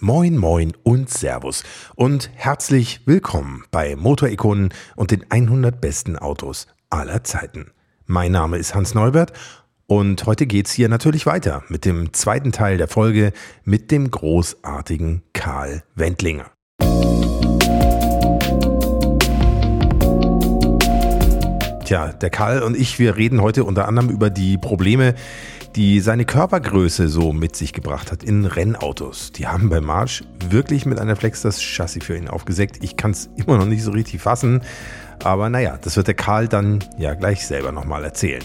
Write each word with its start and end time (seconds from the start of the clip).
Moin, 0.00 0.36
moin 0.36 0.74
und 0.84 1.10
Servus 1.10 1.64
und 1.96 2.30
herzlich 2.36 3.00
willkommen 3.04 3.64
bei 3.72 3.96
Motorikonen 3.96 4.72
und 4.94 5.10
den 5.10 5.28
100 5.28 5.80
besten 5.80 6.16
Autos 6.16 6.68
aller 6.88 7.24
Zeiten. 7.24 7.72
Mein 8.06 8.30
Name 8.30 8.58
ist 8.58 8.76
Hans 8.76 8.94
Neubert 8.94 9.32
und 9.88 10.24
heute 10.24 10.46
geht's 10.46 10.70
hier 10.70 10.88
natürlich 10.88 11.26
weiter 11.26 11.64
mit 11.68 11.84
dem 11.84 12.12
zweiten 12.12 12.52
Teil 12.52 12.78
der 12.78 12.86
Folge 12.86 13.32
mit 13.64 13.90
dem 13.90 14.08
großartigen 14.08 15.22
Karl 15.32 15.82
Wendlinger. 15.96 16.52
Tja, 21.88 22.12
der 22.12 22.28
Karl 22.28 22.62
und 22.64 22.76
ich, 22.76 22.98
wir 22.98 23.16
reden 23.16 23.40
heute 23.40 23.64
unter 23.64 23.88
anderem 23.88 24.10
über 24.10 24.28
die 24.28 24.58
Probleme, 24.58 25.14
die 25.74 26.00
seine 26.00 26.26
Körpergröße 26.26 27.08
so 27.08 27.32
mit 27.32 27.56
sich 27.56 27.72
gebracht 27.72 28.12
hat 28.12 28.22
in 28.22 28.44
Rennautos. 28.44 29.32
Die 29.32 29.46
haben 29.46 29.70
bei 29.70 29.80
March 29.80 30.22
wirklich 30.50 30.84
mit 30.84 30.98
einer 30.98 31.16
Flex 31.16 31.40
das 31.40 31.62
Chassis 31.62 32.04
für 32.04 32.14
ihn 32.14 32.28
aufgesägt. 32.28 32.84
Ich 32.84 32.98
kann 32.98 33.12
es 33.12 33.30
immer 33.36 33.56
noch 33.56 33.64
nicht 33.64 33.82
so 33.82 33.92
richtig 33.92 34.20
fassen, 34.20 34.60
aber 35.24 35.48
naja, 35.48 35.78
das 35.80 35.96
wird 35.96 36.08
der 36.08 36.14
Karl 36.14 36.46
dann 36.46 36.84
ja 36.98 37.14
gleich 37.14 37.46
selber 37.46 37.72
nochmal 37.72 38.04
erzählen. 38.04 38.44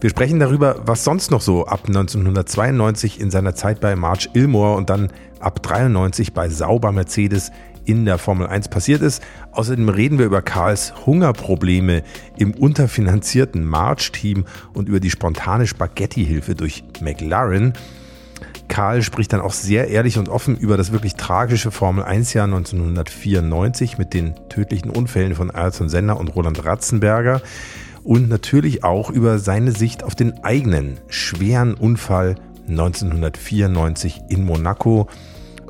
Wir 0.00 0.10
sprechen 0.10 0.40
darüber, 0.40 0.80
was 0.84 1.04
sonst 1.04 1.30
noch 1.30 1.40
so 1.40 1.66
ab 1.66 1.82
1992 1.86 3.20
in 3.20 3.30
seiner 3.30 3.54
Zeit 3.54 3.80
bei 3.80 3.94
March 3.94 4.30
Ilmore 4.34 4.74
und 4.76 4.90
dann 4.90 5.12
ab 5.38 5.62
93 5.62 6.32
bei 6.32 6.48
Sauber 6.48 6.90
Mercedes 6.90 7.52
in 7.84 8.04
der 8.04 8.18
Formel 8.18 8.46
1 8.46 8.68
passiert 8.68 9.02
ist. 9.02 9.22
Außerdem 9.52 9.88
reden 9.88 10.18
wir 10.18 10.26
über 10.26 10.42
Karls 10.42 10.94
Hungerprobleme 11.06 12.02
im 12.36 12.52
unterfinanzierten 12.54 13.64
March-Team 13.64 14.44
und 14.72 14.88
über 14.88 15.00
die 15.00 15.10
spontane 15.10 15.66
Spaghetti-Hilfe 15.66 16.54
durch 16.54 16.84
McLaren. 17.00 17.72
Karl 18.68 19.02
spricht 19.02 19.32
dann 19.32 19.40
auch 19.40 19.52
sehr 19.52 19.88
ehrlich 19.88 20.16
und 20.18 20.28
offen 20.28 20.56
über 20.56 20.76
das 20.76 20.92
wirklich 20.92 21.14
tragische 21.14 21.70
Formel 21.70 22.04
1-Jahr 22.04 22.46
1994 22.46 23.98
mit 23.98 24.14
den 24.14 24.34
tödlichen 24.48 24.90
Unfällen 24.90 25.34
von 25.34 25.50
Ayrton 25.50 25.88
Senna 25.88 26.14
und 26.14 26.28
Roland 26.34 26.64
Ratzenberger 26.64 27.42
und 28.04 28.28
natürlich 28.28 28.82
auch 28.82 29.10
über 29.10 29.38
seine 29.38 29.72
Sicht 29.72 30.02
auf 30.04 30.14
den 30.14 30.42
eigenen 30.42 30.98
schweren 31.08 31.74
Unfall 31.74 32.36
1994 32.68 34.22
in 34.28 34.44
Monaco 34.44 35.08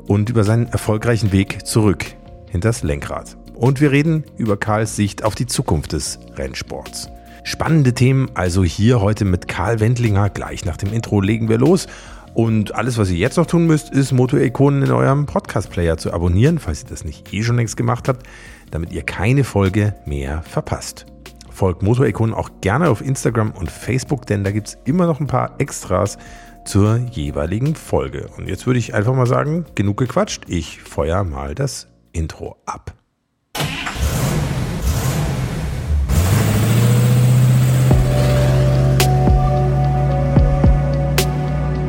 und 0.07 0.29
über 0.29 0.43
seinen 0.43 0.67
erfolgreichen 0.67 1.31
Weg 1.31 1.65
zurück 1.65 2.05
hinters 2.49 2.83
Lenkrad. 2.83 3.35
Und 3.55 3.81
wir 3.81 3.91
reden 3.91 4.23
über 4.37 4.57
Karls 4.57 4.95
Sicht 4.95 5.23
auf 5.23 5.35
die 5.35 5.47
Zukunft 5.47 5.93
des 5.93 6.19
Rennsports. 6.35 7.09
Spannende 7.43 7.93
Themen 7.93 8.29
also 8.35 8.63
hier 8.63 9.01
heute 9.01 9.25
mit 9.25 9.47
Karl 9.47 9.79
Wendlinger. 9.79 10.29
Gleich 10.29 10.65
nach 10.65 10.77
dem 10.77 10.93
Intro 10.93 11.19
legen 11.19 11.49
wir 11.49 11.57
los. 11.57 11.87
Und 12.33 12.73
alles, 12.73 12.97
was 12.97 13.09
ihr 13.09 13.17
jetzt 13.17 13.37
noch 13.37 13.45
tun 13.45 13.67
müsst, 13.67 13.91
ist 13.91 14.11
Motor-Ikonen 14.11 14.83
in 14.83 14.91
eurem 14.91 15.25
Podcast-Player 15.25 15.97
zu 15.97 16.13
abonnieren, 16.13 16.57
falls 16.57 16.83
ihr 16.83 16.89
das 16.89 17.03
nicht 17.03 17.31
eh 17.33 17.43
schon 17.43 17.57
längst 17.57 17.77
gemacht 17.77 18.07
habt, 18.07 18.25
damit 18.71 18.91
ihr 18.91 19.03
keine 19.03 19.43
Folge 19.43 19.95
mehr 20.05 20.41
verpasst. 20.41 21.05
Folgt 21.51 21.83
Motor-Ikonen 21.83 22.33
auch 22.33 22.49
gerne 22.61 22.89
auf 22.89 23.01
Instagram 23.05 23.51
und 23.51 23.69
Facebook, 23.69 24.25
denn 24.25 24.43
da 24.43 24.51
gibt 24.51 24.69
es 24.69 24.77
immer 24.85 25.05
noch 25.05 25.19
ein 25.19 25.27
paar 25.27 25.55
Extras 25.59 26.17
zur 26.65 26.97
jeweiligen 26.97 27.75
Folge. 27.75 28.29
Und 28.37 28.47
jetzt 28.47 28.65
würde 28.65 28.79
ich 28.79 28.93
einfach 28.93 29.13
mal 29.13 29.27
sagen, 29.27 29.65
genug 29.75 29.97
gequatscht. 29.97 30.43
Ich 30.47 30.81
feuer 30.81 31.23
mal 31.23 31.55
das 31.55 31.87
Intro 32.11 32.57
ab. 32.65 32.93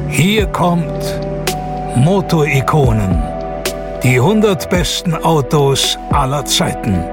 Hier 0.08 0.46
kommt 0.46 1.20
Motorikonen. 1.96 3.22
Die 4.04 4.20
100 4.20 4.70
besten 4.70 5.14
Autos 5.14 5.98
aller 6.10 6.44
Zeiten. 6.44 7.04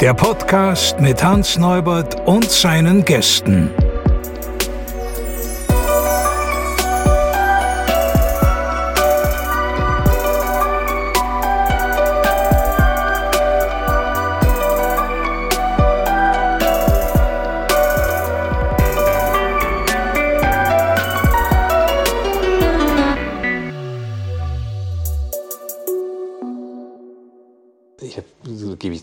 Der 0.00 0.12
Podcast 0.12 1.00
mit 1.00 1.24
Hans 1.24 1.56
Neubert 1.56 2.26
und 2.26 2.50
seinen 2.50 3.04
Gästen. 3.06 3.70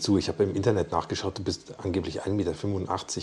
Zu, 0.04 0.18
ich 0.18 0.28
habe 0.28 0.44
im 0.44 0.54
Internet 0.54 0.92
nachgeschaut, 0.92 1.38
du 1.38 1.42
bist 1.42 1.74
angeblich 1.82 2.22
1,85 2.22 2.30
Meter 2.30 2.52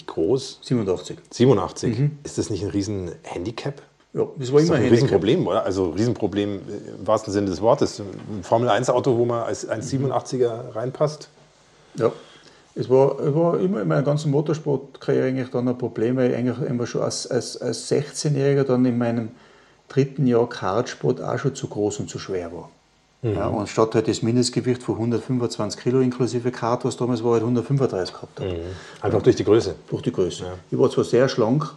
groß. 0.07 0.59
87. 0.61 1.17
87. 1.29 1.99
Mhm. 1.99 2.19
Ist 2.23 2.37
das 2.37 2.49
nicht 2.49 2.63
ein 2.63 2.69
Riesenhandicap? 2.69 3.81
Ja, 4.13 4.27
das 4.35 4.51
war 4.51 4.59
immer 4.59 4.75
ein 4.75 4.89
Riesenproblem, 4.89 5.47
oder? 5.47 5.63
Also 5.63 5.91
Riesenproblem 5.91 6.59
im 6.99 7.07
wahrsten 7.07 7.31
Sinne 7.31 7.49
des 7.49 7.61
Wortes. 7.61 8.01
Ein 8.01 8.43
Formel-1-Auto, 8.43 9.17
wo 9.17 9.23
man 9.23 9.43
als 9.43 9.69
1,87er 9.69 10.75
reinpasst. 10.75 11.29
Ja, 11.95 12.11
es 12.75 12.89
war, 12.89 13.19
es 13.19 13.33
war 13.33 13.59
immer 13.59 13.81
in 13.81 13.87
meiner 13.87 14.03
ganzen 14.03 14.31
Motorsportkarriere 14.31 15.27
eigentlich 15.27 15.49
dann 15.49 15.67
ein 15.67 15.77
Problem, 15.77 16.17
weil 16.17 16.31
ich 16.31 16.37
eigentlich 16.37 16.69
immer 16.69 16.87
schon 16.87 17.01
als, 17.01 17.27
als, 17.27 17.61
als 17.61 17.89
16-Jähriger 17.89 18.63
dann 18.63 18.83
in 18.85 18.97
meinem 18.97 19.29
dritten 19.87 20.25
Jahr 20.25 20.47
Kartsport 20.47 21.21
auch 21.21 21.37
schon 21.37 21.55
zu 21.55 21.67
groß 21.67 21.99
und 21.99 22.09
zu 22.09 22.19
schwer 22.19 22.51
war. 22.51 22.69
Mhm. 23.21 23.35
Ja, 23.35 23.47
und 23.47 23.69
statt 23.69 23.93
halt 23.93 24.07
das 24.07 24.23
Mindestgewicht 24.23 24.81
von 24.81 24.95
125 24.95 25.79
Kilo 25.79 25.99
inklusive 25.99 26.51
Kart, 26.51 26.83
was 26.85 26.97
damals 26.97 27.23
war, 27.23 27.33
halt 27.33 27.43
135 27.43 28.13
gehabt 28.13 28.39
habe. 28.39 28.51
Mhm. 28.51 28.59
Einfach 29.01 29.21
durch 29.21 29.35
die 29.35 29.43
Größe? 29.43 29.75
Durch 29.89 30.01
die 30.01 30.11
Größe. 30.11 30.43
Ja. 30.43 30.53
Ich 30.71 30.77
war 30.77 30.89
zwar 30.89 31.03
sehr 31.03 31.29
schlank, 31.29 31.71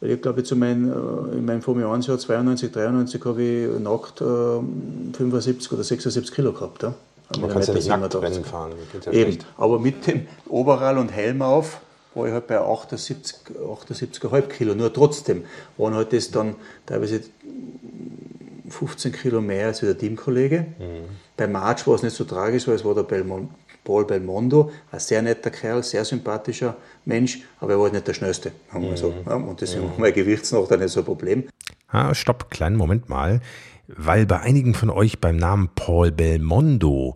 weil 0.00 0.12
ich 0.12 0.22
glaube, 0.22 0.42
zu 0.42 0.54
äh, 0.54 0.72
in 0.72 1.44
meinem 1.44 1.60
Formel 1.60 1.84
1 1.86 2.06
Jahr 2.06 2.18
92, 2.18 2.72
93 2.72 3.24
habe 3.24 3.42
ich 3.42 3.80
nackt 3.80 4.20
äh, 4.22 5.14
75 5.16 5.72
oder 5.72 5.84
76 5.84 6.34
Kilo 6.34 6.52
gehabt. 6.52 6.82
Ja. 6.82 6.94
Man 7.40 7.50
kann 7.50 7.62
ja 7.62 7.74
nicht 7.74 7.88
nackt 7.88 8.14
Rennen 8.14 8.44
fahren. 8.44 8.72
Ja 9.04 9.12
Eben, 9.12 9.38
aber 9.58 9.78
mit 9.78 10.06
dem 10.06 10.26
Overall 10.48 10.96
und 10.96 11.10
Helm 11.10 11.42
auf 11.42 11.80
war 12.14 12.26
ich 12.26 12.32
halt 12.32 12.46
bei 12.46 12.58
78, 12.58 13.36
78,5 13.54 14.42
Kilo. 14.48 14.74
Nur 14.74 14.90
trotzdem 14.90 15.44
waren 15.76 15.94
halt 15.94 16.14
das 16.14 16.30
dann 16.30 16.54
teilweise 16.86 17.20
15 18.68 19.12
Kilo 19.12 19.40
mehr 19.40 19.68
als 19.68 19.80
der 19.80 19.96
Teamkollege. 19.96 20.66
Mhm. 20.78 21.08
Bei 21.36 21.46
March 21.46 21.86
war 21.86 21.94
es 21.94 22.02
nicht 22.02 22.16
so 22.16 22.24
tragisch, 22.24 22.66
weil 22.66 22.74
es 22.74 22.84
war 22.84 22.94
der 22.94 23.02
Belmont, 23.02 23.50
Paul 23.84 24.04
Belmondo, 24.04 24.72
ein 24.90 24.98
sehr 24.98 25.22
netter 25.22 25.50
Kerl, 25.50 25.82
sehr 25.82 26.04
sympathischer 26.04 26.76
Mensch, 27.04 27.42
aber 27.60 27.72
er 27.72 27.78
war 27.78 27.84
halt 27.84 27.94
nicht 27.94 28.08
der 28.08 28.14
Schnellste. 28.14 28.52
Mhm. 28.72 28.96
So. 28.96 29.14
Und 29.24 29.60
deswegen 29.60 29.84
mhm. 29.84 29.90
war 29.90 30.00
mein 30.00 30.12
Gewichtsnoch 30.12 30.68
dann 30.68 30.80
nicht 30.80 30.90
so 30.90 31.00
ein 31.00 31.06
Problem. 31.06 31.44
Ah, 31.88 32.14
stopp, 32.14 32.50
kleinen 32.50 32.76
Moment 32.76 33.08
mal. 33.08 33.40
Weil 33.86 34.26
bei 34.26 34.40
einigen 34.40 34.74
von 34.74 34.90
euch 34.90 35.20
beim 35.20 35.36
Namen 35.36 35.70
Paul 35.74 36.10
Belmondo 36.10 37.14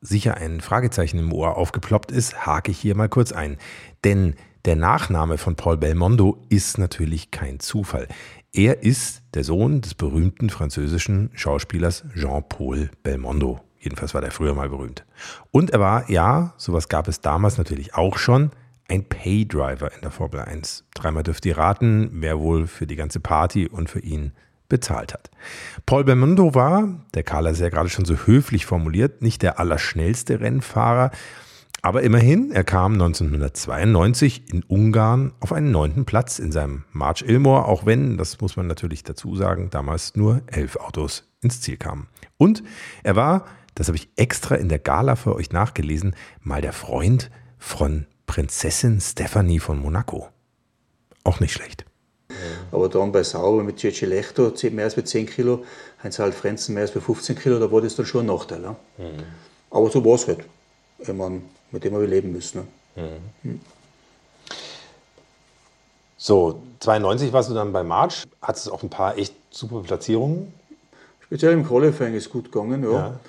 sicher 0.00 0.36
ein 0.36 0.60
Fragezeichen 0.60 1.18
im 1.18 1.32
Ohr 1.32 1.56
aufgeploppt 1.56 2.10
ist, 2.10 2.46
hake 2.46 2.70
ich 2.70 2.78
hier 2.78 2.96
mal 2.96 3.08
kurz 3.08 3.32
ein. 3.32 3.58
Denn 4.04 4.34
der 4.64 4.76
Nachname 4.76 5.38
von 5.38 5.54
Paul 5.54 5.76
Belmondo 5.76 6.42
ist 6.48 6.78
natürlich 6.78 7.30
kein 7.30 7.60
Zufall. 7.60 8.08
Er 8.56 8.82
ist 8.82 9.20
der 9.34 9.44
Sohn 9.44 9.82
des 9.82 9.94
berühmten 9.94 10.48
französischen 10.48 11.28
Schauspielers 11.34 12.04
Jean-Paul 12.14 12.88
Belmondo. 13.02 13.60
Jedenfalls 13.78 14.14
war 14.14 14.22
der 14.22 14.30
früher 14.30 14.54
mal 14.54 14.70
berühmt. 14.70 15.04
Und 15.50 15.72
er 15.72 15.80
war, 15.80 16.10
ja, 16.10 16.54
sowas 16.56 16.88
gab 16.88 17.06
es 17.06 17.20
damals 17.20 17.58
natürlich 17.58 17.94
auch 17.94 18.16
schon, 18.16 18.52
ein 18.88 19.04
Paydriver 19.04 19.94
in 19.94 20.00
der 20.00 20.10
Formel 20.10 20.40
1. 20.40 20.86
Dreimal 20.94 21.22
dürft 21.22 21.44
ihr 21.44 21.58
raten, 21.58 22.08
wer 22.12 22.40
wohl 22.40 22.66
für 22.66 22.86
die 22.86 22.96
ganze 22.96 23.20
Party 23.20 23.68
und 23.68 23.90
für 23.90 24.00
ihn 24.00 24.32
bezahlt 24.70 25.12
hat. 25.12 25.30
Paul 25.84 26.04
Belmondo 26.04 26.54
war, 26.54 26.88
der 27.12 27.24
Carla 27.24 27.50
ist 27.50 27.60
ja 27.60 27.68
gerade 27.68 27.90
schon 27.90 28.06
so 28.06 28.14
höflich 28.24 28.64
formuliert, 28.64 29.20
nicht 29.20 29.42
der 29.42 29.60
allerschnellste 29.60 30.40
Rennfahrer, 30.40 31.10
aber 31.86 32.02
immerhin, 32.02 32.50
er 32.50 32.64
kam 32.64 32.94
1992 32.94 34.52
in 34.52 34.64
Ungarn 34.64 35.32
auf 35.38 35.52
einen 35.52 35.70
neunten 35.70 36.04
Platz 36.04 36.40
in 36.40 36.50
seinem 36.50 36.82
March 36.90 37.22
Ilmore, 37.22 37.66
auch 37.66 37.86
wenn, 37.86 38.16
das 38.16 38.40
muss 38.40 38.56
man 38.56 38.66
natürlich 38.66 39.04
dazu 39.04 39.36
sagen, 39.36 39.70
damals 39.70 40.16
nur 40.16 40.42
elf 40.48 40.74
Autos 40.74 41.30
ins 41.42 41.60
Ziel 41.60 41.76
kamen. 41.76 42.08
Und 42.38 42.64
er 43.04 43.14
war, 43.14 43.46
das 43.76 43.86
habe 43.86 43.96
ich 43.96 44.08
extra 44.16 44.56
in 44.56 44.68
der 44.68 44.80
Gala 44.80 45.14
für 45.14 45.36
euch 45.36 45.52
nachgelesen, 45.52 46.16
mal 46.40 46.60
der 46.60 46.72
Freund 46.72 47.30
von 47.56 48.08
Prinzessin 48.26 49.00
Stephanie 49.00 49.60
von 49.60 49.78
Monaco. 49.78 50.26
Auch 51.22 51.38
nicht 51.38 51.52
schlecht. 51.52 51.84
Aber 52.72 52.88
dann 52.88 53.12
bei 53.12 53.22
Sauber 53.22 53.62
mit 53.62 53.76
Gigi 53.76 54.06
Lechto 54.06 54.52
mehr 54.72 54.86
als 54.86 54.96
bei 54.96 55.02
10 55.02 55.26
Kilo, 55.26 55.64
Heinz 56.02 56.18
Halt 56.18 56.34
Frenzen 56.34 56.74
mehr 56.74 56.82
als 56.82 56.90
bei 56.90 56.98
15 56.98 57.38
Kilo, 57.38 57.60
da 57.60 57.70
war 57.70 57.80
das 57.80 57.94
dann 57.94 58.06
schon 58.06 58.24
ein 58.24 58.34
Nachteil. 58.34 58.60
Ja? 58.64 58.76
Mhm. 58.98 59.22
Aber 59.70 59.88
so 59.88 60.04
war 60.04 60.16
es 60.16 60.26
halt. 60.26 60.40
Ich 60.98 61.12
meine, 61.12 61.42
mit 61.70 61.84
dem 61.84 61.92
wir 61.92 62.06
leben 62.06 62.32
müssen. 62.32 62.66
Ne? 62.94 63.20
Mhm. 63.42 63.60
So, 66.16 66.60
92 66.80 67.32
warst 67.32 67.50
du 67.50 67.54
dann 67.54 67.72
bei 67.72 67.84
March, 67.84 68.24
hattest 68.42 68.70
auch 68.70 68.82
ein 68.82 68.90
paar 68.90 69.16
echt 69.18 69.34
super 69.50 69.82
Platzierungen. 69.82 70.52
Speziell 71.20 71.52
im 71.52 71.66
Qualifying 71.66 72.14
ist 72.14 72.30
gut 72.30 72.50
gegangen, 72.50 72.82
ja. 72.84 72.90
ja. 72.90 73.20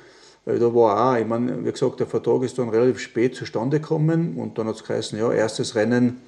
Weil 0.46 0.60
da 0.60 0.74
war 0.74 1.12
auch, 1.12 1.20
ich 1.20 1.28
meine, 1.28 1.66
wie 1.66 1.72
gesagt, 1.72 2.00
der 2.00 2.08
Vertrag 2.08 2.42
ist 2.44 2.58
dann 2.58 2.70
relativ 2.70 3.00
spät 3.00 3.36
zustande 3.36 3.82
gekommen 3.82 4.38
und 4.38 4.58
dann 4.58 4.68
hat 4.68 4.76
es 4.76 4.84
geheißen, 4.84 5.20
ja, 5.20 5.32
erstes 5.32 5.76
Rennen, 5.76 6.22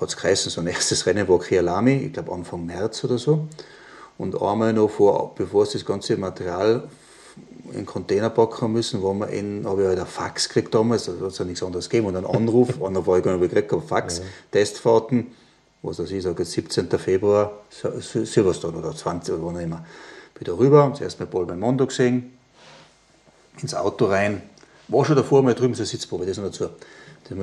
hat 0.00 0.08
es 0.08 0.16
geheißen, 0.16 0.50
so 0.50 0.60
ein 0.60 0.66
erstes 0.66 1.06
Rennen 1.06 1.28
war 1.28 1.38
Kialami, 1.38 1.92
ich 1.92 2.12
glaube 2.12 2.32
Anfang 2.32 2.66
März 2.66 3.04
oder 3.04 3.18
so. 3.18 3.46
Und 4.18 4.42
einmal 4.42 4.72
noch 4.72 4.88
vor, 4.88 5.34
bevor 5.36 5.62
es 5.62 5.70
das 5.70 5.84
ganze 5.84 6.16
Material 6.16 6.88
in 7.70 7.78
den 7.78 7.86
Container 7.86 8.30
packen 8.30 8.72
müssen, 8.72 9.02
wo 9.02 9.12
wir 9.14 9.28
in, 9.28 9.66
habe 9.66 9.82
ich 9.82 9.88
halt 9.88 9.98
einen 9.98 10.06
Fax 10.06 10.48
gekriegt 10.48 10.74
damals, 10.74 11.04
da 11.04 11.12
hat 11.12 11.32
es 11.32 11.38
ja 11.38 11.44
nichts 11.44 11.62
anderes 11.62 11.88
gegeben, 11.88 12.08
und 12.08 12.16
einen 12.16 12.26
Anruf, 12.26 12.82
einer 12.82 13.06
war 13.06 13.18
ich 13.18 13.24
gar 13.24 13.36
nicht 13.36 13.50
gekriegt, 13.50 13.72
aber 13.72 13.82
Fax, 13.82 14.18
ja. 14.18 14.24
Testfahrten, 14.52 15.28
was 15.82 15.98
weiß 15.98 16.10
ich, 16.10 16.22
sage 16.22 16.44
17. 16.44 16.88
Februar, 16.90 17.52
Silverstone 18.00 18.78
oder 18.78 18.94
20 18.94 19.34
oder 19.34 19.44
wann 19.44 19.60
immer. 19.60 19.84
Wieder 20.38 20.58
rüber, 20.58 20.92
zuerst 20.96 21.20
mal 21.20 21.26
Paul 21.26 21.46
Mondo 21.56 21.86
gesehen, 21.86 22.36
ins 23.62 23.74
Auto 23.74 24.06
rein, 24.06 24.42
war 24.88 25.04
schon 25.04 25.16
davor 25.16 25.42
mal 25.42 25.54
drüben 25.54 25.74
so 25.74 25.80
eine 25.80 25.86
Sitzprobe, 25.86 26.26
das 26.26 26.36
noch 26.36 26.44
dazu. 26.44 26.68
Das 27.28 27.38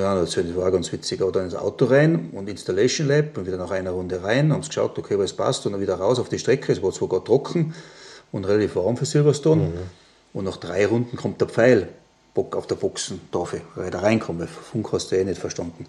war 0.55 0.67
auch 0.67 0.71
ganz 0.71 0.91
witzig. 0.93 1.21
Aber 1.21 1.31
dann 1.31 1.45
ins 1.45 1.55
Auto 1.55 1.85
rein 1.85 2.29
und 2.31 2.47
Installation 2.47 3.07
Lab 3.07 3.37
und 3.37 3.45
wieder 3.45 3.57
nach 3.57 3.71
einer 3.71 3.91
Runde 3.91 4.23
rein, 4.23 4.53
haben 4.53 4.63
sie 4.63 4.69
geschaut, 4.69 4.97
okay, 4.97 5.19
was 5.19 5.33
passt, 5.33 5.65
und 5.65 5.73
dann 5.73 5.81
wieder 5.81 5.95
raus 5.95 6.19
auf 6.19 6.29
die 6.29 6.39
Strecke. 6.39 6.71
Es 6.71 6.81
war 6.81 6.91
zwar 6.91 7.09
gerade 7.09 7.25
trocken 7.25 7.73
und 8.31 8.45
relativ 8.45 8.75
warm 8.75 8.95
für 8.95 9.05
Silverstone. 9.05 9.61
Mhm. 9.61 9.73
Und 10.33 10.45
nach 10.45 10.57
drei 10.57 10.85
Runden 10.85 11.15
kommt 11.15 11.39
der 11.41 11.47
Pfeil 11.47 11.87
Bock 12.33 12.55
auf 12.55 12.65
der 12.65 12.75
Boxentafel, 12.75 13.61
weil 13.75 13.91
da 13.91 13.99
reinkommt, 13.99 14.39
weil 14.39 14.47
Funk 14.47 14.91
hast 14.91 15.11
du 15.11 15.15
eh 15.15 15.23
nicht 15.23 15.39
verstanden. 15.39 15.85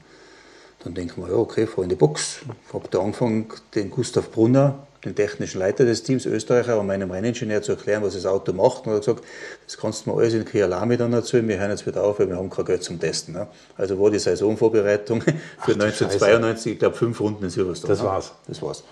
Dann 0.82 0.94
denken 0.94 1.22
wir, 1.22 1.30
ja, 1.30 1.36
okay, 1.36 1.66
fahr 1.66 1.84
in 1.84 1.90
die 1.90 1.96
Box. 1.96 2.40
Ich 2.68 2.74
habe 2.74 2.86
da 2.90 3.00
angefangen, 3.00 3.46
den 3.74 3.88
Gustav 3.88 4.30
Brunner, 4.30 4.86
den 5.02 5.14
technischen 5.14 5.58
Leiter 5.58 5.86
des 5.86 6.02
Teams, 6.02 6.26
Österreicher, 6.26 6.78
und 6.78 6.86
meinem 6.86 7.10
Renningenieur 7.10 7.62
zu 7.62 7.72
erklären, 7.72 8.02
was 8.02 8.12
das 8.12 8.26
Auto 8.26 8.52
macht. 8.52 8.86
Und 8.86 8.92
er 8.92 8.96
hat 8.96 9.00
gesagt, 9.00 9.24
das 9.64 9.78
kannst 9.78 10.04
du 10.04 10.10
mir 10.10 10.16
alles 10.18 10.34
in 10.34 10.44
Kialami 10.44 10.98
dann 10.98 11.14
erzählen, 11.14 11.48
wir 11.48 11.58
hören 11.58 11.70
jetzt 11.70 11.86
wieder 11.86 12.02
auf, 12.04 12.18
weil 12.18 12.28
wir 12.28 12.36
haben 12.36 12.50
kein 12.50 12.66
Geld 12.66 12.82
zum 12.82 13.00
Testen. 13.00 13.32
Ne? 13.32 13.46
Also 13.78 13.98
war 13.98 14.10
die 14.10 14.18
Saisonvorbereitung 14.18 15.22
für 15.22 15.32
Ach, 15.58 15.68
1992, 15.68 16.72
ich 16.74 16.78
glaube, 16.78 16.96
fünf 16.96 17.18
Runden 17.18 17.44
in 17.44 17.50
Silverstone. 17.50 17.94
Das 17.94 18.04
war's. 18.04 18.32
Das 18.46 18.60
war's. 18.60 18.84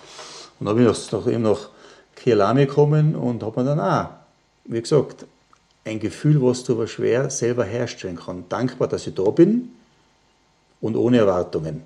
Und 0.59 0.67
dann 0.67 0.77
bin 0.77 0.91
ich 0.91 1.13
nach, 1.13 1.27
eben 1.27 1.43
nach 1.43 1.69
Kialami 2.17 2.67
gekommen 2.67 3.15
und 3.15 3.43
habe 3.43 3.61
mir 3.61 3.67
dann 3.67 3.81
auch, 3.81 4.09
wie 4.65 4.81
gesagt, 4.81 5.27
ein 5.85 6.01
Gefühl, 6.01 6.41
was 6.43 6.65
du 6.65 6.75
aber 6.75 6.87
schwer 6.87 7.31
selber 7.31 7.65
herstellen 7.65 8.17
kann. 8.17 8.45
Dankbar, 8.49 8.89
dass 8.89 9.07
ich 9.07 9.15
da 9.15 9.29
bin 9.31 9.71
und 10.81 10.97
ohne 10.97 11.19
Erwartungen. 11.19 11.83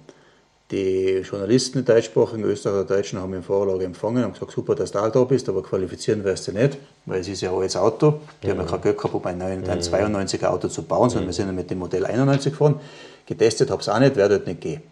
Die 0.70 1.22
Journalisten, 1.22 1.78
die 1.78 1.84
deutschsprachigen 1.84 2.42
Österreicher 2.42 2.80
oder 2.80 2.96
Deutschen, 2.96 3.20
haben 3.20 3.30
mich 3.30 3.38
im 3.38 3.44
Vorlage 3.44 3.84
empfangen 3.84 4.24
und 4.24 4.32
gesagt, 4.32 4.50
super, 4.50 4.74
dass 4.74 4.90
du 4.90 4.98
da 4.98 5.24
bist, 5.24 5.48
aber 5.48 5.62
qualifizieren 5.62 6.24
wirst 6.24 6.48
du 6.48 6.52
nicht, 6.52 6.76
weil 7.04 7.20
es 7.20 7.28
ist 7.28 7.40
ja 7.40 7.50
ein 7.52 7.56
altes 7.56 7.76
Auto. 7.76 8.20
Die 8.42 8.48
mhm. 8.48 8.50
haben 8.50 8.58
ja 8.58 8.64
kein 8.64 8.80
Geld 8.80 8.96
gehabt, 8.98 9.14
um 9.14 9.24
ein, 9.24 9.40
ein 9.40 9.64
92er 9.64 10.46
Auto 10.46 10.66
zu 10.66 10.82
bauen, 10.82 11.08
sondern 11.08 11.26
mhm. 11.26 11.28
wir 11.28 11.34
sind 11.34 11.46
ja 11.46 11.52
mit 11.52 11.70
dem 11.70 11.78
Modell 11.78 12.04
91 12.04 12.52
gefahren. 12.52 12.80
Getestet 13.26 13.70
habe 13.70 13.80
ich 13.80 13.86
es 13.86 13.94
auch 13.94 14.00
nicht, 14.00 14.16
werde 14.16 14.38
dort 14.38 14.48
nicht 14.48 14.60
gehen. 14.60 14.82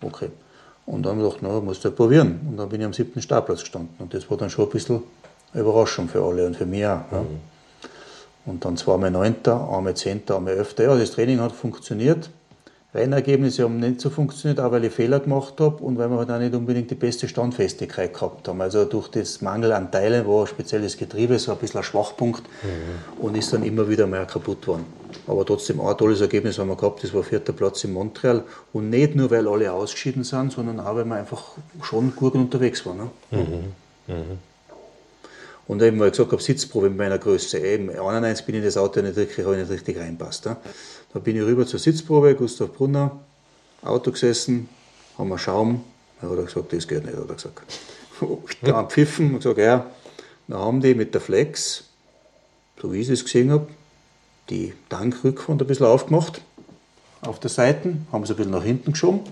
Okay. 0.00 0.30
Und 0.86 1.02
dann 1.02 1.16
habe 1.16 1.26
ich 1.26 1.34
gedacht, 1.34 1.52
na, 1.52 1.60
musst 1.60 1.84
du 1.84 1.88
halt 1.88 1.96
probieren. 1.96 2.40
Und 2.48 2.56
dann 2.56 2.68
bin 2.70 2.80
ich 2.80 2.86
am 2.86 2.92
siebten 2.94 3.20
Startplatz 3.20 3.60
gestanden. 3.60 3.94
Und 3.98 4.12
das 4.12 4.30
war 4.30 4.38
dann 4.38 4.48
schon 4.48 4.66
ein 4.66 4.70
bisschen 4.70 5.02
eine 5.52 5.62
Überraschung 5.62 6.08
für 6.08 6.22
alle 6.22 6.46
und 6.46 6.56
für 6.56 6.66
mich 6.66 6.84
auch. 6.84 7.00
Ja. 7.12 7.24
Und 8.46 8.64
dann 8.64 8.76
zweimal 8.76 9.10
Neunter, 9.10 9.68
einmal 9.72 9.94
Zehnter, 9.94 10.36
einmal 10.36 10.54
Elfter. 10.54 10.84
Ja, 10.84 10.96
das 10.96 11.12
Training 11.12 11.40
hat 11.40 11.52
funktioniert. 11.52 12.30
Rennergebnisse 12.94 13.64
haben 13.64 13.80
nicht 13.80 14.00
so 14.00 14.08
funktioniert, 14.08 14.60
auch 14.60 14.70
weil 14.70 14.84
ich 14.84 14.92
Fehler 14.92 15.18
gemacht 15.18 15.54
habe 15.58 15.82
und 15.82 15.98
weil 15.98 16.08
wir 16.10 16.18
halt 16.18 16.30
auch 16.30 16.38
nicht 16.38 16.54
unbedingt 16.54 16.90
die 16.92 16.94
beste 16.94 17.26
Standfestigkeit 17.26 18.14
gehabt 18.14 18.46
haben. 18.46 18.60
Also 18.60 18.84
durch 18.84 19.08
das 19.08 19.40
Mangel 19.40 19.72
an 19.72 19.90
Teilen 19.90 20.28
war 20.28 20.42
ein 20.42 20.46
spezielles 20.46 20.96
Getriebe 20.96 21.36
so 21.40 21.50
ein 21.50 21.58
bisschen 21.58 21.78
ein 21.78 21.84
Schwachpunkt 21.84 22.44
mhm. 22.62 23.24
und 23.24 23.36
ist 23.36 23.52
dann 23.52 23.64
immer 23.64 23.88
wieder 23.88 24.06
mal 24.06 24.24
kaputt 24.26 24.68
worden. 24.68 24.86
Aber 25.26 25.44
trotzdem 25.44 25.80
auch 25.80 25.90
ein 25.90 25.98
tolles 25.98 26.20
Ergebnis 26.20 26.56
haben 26.58 26.68
wir 26.68 26.76
gehabt, 26.76 27.02
das 27.02 27.12
war 27.12 27.24
vierter 27.24 27.52
Platz 27.52 27.82
in 27.82 27.92
Montreal 27.92 28.44
und 28.72 28.90
nicht 28.90 29.16
nur, 29.16 29.28
weil 29.28 29.48
alle 29.48 29.72
ausgeschieden 29.72 30.22
sind, 30.22 30.52
sondern 30.52 30.78
auch, 30.78 30.94
weil 30.94 31.04
wir 31.04 31.16
einfach 31.16 31.42
schon 31.82 32.14
gut 32.14 32.34
unterwegs 32.34 32.86
waren. 32.86 32.98
Ne? 32.98 33.10
Mhm. 33.32 34.14
Mhm. 34.14 34.53
Und 35.66 35.82
eben, 35.82 35.98
weil 35.98 36.08
ich 36.08 36.12
gesagt 36.12 36.32
habe, 36.32 36.42
Sitzprobe 36.42 36.90
mit 36.90 36.98
meiner 36.98 37.18
Größe. 37.18 37.58
Eben, 37.58 37.90
91 37.90 38.44
bin 38.44 38.56
ich 38.56 38.60
in 38.60 38.64
das 38.66 38.76
Auto 38.76 39.00
nicht 39.00 39.16
richtig, 39.16 39.46
nicht 39.46 39.70
richtig 39.70 39.98
reinpasst. 39.98 40.46
Ne? 40.46 40.56
Da 41.12 41.18
bin 41.18 41.36
ich 41.36 41.42
rüber 41.42 41.66
zur 41.66 41.80
Sitzprobe, 41.80 42.34
Gustav 42.34 42.72
Brunner, 42.72 43.18
Auto 43.82 44.10
gesessen, 44.10 44.68
haben 45.16 45.28
wir 45.28 45.38
Schaum. 45.38 45.84
Da 46.20 46.28
hat 46.28 46.38
er 46.38 46.44
gesagt, 46.44 46.72
das 46.72 46.86
geht 46.86 47.04
nicht, 47.04 47.16
hat 47.16 47.28
er 47.28 47.34
gesagt. 47.34 47.62
Da 48.62 48.76
haben 48.76 48.88
pfiffen 48.90 49.30
und 49.30 49.38
gesagt, 49.38 49.58
ja, 49.58 49.90
dann 50.46 50.58
haben 50.58 50.80
die 50.80 50.94
mit 50.94 51.14
der 51.14 51.20
Flex, 51.20 51.84
so 52.80 52.92
wie 52.92 53.00
ich 53.00 53.08
es 53.08 53.24
gesehen 53.24 53.50
habe, 53.50 53.66
die 54.50 54.72
Tankrückwand 54.88 55.60
ein 55.60 55.66
bisschen 55.66 55.86
aufgemacht 55.86 56.40
auf 57.22 57.40
der 57.40 57.50
Seite, 57.50 57.96
haben 58.12 58.24
sie 58.24 58.34
ein 58.34 58.36
bisschen 58.36 58.52
nach 58.52 58.62
hinten 58.62 58.92
geschoben 58.92 59.22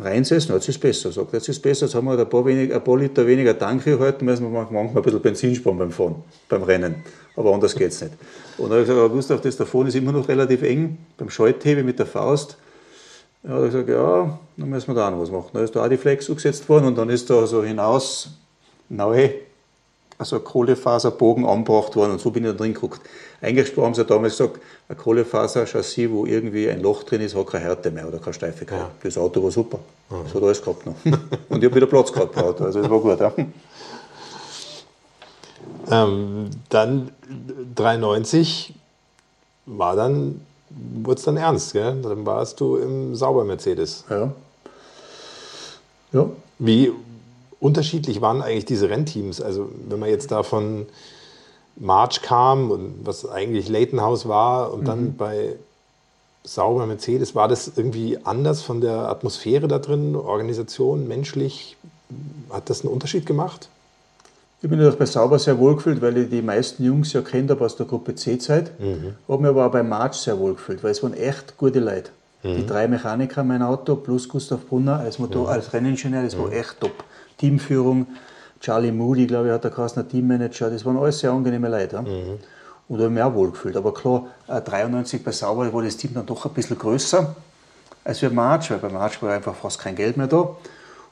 reinsetzen, 0.00 0.54
jetzt 0.54 0.68
ist 0.68 0.76
es 0.76 0.78
besser. 0.78 1.12
Sagt, 1.12 1.32
jetzt 1.32 1.48
ist 1.48 1.56
es 1.56 1.62
besser, 1.62 1.86
jetzt 1.86 1.94
haben 1.94 2.06
wir 2.06 2.18
ein 2.18 2.28
paar, 2.28 2.44
wenig, 2.44 2.74
ein 2.74 2.82
paar 2.82 2.98
Liter 2.98 3.26
weniger 3.26 3.58
Tank 3.58 3.84
halten 3.86 4.24
müssen 4.24 4.44
wir 4.44 4.50
manchmal 4.50 4.86
ein 4.86 5.02
bisschen 5.02 5.20
Benzin 5.20 5.54
sparen 5.54 5.78
beim 5.78 5.90
Fahren, 5.90 6.16
beim 6.48 6.62
Rennen. 6.62 6.96
Aber 7.36 7.54
anders 7.54 7.74
geht 7.74 7.92
es 7.92 8.00
nicht. 8.00 8.14
Und 8.58 8.70
dann 8.70 8.78
habe 8.78 8.82
ich 8.82 8.88
gesagt, 8.88 9.12
Gustav, 9.12 9.40
das 9.40 9.56
davon 9.56 9.86
ist 9.86 9.94
immer 9.94 10.12
noch 10.12 10.28
relativ 10.28 10.62
eng, 10.62 10.98
beim 11.16 11.30
Schalthebel 11.30 11.84
mit 11.84 11.98
der 11.98 12.06
Faust. 12.06 12.56
Ja, 13.42 13.50
habe 13.50 13.66
ich 13.66 13.72
gesagt, 13.72 13.88
ja, 13.88 14.38
dann 14.56 14.68
müssen 14.68 14.88
wir 14.88 14.94
da 14.94 15.08
auch 15.08 15.12
noch 15.12 15.20
was 15.20 15.30
machen. 15.30 15.50
Dann 15.52 15.64
ist 15.64 15.74
da 15.74 15.84
auch 15.84 15.88
die 15.88 15.96
Flex 15.96 16.28
umgesetzt 16.28 16.68
worden 16.68 16.86
und 16.86 16.98
dann 16.98 17.08
ist 17.08 17.30
da 17.30 17.46
so 17.46 17.62
hinaus 17.62 18.30
neu 18.88 19.30
also 20.20 20.36
ein 20.36 20.44
Kohlefaserbogen 20.44 21.46
angebracht 21.46 21.96
worden 21.96 22.12
und 22.12 22.20
so 22.20 22.30
bin 22.30 22.44
ich 22.44 22.50
da 22.50 22.56
drin 22.56 22.74
geguckt. 22.74 23.00
Eigentlich 23.40 23.74
haben 23.74 23.94
sie 23.94 24.04
damals 24.04 24.36
gesagt, 24.36 24.60
ein 24.88 24.96
Kohlefaser-Chassis, 24.96 26.10
wo 26.10 26.26
irgendwie 26.26 26.68
ein 26.68 26.82
Loch 26.82 27.04
drin 27.04 27.22
ist, 27.22 27.34
hat 27.34 27.46
keine 27.46 27.64
Härte 27.64 27.90
mehr 27.90 28.06
oder 28.06 28.18
keine 28.18 28.34
Steifigkeit. 28.34 28.78
Ja. 28.78 28.90
Das 29.02 29.16
Auto 29.16 29.42
war 29.42 29.50
super. 29.50 29.78
Das 30.10 30.34
hat 30.34 30.42
alles 30.42 30.60
gehabt 30.60 30.84
noch. 30.84 30.94
Und 31.48 31.58
ich 31.58 31.64
habe 31.64 31.74
wieder 31.74 31.86
Platz 31.86 32.12
gehabt 32.12 32.36
im 32.36 32.42
Auto, 32.42 32.64
also 32.64 32.82
das 32.82 32.90
war 32.90 33.00
gut. 33.00 33.18
Ja. 33.18 33.32
Ähm, 35.90 36.50
dann 36.68 37.10
93 37.74 38.74
war 39.64 39.96
dann, 39.96 40.42
wurde 40.68 41.18
es 41.18 41.24
dann 41.24 41.38
ernst, 41.38 41.72
gell? 41.72 41.96
Dann 42.02 42.26
warst 42.26 42.60
du 42.60 42.76
im 42.76 43.14
Sauber-Mercedes. 43.16 44.04
Ja. 44.10 44.32
Ja. 46.12 46.26
Wie 46.58 46.92
unterschiedlich 47.60 48.20
waren 48.20 48.42
eigentlich 48.42 48.64
diese 48.64 48.88
Rennteams? 48.88 49.40
Also 49.40 49.70
wenn 49.88 49.98
man 49.98 50.08
jetzt 50.08 50.30
da 50.30 50.42
von 50.42 50.86
March 51.76 52.22
kam 52.22 52.70
und 52.70 52.94
was 53.04 53.28
eigentlich 53.28 53.68
Leighton 53.68 54.00
House 54.00 54.26
war 54.26 54.72
und 54.72 54.82
mhm. 54.82 54.84
dann 54.86 55.16
bei 55.16 55.56
Sauber 56.42 56.86
Mercedes, 56.86 57.34
war 57.34 57.48
das 57.48 57.72
irgendwie 57.76 58.18
anders 58.24 58.62
von 58.62 58.80
der 58.80 59.08
Atmosphäre 59.08 59.68
da 59.68 59.78
drin, 59.78 60.16
Organisation, 60.16 61.06
menschlich? 61.06 61.76
Hat 62.50 62.70
das 62.70 62.82
einen 62.82 62.92
Unterschied 62.92 63.26
gemacht? 63.26 63.68
Ich 64.62 64.68
bin 64.68 64.78
natürlich 64.78 64.98
bei 64.98 65.06
Sauber 65.06 65.38
sehr 65.38 65.58
wohl 65.58 65.76
gefühlt, 65.76 66.02
weil 66.02 66.16
ich 66.18 66.28
die 66.28 66.42
meisten 66.42 66.84
Jungs 66.84 67.12
ja 67.12 67.22
kennt 67.22 67.50
habe 67.50 67.64
aus 67.64 67.76
der 67.76 67.86
Gruppe 67.86 68.14
C-Zeit. 68.14 68.78
Mhm. 68.78 69.14
Habe 69.28 69.42
mich 69.42 69.48
aber 69.50 69.66
auch 69.66 69.70
bei 69.70 69.82
March 69.82 70.14
sehr 70.14 70.38
wohl 70.38 70.54
gefühlt, 70.54 70.82
weil 70.82 70.90
es 70.90 71.02
waren 71.02 71.14
echt 71.14 71.56
gute 71.56 71.80
Leute. 71.80 72.10
Mhm. 72.42 72.56
Die 72.56 72.66
drei 72.66 72.88
Mechaniker 72.88 73.42
mein 73.42 73.62
Auto 73.62 73.96
plus 73.96 74.28
Gustav 74.28 74.60
Brunner 74.66 74.98
als, 74.98 75.18
Motor, 75.18 75.44
mhm. 75.44 75.48
als 75.48 75.72
Renningenieur, 75.72 76.24
das 76.24 76.36
war 76.36 76.48
mhm. 76.48 76.52
echt 76.52 76.80
top. 76.80 76.92
Teamführung. 77.40 78.06
Charlie 78.60 78.92
Moody, 78.92 79.26
glaube 79.26 79.48
ich, 79.48 79.52
hat 79.52 79.64
der 79.64 79.70
Kastner 79.70 80.06
Teammanager. 80.06 80.70
Das 80.70 80.84
waren 80.84 80.98
alles 80.98 81.18
sehr 81.18 81.32
angenehme 81.32 81.68
Leute. 81.68 82.02
Mhm. 82.02 82.38
Und 82.88 82.98
da 82.98 83.04
habe 83.04 83.04
ich 83.04 83.10
mich 83.10 83.22
auch 83.22 83.34
wohl 83.34 83.50
gefühlt. 83.50 83.76
Aber 83.76 83.94
klar, 83.94 84.26
93 84.48 85.24
bei 85.24 85.32
Sauber 85.32 85.72
war 85.72 85.82
das 85.82 85.96
Team 85.96 86.12
dann 86.14 86.26
doch 86.26 86.44
ein 86.44 86.52
bisschen 86.52 86.78
größer 86.78 87.34
als 88.04 88.18
für 88.18 88.30
March, 88.30 88.70
weil 88.70 88.78
bei 88.78 88.88
March 88.88 89.22
war 89.22 89.32
einfach 89.32 89.54
fast 89.54 89.78
kein 89.78 89.94
Geld 89.94 90.16
mehr 90.16 90.26
da. 90.26 90.56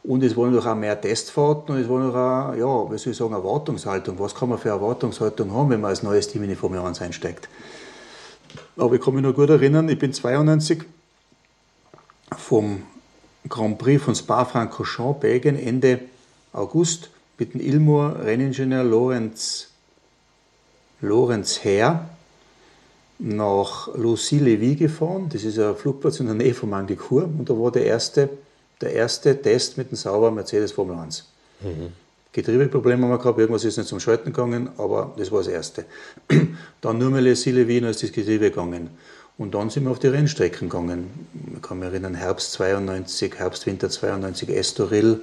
Und 0.05 0.23
es 0.23 0.37
waren 0.37 0.53
noch 0.55 0.67
auch 0.67 0.75
mehr 0.75 1.01
Testfahrten 1.01 1.75
und 1.75 1.83
es 1.83 1.89
war 1.89 1.99
noch 1.99 2.15
auch, 2.15 2.55
ja, 2.55 2.93
wie 2.93 2.99
soll 2.99 3.13
ich 3.13 3.19
sagen, 3.19 3.33
Erwartungshaltung. 3.33 4.19
Was 4.19 4.35
kann 4.35 4.49
man 4.49 4.59
für 4.59 4.69
Erwartungshaltung 4.69 5.53
haben, 5.53 5.71
wenn 5.71 5.81
man 5.81 5.91
als 5.91 6.03
neues 6.03 6.29
Team 6.29 6.45
in 6.45 6.51
die 6.51 6.57
Formel 6.57 6.81
1 6.81 7.01
einsteigt? 7.03 7.49
Aber 8.77 8.95
ich 8.95 9.01
kann 9.01 9.15
mich 9.15 9.23
noch 9.23 9.35
gut 9.35 9.51
erinnern, 9.51 9.89
ich 9.89 9.99
bin 9.99 10.13
92 10.13 10.85
vom 12.37 12.83
Grand 13.49 13.79
Prix 13.79 14.03
von 14.03 14.15
Spa-Francorchamps, 14.15 15.21
Belgien, 15.21 15.59
Ende 15.59 16.01
August 16.53 17.11
mit 17.39 17.55
dem 17.55 17.61
Ilmor 17.61 18.17
Renningenieur 18.25 18.85
Lorenz, 18.85 19.69
Lorenz 21.01 21.63
Herr 21.63 22.09
nach 23.19 23.89
Lucy-Levy 23.95 24.77
gefahren. 24.77 25.29
Das 25.33 25.45
ist 25.45 25.59
ein 25.59 25.77
Flugplatz 25.77 26.21
in 26.21 26.27
der 26.27 26.35
Nähe 26.35 26.55
von 26.55 26.71
Manglicourt. 26.71 27.27
Und 27.27 27.51
da 27.51 27.55
war 27.55 27.73
der 27.73 27.85
erste, 27.85 28.29
der 28.81 28.93
erste 28.93 29.41
Test 29.41 29.77
mit 29.77 29.91
dem 29.91 29.97
sauber 29.97 30.31
Mercedes 30.31 30.73
Formel 30.73 30.97
1. 30.97 31.25
Mhm. 31.61 31.93
Getriebeprobleme 32.33 33.03
haben 33.03 33.11
wir 33.11 33.19
gehabt, 33.19 33.39
irgendwas 33.39 33.65
ist 33.65 33.79
nicht 33.79 33.89
zum 33.89 34.01
Schalten 34.01 34.33
gegangen, 34.33 34.71
aber 34.77 35.15
das 35.17 35.33
war 35.33 35.39
das 35.39 35.49
Erste. 35.49 35.87
Dann 36.81 36.99
nur 36.99 37.11
mal 37.11 37.27
Lucy-Levy, 37.27 37.81
dann 37.81 37.91
ist 37.91 38.03
das 38.03 38.13
Getriebe 38.13 38.51
gegangen. 38.51 38.91
Und 39.39 39.55
dann 39.55 39.71
sind 39.71 39.85
wir 39.85 39.91
auf 39.91 39.99
die 39.99 40.09
Rennstrecken 40.09 40.69
gegangen. 40.69 41.11
Ich 41.57 41.63
kann 41.63 41.79
mich 41.79 41.89
erinnern, 41.89 42.15
Herbst 42.15 42.53
92, 42.53 43.39
Herbst, 43.39 43.67
Winter 43.67 43.89
92, 43.89 44.51
Estoril, 44.51 45.21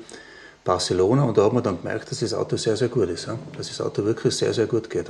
Barcelona 0.66 1.24
und 1.24 1.38
da 1.38 1.46
hat 1.46 1.54
man 1.54 1.64
dann 1.64 1.78
gemerkt, 1.82 2.12
dass 2.12 2.20
das 2.20 2.34
Auto 2.34 2.58
sehr, 2.58 2.76
sehr 2.76 2.90
gut 2.90 3.08
ist. 3.08 3.30
Dass 3.56 3.70
das 3.70 3.80
Auto 3.80 4.04
wirklich 4.04 4.36
sehr, 4.36 4.54
sehr 4.54 4.66
gut 4.66 4.90
geht. 4.90 5.06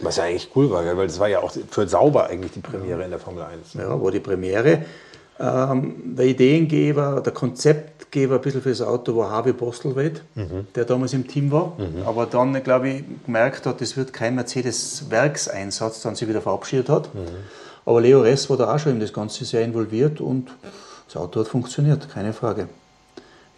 Was 0.00 0.16
ja 0.16 0.24
eigentlich 0.24 0.48
cool 0.56 0.70
war, 0.70 0.84
weil 0.96 1.06
das 1.06 1.18
war 1.18 1.28
ja 1.28 1.40
auch 1.40 1.52
für 1.70 1.86
sauber 1.86 2.28
eigentlich 2.28 2.52
die 2.52 2.60
Premiere 2.60 3.04
in 3.04 3.10
der 3.10 3.18
Formel 3.18 3.42
1. 3.42 3.74
Ja, 3.74 4.00
war 4.00 4.10
die 4.10 4.20
Premiere. 4.20 4.84
Ähm, 5.40 6.14
der 6.16 6.26
Ideengeber, 6.26 7.20
der 7.20 7.32
Konzeptgeber 7.32 8.36
ein 8.36 8.40
bisschen 8.40 8.62
für 8.62 8.68
das 8.68 8.80
Auto 8.80 9.16
war 9.16 9.30
Harvey 9.30 9.52
Bostelwed, 9.52 10.22
mhm. 10.34 10.68
der 10.74 10.84
damals 10.84 11.14
im 11.14 11.26
Team 11.26 11.50
war. 11.50 11.76
Mhm. 11.78 12.06
Aber 12.06 12.26
dann, 12.26 12.62
glaube 12.62 12.88
ich, 12.88 13.04
gemerkt 13.26 13.66
hat, 13.66 13.80
das 13.80 13.96
wird 13.96 14.12
kein 14.12 14.36
Mercedes-Werkseinsatz, 14.36 16.02
dann 16.02 16.14
sich 16.14 16.28
wieder 16.28 16.42
verabschiedet 16.42 16.88
hat. 16.88 17.12
Mhm. 17.14 17.26
Aber 17.84 18.00
Leo 18.00 18.20
Ress 18.20 18.48
war 18.50 18.56
da 18.56 18.72
auch 18.72 18.78
schon 18.78 18.92
in 18.92 19.00
das 19.00 19.12
Ganze 19.12 19.44
sehr 19.44 19.64
involviert 19.64 20.20
und 20.20 20.50
das 21.06 21.16
Auto 21.16 21.40
hat 21.40 21.48
funktioniert, 21.48 22.08
keine 22.08 22.32
Frage. 22.32 22.68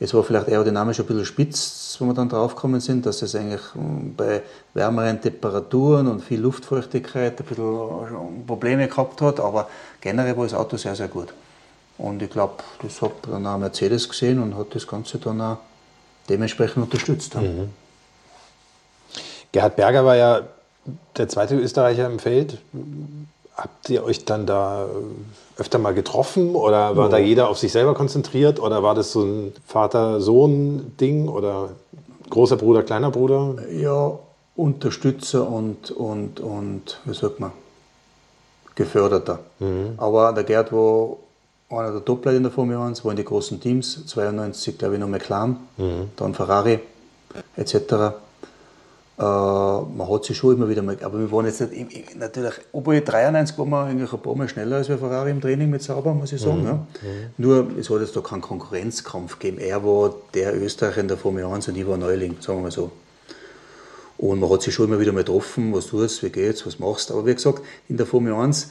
Es 0.01 0.13
war 0.13 0.25
vielleicht 0.25 0.49
aerodynamisch 0.49 1.01
ein 1.01 1.07
bisschen 1.07 1.25
spitz, 1.25 1.97
wo 2.01 2.07
wir 2.07 2.15
dann 2.15 2.29
draufgekommen 2.29 2.81
sind, 2.81 3.07
dass 3.07 3.23
es 3.23 3.35
eigentlich 3.35 3.63
hm, 3.75 4.15
bei 4.17 4.43
wärmeren 4.75 5.21
Temperaturen 5.21 6.09
und 6.09 6.23
viel 6.23 6.41
Luftfeuchtigkeit 6.41 7.39
ein 7.39 7.47
bisschen 7.47 8.47
Probleme 8.47 8.89
gehabt 8.89 9.21
hat, 9.21 9.39
aber 9.41 9.69
generell 10.01 10.37
war 10.37 10.45
das 10.45 10.55
Auto 10.55 10.77
sehr, 10.77 10.97
sehr 10.97 11.09
gut. 11.09 11.33
Und 11.97 12.23
ich 12.23 12.31
glaube, 12.31 12.55
das 12.83 13.01
hat 13.03 13.13
dann 13.31 13.47
auch 13.47 13.57
Mercedes 13.57 14.09
gesehen 14.09 14.43
und 14.43 14.57
hat 14.57 14.75
das 14.75 14.87
Ganze 14.87 15.19
dann 15.19 15.41
auch 15.41 15.59
dementsprechend 16.29 16.83
unterstützt. 16.85 17.37
Mhm. 17.37 17.71
Gerhard 19.53 19.77
Berger 19.77 20.05
war 20.05 20.17
ja 20.17 20.43
der 21.17 21.29
zweite 21.29 21.55
Österreicher 21.55 22.07
im 22.07 22.19
Feld. 22.19 22.59
Habt 23.57 23.89
ihr 23.89 24.03
euch 24.03 24.25
dann 24.25 24.47
da 24.47 24.89
öfter 25.57 25.79
mal 25.79 25.95
getroffen 25.95 26.55
oder 26.55 26.97
war 26.97 27.05
ja. 27.05 27.11
da 27.11 27.19
jeder 27.19 27.49
auf 27.49 27.59
sich 27.59 27.73
selber 27.73 27.95
konzentriert 27.95 28.59
oder 28.61 28.83
war 28.83 28.95
das 28.95 29.13
so 29.13 29.23
ein 29.23 29.53
Vater-Sohn-Ding 29.67 31.29
oder 31.29 31.71
großer 32.31 32.57
Bruder, 32.57 32.83
kleiner 32.83 33.11
Bruder? 33.11 33.57
Ja, 33.71 34.19
Unterstützer 34.57 35.49
und, 35.49 35.91
und, 35.91 36.41
und 36.41 37.01
wie 37.05 37.15
sagt 37.15 37.41
man, 37.41 37.53
Geförderter. 38.75 39.41
Mhm. 39.61 39.95
Aber 39.97 40.33
der 40.33 40.45
Gerd 40.45 40.73
war 40.73 41.17
einer 41.71 41.93
der 41.93 42.05
Top-Leute 42.05 42.37
in 42.37 42.43
der 42.43 42.53
Formel 42.53 42.77
1, 42.77 43.05
war 43.05 43.13
in 43.13 43.17
den 43.17 43.27
großen 43.27 43.61
Teams, 43.61 44.07
92 44.07 44.79
glaube 44.79 44.95
ich 44.95 45.01
noch 45.01 45.09
McLaren, 45.09 45.57
mhm. 45.77 46.11
dann 46.17 46.35
Ferrari 46.35 46.81
etc. 47.57 48.15
Äh, 49.17 49.23
man 49.23 50.11
hat 50.11 50.25
sich 50.25 50.37
schon 50.37 50.57
immer 50.57 50.69
wieder 50.69 50.83
mal, 50.83 50.97
aber 51.01 51.21
wir 51.21 51.31
waren 51.31 51.47
jetzt 51.47 51.61
nicht, 51.61 52.17
natürlich, 52.17 52.55
obwohl 52.73 53.01
93 53.01 53.57
waren 53.59 53.69
wir 53.69 53.85
eigentlich 53.85 54.13
ein 54.13 54.21
paar 54.21 54.35
Mal 54.35 54.49
schneller 54.49 54.77
als 54.77 54.89
wir 54.89 54.99
Ferrari 54.99 55.31
im 55.31 55.41
Training 55.41 55.71
mit 55.71 55.83
Sauber, 55.83 56.15
muss 56.15 56.33
ich 56.33 56.41
sagen. 56.41 56.63
Mhm. 56.63 56.67
Ja. 56.67 56.75
Mhm. 56.75 56.87
Nur, 57.39 57.67
es 57.79 57.91
hat 57.91 58.01
jetzt 58.01 58.17
da 58.17 58.21
keinen 58.21 58.41
Konkurrenzkampf 58.41 59.39
gegeben. 59.39 59.59
Er 59.59 59.85
war 59.85 60.15
der 60.35 60.61
Österreicher 60.61 61.01
in 61.01 61.09
der 61.09 61.17
Formel 61.17 61.45
1 61.45 61.69
und 61.69 61.77
ich 61.77 61.87
war 61.87 61.97
Neuling, 61.97 62.37
sagen 62.41 62.59
wir 62.59 62.63
mal 62.65 62.71
so. 62.73 62.91
Und 64.19 64.41
man 64.41 64.51
hat 64.51 64.63
sich 64.63 64.75
schon 64.75 64.87
immer 64.87 64.99
wieder 64.99 65.13
mal 65.13 65.23
getroffen, 65.23 65.73
was 65.73 65.87
tust, 65.87 66.23
wie 66.25 66.31
geht's, 66.31 66.67
was 66.67 66.81
machst. 66.81 67.11
du. 67.11 67.15
Aber 67.15 67.27
wie 67.27 67.35
gesagt, 67.35 67.63
in 67.89 67.97
der 67.97 68.07
Formel 68.07 68.33
1, 68.35 68.71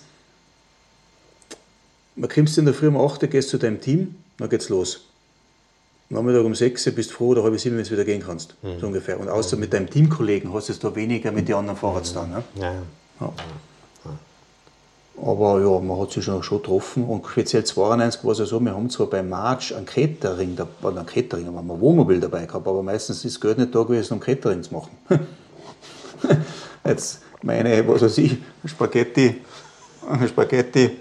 man 2.15 2.29
kommst 2.29 2.57
in 2.57 2.65
der 2.65 2.73
Früh 2.73 2.89
um 2.89 2.97
8 2.97 3.23
Uhr, 3.23 3.29
gehst 3.29 3.49
zu 3.49 3.57
deinem 3.57 3.79
Team, 3.79 4.15
dann 4.39 4.49
geht's 4.49 4.67
los. 4.67 5.05
Nachmittag 6.13 6.43
um 6.43 6.55
6 6.55 6.87
Uhr 6.87 6.93
bist 6.93 7.11
du 7.11 7.15
froh 7.15 7.29
oder 7.29 7.43
halb 7.43 7.59
sieben, 7.59 7.77
wenn 7.77 7.83
du 7.83 7.91
wieder 7.91 8.05
gehen 8.05 8.23
kannst. 8.25 8.55
Mhm. 8.61 8.79
So 8.79 8.87
ungefähr. 8.87 9.19
Und 9.19 9.29
außer 9.29 9.57
mit 9.57 9.73
deinem 9.73 9.89
Teamkollegen 9.89 10.53
hast 10.53 10.69
du 10.69 10.73
es 10.73 10.79
da 10.79 10.95
weniger 10.95 11.31
mit 11.31 11.47
den 11.47 11.55
anderen 11.55 11.77
Fahrer 11.77 12.03
zu 12.03 12.13
tun. 12.13 12.29
Ne? 12.29 12.43
Ja. 12.55 12.73
Ja. 13.19 13.33
Aber 15.21 15.61
ja, 15.61 15.79
man 15.79 15.99
hat 15.99 16.11
sich 16.11 16.25
schon, 16.25 16.41
schon 16.41 16.57
getroffen 16.57 17.05
und 17.05 17.25
speziell 17.27 17.63
92 17.63 18.23
war 18.23 18.31
es 18.31 18.39
ja 18.39 18.45
so, 18.45 18.59
wir 18.59 18.75
haben 18.75 18.89
zwar 18.89 19.07
beim 19.07 19.29
March 19.29 19.73
ein 19.75 19.85
Catering, 19.85 20.55
da 20.55 20.67
war 20.81 20.97
ein 20.97 21.05
Catering, 21.05 21.45
da 21.45 21.53
haben 21.53 21.67
wir 21.67 21.79
Wohnmobil 21.79 22.19
dabei 22.19 22.45
gehabt, 22.45 22.67
aber 22.67 22.81
meistens 22.81 23.23
ist 23.23 23.39
Geld 23.39 23.59
nicht 23.59 23.75
da 23.75 23.83
gewesen, 23.83 24.13
um 24.13 24.19
Catering 24.19 24.63
zu 24.63 24.73
machen. 24.73 24.89
Jetzt 26.85 27.21
meine, 27.43 27.87
was 27.87 28.01
weiß 28.01 28.17
ich, 28.17 28.37
Spaghetti, 28.65 29.41
Spaghetti 30.27 30.97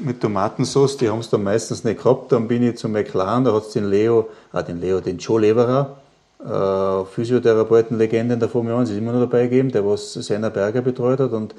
mit 0.00 0.20
Tomatensauce, 0.20 0.96
die 0.96 1.08
haben 1.08 1.20
es 1.20 1.30
dann 1.30 1.42
meistens 1.42 1.84
nicht 1.84 2.02
gehabt. 2.02 2.32
Dann 2.32 2.48
bin 2.48 2.62
ich 2.62 2.76
zu 2.76 2.88
McLaren, 2.88 3.44
da 3.44 3.52
hat 3.52 3.66
es 3.66 3.72
den 3.72 3.88
Leo, 3.88 4.28
ah, 4.52 4.62
den 4.62 4.80
Leo, 4.80 5.00
den 5.00 5.18
Joe 5.18 5.40
Leverer, 5.40 5.96
äh, 6.44 7.04
Physiotherapeuten-Legende 7.14 8.34
in 8.34 8.40
der 8.40 8.48
Formel 8.48 8.74
1, 8.74 8.90
ist 8.90 8.98
immer 8.98 9.12
noch 9.12 9.20
dabei 9.20 9.44
gegeben, 9.44 9.70
der 9.70 9.86
was 9.86 10.14
Seiner 10.14 10.50
Berger 10.50 10.82
betreut 10.82 11.20
hat 11.20 11.32
und 11.32 11.54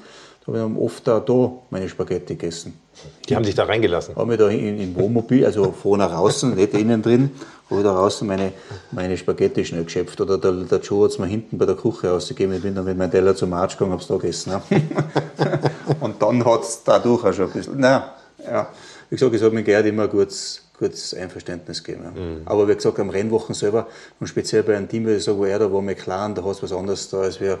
da 0.46 0.54
habe 0.54 0.72
ich 0.72 0.80
oft 0.80 1.08
auch 1.10 1.24
da 1.24 1.52
meine 1.68 1.88
Spaghetti 1.90 2.34
gegessen. 2.34 2.80
Die 3.28 3.36
haben 3.36 3.44
sich 3.44 3.54
da 3.54 3.64
reingelassen? 3.64 4.16
Haben 4.16 4.30
wir 4.30 4.38
da 4.38 4.48
in, 4.48 4.80
im 4.80 4.96
Wohnmobil, 4.96 5.44
also 5.44 5.72
vorne 5.72 6.16
außen, 6.16 6.54
nicht 6.54 6.72
innen 6.72 7.02
drin, 7.02 7.32
habe 7.68 7.80
ich 7.80 7.86
da 7.86 7.92
draußen 7.92 8.26
meine, 8.26 8.52
meine 8.90 9.18
Spaghetti 9.18 9.64
schnell 9.66 9.84
geschöpft. 9.84 10.18
Oder 10.22 10.38
der, 10.38 10.52
der 10.52 10.80
Joe 10.80 11.04
hat 11.04 11.10
es 11.10 11.18
mir 11.18 11.26
hinten 11.26 11.58
bei 11.58 11.66
der 11.66 11.74
Küche 11.74 12.10
ausgegeben. 12.10 12.54
Ich 12.54 12.62
bin 12.62 12.74
dann 12.74 12.86
mit 12.86 12.96
meinem 12.96 13.10
Teller 13.10 13.36
zum 13.36 13.50
Marsch 13.50 13.74
gegangen, 13.74 13.92
habe 13.92 14.00
es 14.00 14.08
da 14.08 14.16
gegessen. 14.16 14.52
Ne? 14.52 14.62
und 16.00 16.22
dann 16.22 16.42
hat 16.42 16.62
es 16.62 16.82
dadurch 16.82 17.24
auch 17.24 17.32
schon 17.34 17.48
ein 17.48 17.52
bisschen, 17.52 17.78
nein, 17.78 18.02
ja, 18.44 18.68
wie 19.10 19.16
gesagt, 19.16 19.34
es 19.34 19.42
hat 19.42 19.52
mir 19.52 19.62
Gerd 19.62 19.86
immer 19.86 20.04
ein 20.04 20.10
gutes, 20.10 20.62
gutes 20.78 21.14
Einverständnis 21.14 21.82
gegeben. 21.82 22.04
Ja. 22.04 22.10
Mhm. 22.10 22.42
Aber 22.44 22.68
wie 22.68 22.74
gesagt, 22.74 22.98
am 23.00 23.10
Rennwochen 23.10 23.54
selber 23.54 23.86
und 24.20 24.26
speziell 24.26 24.62
bei 24.62 24.76
einem 24.76 24.88
Team, 24.88 25.06
wie 25.06 25.12
ich 25.12 25.24
sage, 25.24 25.38
wo 25.38 25.44
er 25.44 25.58
da 25.58 25.72
war, 25.72 25.82
McLaren, 25.82 26.34
da 26.34 26.44
hast 26.44 26.60
du 26.60 26.64
was 26.64 26.72
anderes 26.72 27.08
da, 27.10 27.20
als 27.20 27.40
wir 27.40 27.58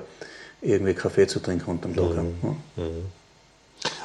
irgendwie 0.60 0.94
Kaffee 0.94 1.26
zu 1.26 1.40
trinken 1.40 1.70
unterm 1.70 1.94
Tag. 1.94 2.10
Mhm. 2.10 2.34
Ja. 2.42 2.82
Mhm. 2.82 3.04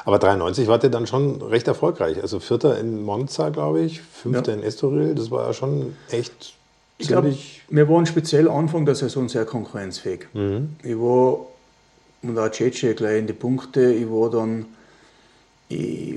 Aber 0.06 0.20
93 0.20 0.68
war 0.68 0.77
der 0.77 0.89
dann 0.89 1.08
schon 1.08 1.42
recht 1.42 1.68
erfolgreich. 1.68 2.22
Also 2.22 2.39
Vierter 2.39 2.77
in 2.80 3.03
Monza, 3.03 3.50
glaube 3.50 3.82
ich, 3.82 4.01
Fünfter 4.01 4.51
ja. 4.51 4.58
in 4.58 4.63
Estoril, 4.63 5.15
das 5.15 5.32
war 5.32 5.48
ja 5.48 5.53
schon 5.53 5.96
echt 6.12 6.56
ich 6.98 7.08
glaube, 7.08 7.36
wir 7.70 7.89
waren 7.89 8.06
speziell 8.06 8.48
Anfang 8.50 8.86
der 8.86 8.96
Saison 8.96 9.27
sehr 9.27 9.46
konkurrenzfähig. 9.46 10.27
Mhm. 10.34 10.75
Ich 10.84 10.96
war, 10.96 11.39
und 12.22 12.38
auch 12.38 12.51
Cece 12.51 12.96
gleich 12.96 13.20
in 13.20 13.27
die 13.27 13.34
Punkte, 13.34 13.92
ich 13.94 14.10
war 14.10 14.30
dann 14.30 14.65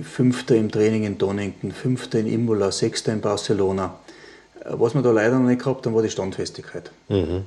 Fünfter 0.03 0.57
im 0.57 0.71
Training 0.71 1.05
in 1.05 1.19
Donington, 1.19 1.73
Fünfter 1.73 2.19
in 2.19 2.27
Imola, 2.27 2.73
Sechster 2.73 3.13
in 3.13 3.21
Barcelona. 3.21 3.95
Äh, 4.61 4.71
was 4.73 4.95
wir 4.95 5.03
da 5.03 5.11
leider 5.11 5.39
noch 5.39 5.49
nicht 5.49 5.63
gehabt 5.63 5.87
haben, 5.87 5.95
war 5.95 6.03
die 6.03 6.11
Standfestigkeit. 6.11 6.91
Mhm. 7.09 7.43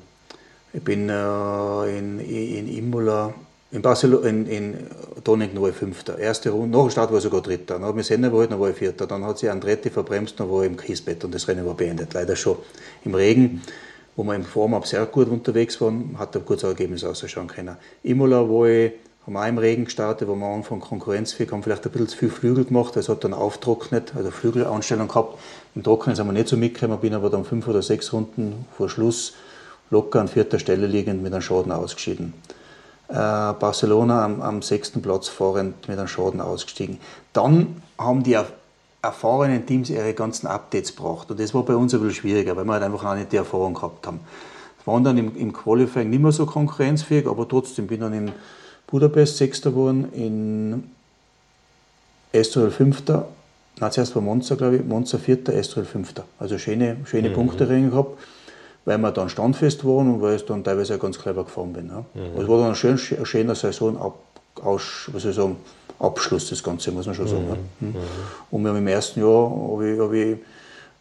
Ich 0.74 0.84
bin 0.84 1.10
äh, 1.10 1.98
in, 1.98 2.20
in 2.20 2.68
Imola, 2.78 3.34
in, 3.72 3.82
Barcelona, 3.82 4.28
in, 4.28 4.46
in 4.48 4.78
Donington 5.24 5.62
war 5.62 5.70
ich 5.70 5.76
Fünfter. 5.76 6.18
Erste 6.18 6.52
Runde, 6.52 6.78
nach 6.78 6.86
dem 6.86 6.92
Start 6.92 7.10
war 7.12 7.18
ich 7.18 7.24
sogar 7.24 7.42
Dritter. 7.42 7.76
Dann 7.76 7.86
hat 7.86 7.96
mich 7.96 8.06
Senna 8.06 8.28
überholt, 8.28 8.52
dann 8.52 8.60
war 8.60 8.70
ich 8.70 8.76
Vierter. 8.76 9.08
Dann 9.08 9.24
hat 9.26 9.40
sich 9.40 9.50
Andretti 9.50 9.90
verbremst, 9.90 10.40
dann 10.40 10.50
war 10.52 10.64
ich 10.64 10.70
im 10.70 10.78
Kiesbett 10.78 11.24
und 11.24 11.34
das 11.34 11.48
Rennen 11.48 11.66
war 11.66 11.74
beendet. 11.74 12.14
Leider 12.14 12.36
schon 12.36 12.58
im 13.04 13.16
Regen, 13.16 13.62
wo 14.16 14.24
wir 14.24 14.36
im 14.36 14.44
Form 14.44 14.80
sehr 14.84 15.06
gut 15.08 15.28
unterwegs 15.30 15.80
waren, 15.82 16.16
hat 16.20 16.36
ein 16.36 16.46
gutes 16.46 16.64
Ergebnis 16.64 17.04
ausschauen 17.04 17.48
können. 17.48 17.78
Imola 18.04 18.48
war 18.48 18.68
ich 18.68 18.92
haben 19.30 19.38
auch 19.38 19.48
im 19.48 19.58
Regen 19.60 19.86
gestartet, 19.86 20.28
wo 20.28 20.36
wir 20.36 20.48
Anfang 20.48 20.80
konkurrenzfähig 20.80 21.52
haben, 21.52 21.62
vielleicht 21.62 21.86
ein 21.86 21.92
bisschen 21.92 22.08
zu 22.08 22.18
viel 22.18 22.30
Flügel 22.30 22.66
gemacht, 22.66 22.98
es 22.98 23.10
hat 23.10 23.24
dann 23.24 23.34
auftrocknet, 23.34 24.14
also 24.16 24.32
Flügelanstellung 24.32 25.08
gehabt. 25.08 25.38
Im 25.76 25.84
Trocknen 25.84 26.16
sind 26.16 26.26
wir 26.26 26.34
nicht 26.34 26.48
so 26.48 26.58
mitgekommen, 26.58 27.00
bin 27.00 27.14
aber 27.14 27.30
dann 27.30 27.46
fünf 27.46 27.68
oder 27.68 27.84
sechs 27.84 28.12
Runden 28.12 28.66
vor 28.76 28.90
Schluss 28.90 29.36
locker 29.92 30.22
an 30.22 30.28
vierter 30.28 30.58
Stelle 30.58 30.88
liegend 30.88 31.22
mit 31.22 31.32
einem 31.32 31.44
Schaden 31.44 31.72
ausgeschieden. 31.72 32.34
Äh, 33.08 33.14
Barcelona 33.14 34.26
am, 34.26 34.42
am, 34.42 34.62
sechsten 34.62 35.02
Platz 35.02 35.28
fahrend 35.28 35.88
mit 35.88 35.98
einem 35.98 36.08
Schaden 36.08 36.42
ausgestiegen. 36.42 37.00
Dann 37.34 37.84
haben 38.00 38.24
die 38.24 38.38
erfahrenen 39.02 39.66
Teams 39.66 39.92
ihre 39.92 40.14
ganzen 40.14 40.48
Updates 40.48 40.96
gebracht 40.96 41.30
und 41.30 41.40
das 41.40 41.54
war 41.54 41.64
bei 41.64 41.76
uns 41.76 41.94
ein 41.94 42.02
bisschen 42.02 42.22
schwieriger, 42.22 42.56
weil 42.56 42.66
wir 42.66 42.74
halt 42.74 42.84
einfach 42.84 43.04
noch 43.04 43.16
nicht 43.16 43.32
die 43.32 43.38
Erfahrung 43.38 43.76
gehabt 43.76 44.08
haben. 44.08 44.20
Wir 44.84 44.94
waren 44.94 45.04
dann 45.04 45.18
im, 45.20 45.36
im 45.36 45.54
Qualifying 45.54 46.10
nicht 46.10 46.22
mehr 46.22 46.32
so 46.32 46.48
konkurrenzfähig, 46.48 47.28
aber 47.28 47.48
trotzdem 47.48 47.86
bin 47.86 48.00
dann 48.00 48.14
in 48.14 48.32
Budapest 48.90 49.38
Sechster 49.38 49.72
geworden, 49.72 50.12
in 50.14 50.84
Estoril 52.32 52.72
Fünfter, 52.72 53.28
na 53.80 53.90
zuerst 53.92 54.16
war 54.16 54.22
Monza, 54.22 54.56
glaube 54.56 54.78
ich, 54.78 54.86
Monza 54.86 55.18
Vierter, 55.18 55.54
Estoril 55.54 55.86
Fünfter. 55.86 56.26
Also 56.40 56.58
schöne, 56.58 56.98
schöne 57.06 57.30
mhm. 57.30 57.34
Punkte 57.34 57.68
gehabt, 57.68 58.20
weil 58.86 58.98
wir 58.98 59.12
dann 59.12 59.30
standfest 59.30 59.86
waren 59.86 60.14
und 60.14 60.22
weil 60.22 60.36
ich 60.36 60.46
dann 60.46 60.64
teilweise 60.64 60.96
auch 60.96 61.00
ganz 61.00 61.20
clever 61.20 61.44
gefahren 61.44 61.74
bin. 61.74 61.88
Ja. 61.88 62.04
Mhm. 62.14 62.22
Also 62.32 62.42
es 62.42 62.48
war 62.48 62.60
dann 62.60 62.70
ein, 62.70 62.76
schön, 62.76 63.00
ein 63.18 63.26
schöner 63.26 63.56
Saison, 63.56 64.14
aus, 64.62 65.10
was 65.12 65.22
soll 65.22 65.32
ich 65.32 65.38
sagen, 65.38 65.56
Abschluss 66.00 66.50
das 66.50 66.64
Ganze, 66.64 66.92
muss 66.92 67.06
man 67.06 67.16
schon 67.16 67.28
sagen. 67.28 67.46
Mhm. 67.80 67.94
Ja. 67.94 68.00
Mhm. 68.00 68.06
Und 68.52 68.64
wir 68.64 68.70
haben 68.70 68.78
im 68.78 68.88
ersten 68.88 69.20
Jahr 69.20 69.52
habe 69.52 69.90
ich, 69.90 70.00
hab 70.00 70.14
ich 70.14 70.38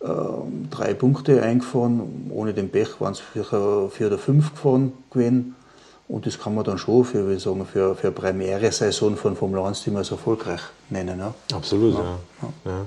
äh, 0.00 0.68
drei 0.70 0.94
Punkte 0.94 1.42
eingefahren, 1.42 2.30
ohne 2.30 2.52
den 2.52 2.68
Pech 2.68 3.00
waren 3.00 3.12
es 3.12 3.20
vier, 3.20 3.44
vier 3.90 4.06
oder 4.06 4.18
fünf 4.18 4.52
gefahren 4.52 4.92
gewesen. 5.10 5.54
Und 6.08 6.24
das 6.24 6.38
kann 6.38 6.54
man 6.54 6.64
dann 6.64 6.78
schon 6.78 7.04
für, 7.04 7.28
wie 7.28 7.38
sagen, 7.38 7.66
für, 7.66 7.94
für 7.94 8.10
Premiere-Saison 8.10 9.16
von 9.16 9.36
Formel 9.36 9.60
1 9.60 9.84
Team 9.84 9.96
als 9.96 10.10
erfolgreich 10.10 10.62
nennen. 10.88 11.18
Ja. 11.18 11.34
Absolut, 11.54 11.94
ja. 11.94 12.18
ja. 12.64 12.70
ja. 12.70 12.86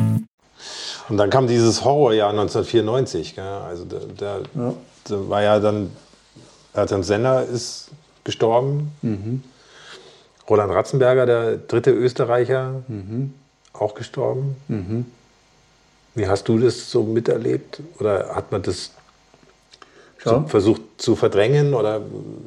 Und 1.11 1.17
dann 1.17 1.29
kam 1.29 1.45
dieses 1.45 1.83
Horrorjahr 1.83 2.29
1994. 2.29 3.35
Gell? 3.35 3.43
Also 3.43 3.83
da, 3.83 3.97
da, 4.17 4.37
ja. 4.55 4.73
da, 5.09 5.29
war 5.29 5.43
ja 5.43 5.59
dann, 5.59 5.91
Ertan 6.73 7.03
Senner 7.03 7.43
ist 7.43 7.89
gestorben. 8.23 8.93
Mhm. 9.01 9.43
Roland 10.49 10.71
Ratzenberger, 10.71 11.25
der 11.25 11.57
dritte 11.57 11.91
Österreicher, 11.91 12.83
mhm. 12.87 13.33
auch 13.73 13.93
gestorben. 13.93 14.55
Mhm. 14.69 15.05
Wie 16.15 16.29
hast 16.29 16.47
du 16.47 16.57
das 16.57 16.89
so 16.89 17.03
miterlebt? 17.03 17.81
Oder 17.99 18.33
hat 18.33 18.53
man 18.53 18.61
das 18.61 18.91
so 20.23 20.45
versucht 20.47 20.81
zu 20.95 21.17
verdrängen? 21.17 21.73
Oder 21.73 21.99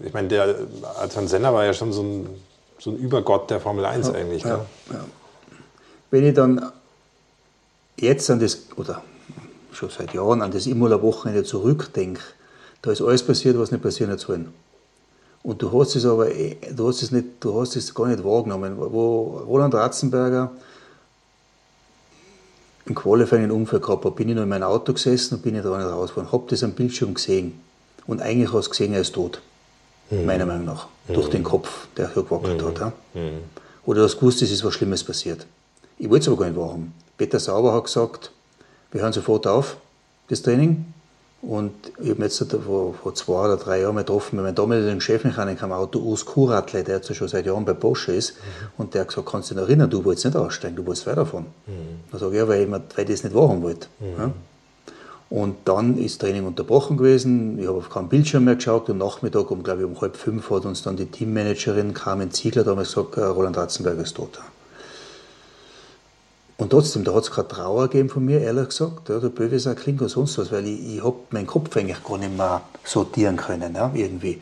ich 0.06 0.14
meine, 0.14 0.28
der 0.28 0.56
Ertan 1.02 1.28
Senner 1.28 1.52
war 1.52 1.66
ja 1.66 1.74
schon 1.74 1.92
so 1.92 2.02
ein, 2.02 2.30
so 2.78 2.92
ein 2.92 2.96
Übergott 2.96 3.50
der 3.50 3.60
Formel 3.60 3.84
1 3.84 4.06
ja, 4.06 4.14
eigentlich. 4.14 4.42
Ja, 4.42 4.64
ja. 4.90 5.04
Wenn 6.10 6.24
ich 6.24 6.32
dann 6.32 6.72
jetzt 7.96 8.30
an 8.30 8.40
das, 8.40 8.66
oder 8.76 9.02
schon 9.72 9.90
seit 9.90 10.14
Jahren 10.14 10.42
an 10.42 10.50
das 10.50 10.66
Imola-Wochenende 10.66 11.44
zurückdenke, 11.44 12.22
da 12.82 12.92
ist 12.92 13.02
alles 13.02 13.22
passiert, 13.22 13.58
was 13.58 13.70
nicht 13.70 13.82
passieren 13.82 14.12
hat 14.12 14.20
sollen. 14.20 14.52
Und 15.42 15.60
du 15.60 15.78
hast 15.78 15.94
es 15.94 16.06
aber, 16.06 16.34
eh, 16.34 16.56
du 16.74 16.88
hast 16.88 17.02
es, 17.02 17.10
nicht, 17.10 17.26
du 17.40 17.60
hast 17.60 17.76
es 17.76 17.94
gar 17.94 18.08
nicht 18.08 18.24
wahrgenommen. 18.24 18.76
Wo 18.78 19.42
Roland 19.46 19.74
Ratzenberger 19.74 20.50
im 22.86 22.94
Qualifying 22.94 23.44
einen 23.44 23.52
Unfall 23.52 23.80
gehabt 23.80 24.04
hat, 24.04 24.16
bin 24.16 24.28
ich 24.30 24.34
noch 24.34 24.42
in 24.42 24.48
meinem 24.48 24.64
Auto 24.64 24.94
gesessen 24.94 25.34
und 25.34 25.42
bin 25.42 25.54
da 25.54 25.76
nicht 25.76 25.86
rausgefahren. 25.86 26.32
Habe 26.32 26.44
das 26.48 26.64
am 26.64 26.72
Bildschirm 26.72 27.14
gesehen. 27.14 27.60
Und 28.06 28.22
eigentlich 28.22 28.52
hast 28.52 28.66
du 28.66 28.70
gesehen, 28.70 28.94
er 28.94 29.02
ist 29.02 29.14
tot. 29.14 29.40
Mhm. 30.10 30.24
Meiner 30.24 30.46
Meinung 30.46 30.64
nach. 30.64 30.88
Mhm. 31.08 31.14
Durch 31.14 31.28
den 31.28 31.42
Kopf, 31.42 31.88
der 31.96 32.12
hier 32.12 32.22
gewackelt 32.22 32.62
mhm. 32.62 32.66
hat. 32.66 32.78
Ja? 32.78 32.92
Mhm. 33.12 33.38
Oder 33.84 34.00
du 34.00 34.04
hast 34.06 34.18
gewusst, 34.18 34.40
es 34.40 34.50
ist 34.50 34.64
was 34.64 34.72
Schlimmes 34.72 35.04
passiert. 35.04 35.46
Ich 35.98 36.10
wollte 36.10 36.22
es 36.22 36.28
aber 36.28 36.38
gar 36.38 36.50
nicht 36.50 36.58
wahrhaben. 36.58 36.92
Peter 37.16 37.38
Sauber 37.38 37.72
hat 37.72 37.84
gesagt, 37.84 38.32
wir 38.92 39.02
hören 39.02 39.12
sofort 39.12 39.46
auf, 39.46 39.76
das 40.28 40.42
Training. 40.42 40.86
Und 41.42 41.74
ich 42.02 42.10
habe 42.10 42.22
jetzt 42.22 42.42
vor, 42.64 42.94
vor, 42.94 43.14
zwei 43.14 43.44
oder 43.44 43.58
drei 43.58 43.82
Jahren 43.82 43.94
mal 43.94 44.00
getroffen 44.00 44.36
mit 44.36 44.44
meinem 44.46 44.54
damaligen 44.54 45.00
Chefmechaniker 45.00 45.64
am 45.64 45.72
Auto, 45.72 45.98
Urs 45.98 46.24
Kuratle, 46.24 46.82
der 46.82 46.96
jetzt 46.96 47.14
schon 47.14 47.28
seit 47.28 47.44
Jahren 47.44 47.66
bei 47.66 47.74
Porsche 47.74 48.14
ist. 48.14 48.32
Mhm. 48.32 48.66
Und 48.78 48.94
der 48.94 49.02
hat 49.02 49.08
gesagt, 49.08 49.28
kannst 49.30 49.50
du 49.50 49.54
dich 49.54 49.60
noch 49.60 49.68
erinnern, 49.68 49.90
du 49.90 50.04
wolltest 50.04 50.24
nicht 50.24 50.36
aussteigen, 50.36 50.76
du 50.76 50.86
wolltest 50.86 51.06
weiterfahren. 51.06 51.46
Mhm. 51.66 52.00
Da 52.10 52.18
sage 52.18 52.32
ich, 52.32 52.38
ja, 52.38 52.48
weil 52.48 52.62
ich, 52.62 52.70
weil 52.70 52.80
ich 52.96 53.06
das 53.06 53.24
nicht 53.24 53.34
wahrhaben 53.34 53.62
wollte. 53.62 53.88
Mhm. 54.00 54.06
Ja? 54.18 54.30
Und 55.28 55.56
dann 55.64 55.98
ist 55.98 56.20
Training 56.20 56.46
unterbrochen 56.46 56.96
gewesen. 56.96 57.58
Ich 57.58 57.66
habe 57.66 57.78
auf 57.78 57.90
keinen 57.90 58.08
Bildschirm 58.08 58.44
mehr 58.44 58.54
geschaut. 58.54 58.88
Und 58.88 58.98
Nachmittag 58.98 59.50
um, 59.50 59.62
glaube 59.62 59.80
ich, 59.80 59.86
um 59.86 60.00
halb 60.00 60.16
fünf 60.16 60.48
hat 60.50 60.64
uns 60.64 60.82
dann 60.82 60.96
die 60.96 61.06
Teammanagerin 61.06 61.92
Carmen 61.92 62.30
Ziegler 62.30 62.64
damals 62.64 62.94
gesagt, 62.94 63.16
äh, 63.16 63.24
Roland 63.24 63.56
Ratzenberger 63.56 64.02
ist 64.02 64.14
tot. 64.14 64.40
Und 66.56 66.70
trotzdem, 66.70 67.02
da 67.02 67.14
hat 67.14 67.24
es 67.24 67.30
keine 67.32 67.48
Trauer 67.48 67.88
gegeben 67.88 68.08
von 68.08 68.24
mir, 68.24 68.40
ehrlich 68.40 68.68
gesagt. 68.68 69.08
Ja, 69.08 69.18
der 69.18 69.28
Böwe 69.28 69.74
klingt 69.74 70.00
oder 70.00 70.08
sonst 70.08 70.38
was, 70.38 70.52
weil 70.52 70.66
ich, 70.68 70.96
ich 70.96 71.04
habe 71.04 71.16
meinen 71.30 71.46
Kopf 71.46 71.76
eigentlich 71.76 72.02
gar 72.04 72.18
nicht 72.18 72.36
mehr 72.36 72.62
sortieren 72.84 73.36
können, 73.36 73.74
ja, 73.74 73.90
irgendwie. 73.92 74.40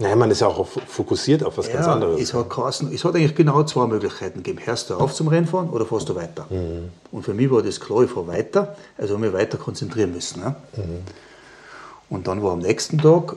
Naja, 0.00 0.14
man 0.14 0.30
ist 0.30 0.40
ja 0.40 0.46
auch 0.46 0.64
fokussiert 0.86 1.42
auf 1.42 1.58
was 1.58 1.66
ja, 1.68 1.74
ganz 1.74 1.88
anderes. 1.88 2.20
Es 2.20 2.32
hat, 2.32 2.50
geheißen, 2.50 2.92
es 2.92 3.04
hat 3.04 3.16
eigentlich 3.16 3.34
genau 3.34 3.64
zwei 3.64 3.86
Möglichkeiten 3.86 4.42
gegeben. 4.44 4.64
Hörst 4.64 4.90
du 4.90 4.94
auf 4.94 5.12
zum 5.12 5.26
Rennfahren 5.26 5.70
oder 5.70 5.86
fährst 5.86 6.08
du 6.08 6.14
weiter? 6.14 6.46
Mhm. 6.50 6.90
Und 7.10 7.24
für 7.24 7.34
mich 7.34 7.50
war 7.50 7.62
das 7.62 7.80
klar, 7.80 8.02
ich 8.02 8.10
fahre 8.10 8.28
weiter, 8.28 8.76
also 8.96 9.14
habe 9.14 9.26
ich 9.26 9.32
mich 9.32 9.40
weiter 9.40 9.58
konzentrieren 9.58 10.12
müssen. 10.12 10.40
Ja. 10.42 10.50
Mhm. 10.76 11.02
Und 12.10 12.28
dann 12.28 12.42
war 12.42 12.52
am 12.52 12.60
nächsten 12.60 12.98
Tag 12.98 13.36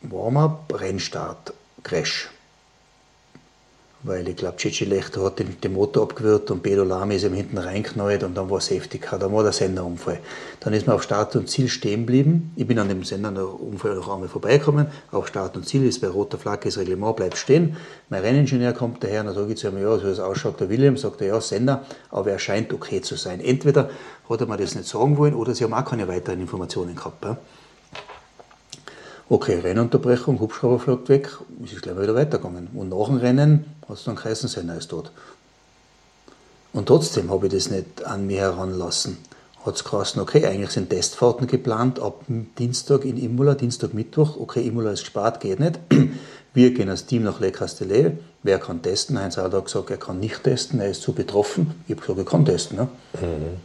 Warm-up, 0.00 0.72
Rennstart, 0.72 1.52
Crash 1.82 2.30
weil 4.04 4.28
ich 4.28 4.36
glaube, 4.36 4.58
Cici 4.58 4.84
Lechter 4.84 5.24
hat 5.24 5.38
den, 5.38 5.58
den, 5.60 5.72
Motor 5.72 6.02
abgewürgt 6.04 6.50
und 6.50 6.62
Pedro 6.62 6.84
Lamy 6.84 7.16
ist 7.16 7.24
ihm 7.24 7.32
hinten 7.32 7.56
reinknallt 7.56 8.22
und 8.22 8.36
dann 8.36 8.50
war 8.50 8.60
Safety 8.60 8.98
Car, 8.98 9.18
dann 9.18 9.32
war 9.32 9.42
der 9.42 9.52
Senderunfall. 9.52 10.20
Dann 10.60 10.74
ist 10.74 10.86
man 10.86 10.96
auf 10.96 11.02
Start 11.02 11.34
und 11.36 11.48
Ziel 11.48 11.68
stehen 11.68 12.00
geblieben. 12.00 12.52
Ich 12.54 12.66
bin 12.66 12.78
an 12.78 12.88
dem 12.88 13.02
Senderunfall 13.02 13.96
noch 13.96 14.12
einmal 14.12 14.28
vorbeigekommen. 14.28 14.86
Auf 15.10 15.26
Start 15.26 15.56
und 15.56 15.66
Ziel 15.66 15.86
ist 15.86 16.02
bei 16.02 16.08
roter 16.08 16.36
Flagge 16.36 16.68
das 16.68 16.76
Reglement, 16.76 17.16
bleibt 17.16 17.38
stehen. 17.38 17.76
Mein 18.10 18.20
Renningenieur 18.20 18.74
kommt 18.74 19.02
daher 19.02 19.20
und 19.20 19.28
dann 19.28 19.34
sage 19.34 19.52
ich 19.52 19.58
zu 19.58 19.68
ihm, 19.68 19.78
ja, 19.80 19.96
so 19.96 20.04
wie 20.04 20.10
es 20.10 20.20
ausschaut, 20.20 20.60
der 20.60 20.68
William, 20.68 20.98
sagt 20.98 21.22
er, 21.22 21.28
ja, 21.28 21.40
Sender, 21.40 21.84
aber 22.10 22.30
er 22.30 22.38
scheint 22.38 22.74
okay 22.74 23.00
zu 23.00 23.16
sein. 23.16 23.40
Entweder 23.40 23.88
hat 24.28 24.40
er 24.40 24.46
mir 24.46 24.58
das 24.58 24.74
nicht 24.74 24.86
sagen 24.86 25.16
wollen 25.16 25.34
oder 25.34 25.54
sie 25.54 25.64
haben 25.64 25.72
auch 25.72 25.84
keine 25.84 26.06
weiteren 26.08 26.40
Informationen 26.40 26.94
gehabt. 26.94 27.24
Ja. 27.24 27.38
Okay, 29.26 29.58
Rennunterbrechung, 29.58 30.38
Hubschrauber 30.38 30.78
flog 30.78 31.08
weg, 31.08 31.30
es 31.64 31.72
ist 31.72 31.82
gleich 31.82 31.98
wieder 31.98 32.14
weitergegangen. 32.14 32.68
Und 32.74 32.90
nach 32.90 33.06
dem 33.06 33.16
Rennen 33.16 33.64
hat 33.88 33.96
es 33.96 34.04
dann 34.04 34.16
geheißen, 34.16 34.50
Senna 34.50 34.74
ist 34.74 34.88
tot. 34.88 35.10
Und 36.74 36.86
trotzdem 36.86 37.30
habe 37.30 37.46
ich 37.46 37.52
das 37.54 37.70
nicht 37.70 38.04
an 38.04 38.26
mir 38.26 38.40
heranlassen. 38.40 39.16
Hat 39.64 39.76
es 39.76 39.84
geheißen, 39.84 40.20
okay, 40.20 40.44
eigentlich 40.44 40.70
sind 40.70 40.90
Testfahrten 40.90 41.46
geplant 41.46 42.00
ab 42.00 42.20
Dienstag 42.58 43.06
in 43.06 43.16
Imola, 43.16 43.54
Dienstag, 43.54 43.94
Mittwoch. 43.94 44.36
Okay, 44.38 44.66
Imola 44.66 44.90
ist 44.90 45.00
gespart, 45.00 45.40
geht 45.40 45.58
nicht. 45.58 45.80
Wir 46.54 46.74
gehen 46.74 46.90
als 46.90 47.06
Team 47.06 47.22
nach 47.22 47.40
Le 47.40 47.50
Castellet. 47.50 48.18
Wer 48.42 48.58
kann 48.58 48.82
testen? 48.82 49.18
Heinz 49.18 49.38
Alder 49.38 49.58
hat 49.58 49.64
gesagt, 49.64 49.90
er 49.90 49.96
kann 49.96 50.20
nicht 50.20 50.44
testen, 50.44 50.80
er 50.80 50.90
ist 50.90 51.00
zu 51.00 51.12
betroffen. 51.12 51.82
Ich 51.88 51.96
habe 51.96 52.02
gesagt, 52.02 52.18
er 52.18 52.24
kann 52.26 52.44
testen. 52.44 52.76
Ne? 52.76 52.88
Mhm. 53.14 53.56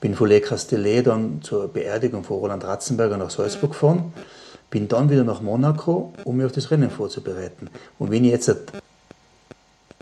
Bin 0.00 0.14
von 0.14 0.28
Le 0.28 0.40
Castellet 0.40 1.06
dann 1.06 1.42
zur 1.42 1.68
Beerdigung 1.68 2.24
von 2.24 2.38
Roland 2.38 2.64
Ratzenberger 2.64 3.18
nach 3.18 3.30
Salzburg 3.30 3.72
gefahren. 3.72 4.14
Bin 4.70 4.88
dann 4.88 5.10
wieder 5.10 5.24
nach 5.24 5.40
Monaco, 5.40 6.12
um 6.24 6.36
mich 6.36 6.46
auf 6.46 6.52
das 6.52 6.70
Rennen 6.70 6.90
vorzubereiten. 6.90 7.68
Und 7.98 8.10
wenn 8.10 8.24
ich 8.24 8.30
jetzt 8.30 8.48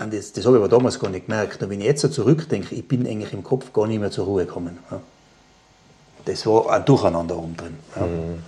das, 0.06 0.32
das 0.32 0.46
habe 0.46 0.56
ich 0.56 0.62
aber 0.62 0.68
damals 0.68 1.00
gar 1.00 1.10
nicht 1.10 1.26
gemerkt, 1.26 1.62
und 1.62 1.70
wenn 1.70 1.80
ich 1.80 1.86
jetzt 1.86 2.12
zurückdenke, 2.12 2.74
ich 2.74 2.86
bin 2.86 3.06
eigentlich 3.06 3.32
im 3.32 3.42
Kopf 3.42 3.72
gar 3.72 3.86
nicht 3.86 3.98
mehr 3.98 4.10
zur 4.10 4.26
Ruhe 4.26 4.46
gekommen. 4.46 4.78
Das 6.24 6.46
war 6.46 6.70
ein 6.70 6.84
Durcheinander 6.84 7.36
um 7.36 7.56
drin. 7.56 7.76
Mhm. 7.96 8.42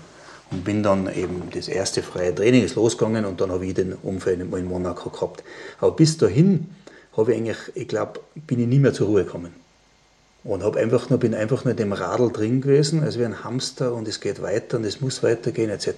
Und 0.52 0.64
bin 0.64 0.82
dann 0.82 1.12
eben 1.12 1.42
das 1.52 1.68
erste 1.68 2.02
freie 2.02 2.34
Training 2.34 2.64
ist 2.64 2.74
losgegangen 2.74 3.24
und 3.24 3.40
dann 3.40 3.50
habe 3.52 3.64
ich 3.66 3.74
den 3.74 3.94
Unfall 3.94 4.34
in 4.34 4.64
Monaco 4.66 5.10
gehabt. 5.10 5.44
Aber 5.80 5.92
bis 5.92 6.18
dahin 6.18 6.74
habe 7.16 7.32
ich 7.32 7.38
eigentlich, 7.38 7.58
ich 7.74 7.88
glaube, 7.88 8.20
bin 8.34 8.60
ich 8.60 8.66
nie 8.66 8.78
mehr 8.78 8.92
zur 8.92 9.08
Ruhe 9.08 9.24
gekommen. 9.24 9.54
Und 10.42 10.62
hab 10.62 10.76
einfach 10.76 11.10
nur, 11.10 11.18
bin 11.18 11.34
einfach 11.34 11.64
nur 11.64 11.72
in 11.72 11.76
dem 11.76 11.92
Radl 11.92 12.32
drin 12.32 12.62
gewesen, 12.62 13.02
als 13.02 13.18
wie 13.18 13.24
ein 13.24 13.44
Hamster 13.44 13.92
und 13.92 14.08
es 14.08 14.20
geht 14.20 14.40
weiter 14.40 14.78
und 14.78 14.84
es 14.84 15.00
muss 15.00 15.22
weitergehen 15.22 15.68
etc. 15.68 15.88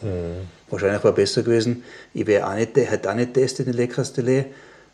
Mhm. 0.00 0.48
Wahrscheinlich 0.70 1.04
war 1.04 1.12
besser 1.12 1.42
gewesen, 1.42 1.84
ich 2.12 2.26
wäre 2.26 2.48
auch 2.48 2.54
nicht, 2.54 2.76
hätte 2.76 3.10
auch 3.10 3.14
nicht 3.14 3.34
testet 3.34 3.68
in 3.68 3.74
Le 3.74 3.86
Castellet, 3.86 4.46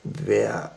wäre 0.04 0.72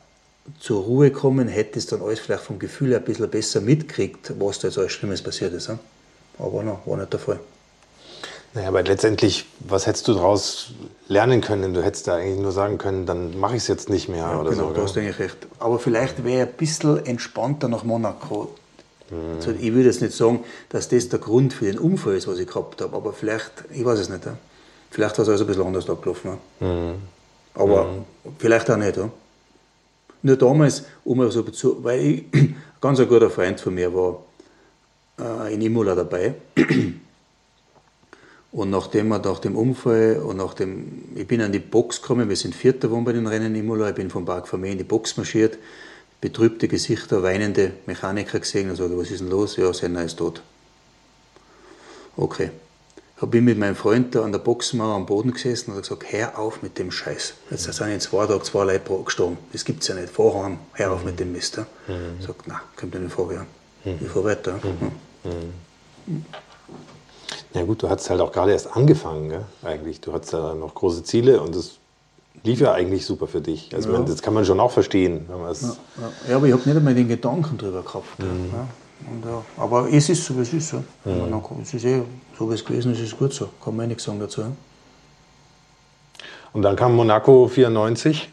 zur 0.59 0.83
Ruhe 0.83 1.11
kommen, 1.11 1.47
hätte 1.47 1.77
es 1.77 1.87
dann 1.87 2.01
alles 2.01 2.19
vielleicht 2.19 2.43
vom 2.43 2.57
Gefühl 2.57 2.91
her 2.91 2.99
ein 2.99 3.03
bisschen 3.03 3.29
besser 3.29 3.61
mitkriegt, 3.61 4.33
was 4.39 4.59
da 4.59 4.69
jetzt 4.69 4.77
alles 4.77 4.93
Schlimmes 4.93 5.21
passiert 5.21 5.53
ist. 5.53 5.69
Aber 6.39 6.63
no, 6.63 6.79
war 6.85 6.97
nicht 6.97 7.11
der 7.11 7.19
Fall. 7.19 7.39
Naja, 8.53 8.67
aber 8.67 8.83
letztendlich, 8.83 9.45
was 9.59 9.87
hättest 9.87 10.07
du 10.09 10.13
daraus 10.13 10.71
lernen 11.07 11.39
können? 11.39 11.73
Du 11.73 11.81
hättest 11.81 12.07
da 12.07 12.15
eigentlich 12.15 12.39
nur 12.39 12.51
sagen 12.51 12.77
können, 12.77 13.05
dann 13.05 13.39
mache 13.39 13.55
ich 13.55 13.63
es 13.63 13.67
jetzt 13.67 13.89
nicht 13.89 14.09
mehr 14.09 14.19
ja, 14.19 14.39
oder 14.39 14.49
genau, 14.49 14.69
so. 14.69 14.73
Du 14.73 14.81
hast 14.81 14.97
eigentlich 14.97 15.19
recht. 15.19 15.37
Aber 15.59 15.79
vielleicht 15.79 16.23
wäre 16.25 16.47
ein 16.47 16.53
bisschen 16.53 17.05
entspannter 17.05 17.69
nach 17.69 17.83
Monaco. 17.83 18.53
Mhm. 19.09 19.35
Also 19.35 19.51
ich 19.51 19.71
würde 19.73 19.87
jetzt 19.87 20.01
nicht 20.01 20.13
sagen, 20.13 20.43
dass 20.69 20.89
das 20.89 21.07
der 21.07 21.19
Grund 21.19 21.53
für 21.53 21.65
den 21.65 21.79
Unfall 21.79 22.15
ist, 22.15 22.27
was 22.27 22.39
ich 22.39 22.47
gehabt 22.47 22.81
habe, 22.81 22.95
aber 22.95 23.13
vielleicht, 23.13 23.51
ich 23.71 23.85
weiß 23.85 23.99
es 23.99 24.09
nicht. 24.09 24.25
Ja. 24.25 24.35
Vielleicht 24.89 25.17
war 25.17 25.23
es 25.23 25.29
alles 25.29 25.41
ein 25.41 25.47
bisschen 25.47 25.65
anders 25.65 25.89
abgelaufen. 25.89 26.31
Ja. 26.59 26.67
Mhm. 26.67 26.95
Aber 27.53 27.85
mhm. 27.85 28.05
vielleicht 28.37 28.69
auch 28.69 28.77
nicht. 28.77 28.97
Ja. 28.97 29.09
Nur 30.23 30.35
damals, 30.35 30.83
um 31.05 31.31
so 31.31 31.41
zu, 31.43 31.81
weil 31.83 32.01
ich, 32.01 32.23
ein 32.33 32.55
ganz 32.81 32.99
ein 32.99 33.07
guter 33.07 33.29
Freund 33.29 33.61
von 33.61 33.73
mir 33.73 33.93
war 33.93 34.19
äh, 35.19 35.53
in 35.53 35.61
Imola 35.61 35.95
dabei. 35.95 36.35
Und 38.51 38.69
nachdem 38.69 39.07
wir 39.07 39.19
nach 39.19 39.39
dem 39.39 39.55
Unfall 39.55 40.17
und 40.17 40.37
nach 40.37 40.53
dem, 40.53 41.05
ich 41.15 41.25
bin 41.25 41.41
an 41.41 41.53
die 41.53 41.59
Box 41.59 42.01
gekommen, 42.01 42.27
wir 42.27 42.35
sind 42.35 42.53
Vierter 42.53 42.89
geworden 42.89 43.05
bei 43.05 43.13
den 43.13 43.27
Rennen 43.27 43.55
in 43.55 43.61
Imola, 43.61 43.89
ich 43.89 43.95
bin 43.95 44.09
vom 44.09 44.25
Park 44.25 44.47
Vermeer 44.47 44.73
in 44.73 44.77
die 44.77 44.83
Box 44.83 45.15
marschiert, 45.15 45.57
betrübte 46.19 46.67
Gesichter, 46.67 47.23
weinende 47.23 47.71
Mechaniker 47.85 48.39
gesehen 48.39 48.69
und 48.69 48.75
sage, 48.75 48.97
was 48.97 49.09
ist 49.09 49.21
denn 49.21 49.29
los? 49.29 49.55
Ja, 49.55 49.73
Senna 49.73 50.03
ist 50.03 50.17
tot. 50.17 50.41
Okay. 52.17 52.51
Ich 53.23 53.27
bin 53.27 53.45
mit 53.45 53.57
meinem 53.57 53.75
Freund 53.75 54.15
da 54.15 54.23
an 54.23 54.31
der 54.31 54.39
Boxmauer 54.39 54.95
am 54.95 55.05
Boden 55.05 55.31
gesessen 55.31 55.69
und 55.69 55.75
habe 55.75 55.83
gesagt, 55.83 56.11
hör 56.11 56.39
auf 56.39 56.63
mit 56.63 56.79
dem 56.79 56.91
Scheiß. 56.91 57.35
Jetzt 57.51 57.71
sind 57.71 57.87
in 57.87 57.99
zwei 57.99 58.25
Tagen 58.25 58.43
zwei 58.43 58.63
Leute 58.65 59.03
gestorben. 59.05 59.37
Das 59.53 59.63
gibt 59.63 59.83
es 59.83 59.87
ja 59.89 59.95
nicht. 59.95 60.09
Vorher, 60.09 60.57
hör 60.73 60.91
auf 60.91 61.05
mit 61.05 61.19
dem 61.19 61.31
Mist. 61.31 61.57
Ja. 61.57 61.67
Mhm. 61.87 62.19
Sagt, 62.19 62.47
na, 62.47 62.61
kommt 62.75 62.95
ja 62.95 62.99
nicht 62.99 63.13
vor. 63.13 63.31
Ja. 63.31 63.45
Mhm. 63.85 63.99
Ich 64.01 64.07
fahre 64.07 64.25
weiter. 64.25 64.59
Mhm. 65.23 65.53
Mhm. 67.53 67.59
Ja 67.59 67.65
gut, 67.65 67.83
du 67.83 67.89
hast 67.89 68.09
halt 68.09 68.21
auch 68.21 68.31
gerade 68.31 68.51
erst 68.51 68.75
angefangen, 68.75 69.29
gell? 69.29 69.45
eigentlich. 69.63 70.01
Du 70.01 70.13
hattest 70.13 70.33
ja 70.33 70.53
noch 70.55 70.73
große 70.73 71.03
Ziele 71.03 71.41
und 71.41 71.55
das 71.55 71.77
lief 72.43 72.59
ja 72.61 72.73
eigentlich 72.73 73.05
super 73.05 73.27
für 73.27 73.41
dich. 73.41 73.73
Also 73.75 73.91
Ja. 73.91 73.97
man, 73.99 74.07
das 74.07 74.21
kann 74.21 74.33
man 74.33 74.45
schon 74.45 74.59
auch 74.59 74.71
verstehen. 74.71 75.25
Wenn 75.27 75.41
es, 75.49 75.61
Ja, 75.61 75.75
ja, 76.29 76.35
aber 76.37 76.47
ich 76.47 76.53
habe 76.53 76.63
nicht 76.65 76.75
einmal 76.77 76.95
den 76.95 77.07
Gedanken 77.07 77.57
drüber 77.57 77.81
gehabt. 77.83 78.05
Ja. 78.19 78.25
Und, 79.11 79.25
ja, 79.25 79.43
aber 79.57 79.91
es 79.91 80.09
ist 80.09 80.23
so, 80.25 80.35
wie 80.37 80.41
es 80.41 80.53
ist. 80.53 80.69
So. 80.69 80.77
Und 81.05 81.31
dann, 81.31 81.41
es 81.61 81.73
ist 81.73 81.83
eh 81.85 82.01
so, 82.37 82.49
wie 82.49 82.53
es 82.55 82.63
gewesen 82.63 82.93
ist, 82.93 82.99
ist 83.01 83.17
gut 83.17 83.33
so. 83.33 83.49
Kann 83.63 83.75
man 83.75 83.85
eh 83.85 83.87
nichts 83.89 84.03
sagen 84.03 84.19
dazu. 84.19 84.41
ja. 84.41 84.51
Und 86.53 86.61
dann 86.63 86.75
kam 86.75 86.95
Monaco 86.95 87.47
94. 87.47 88.29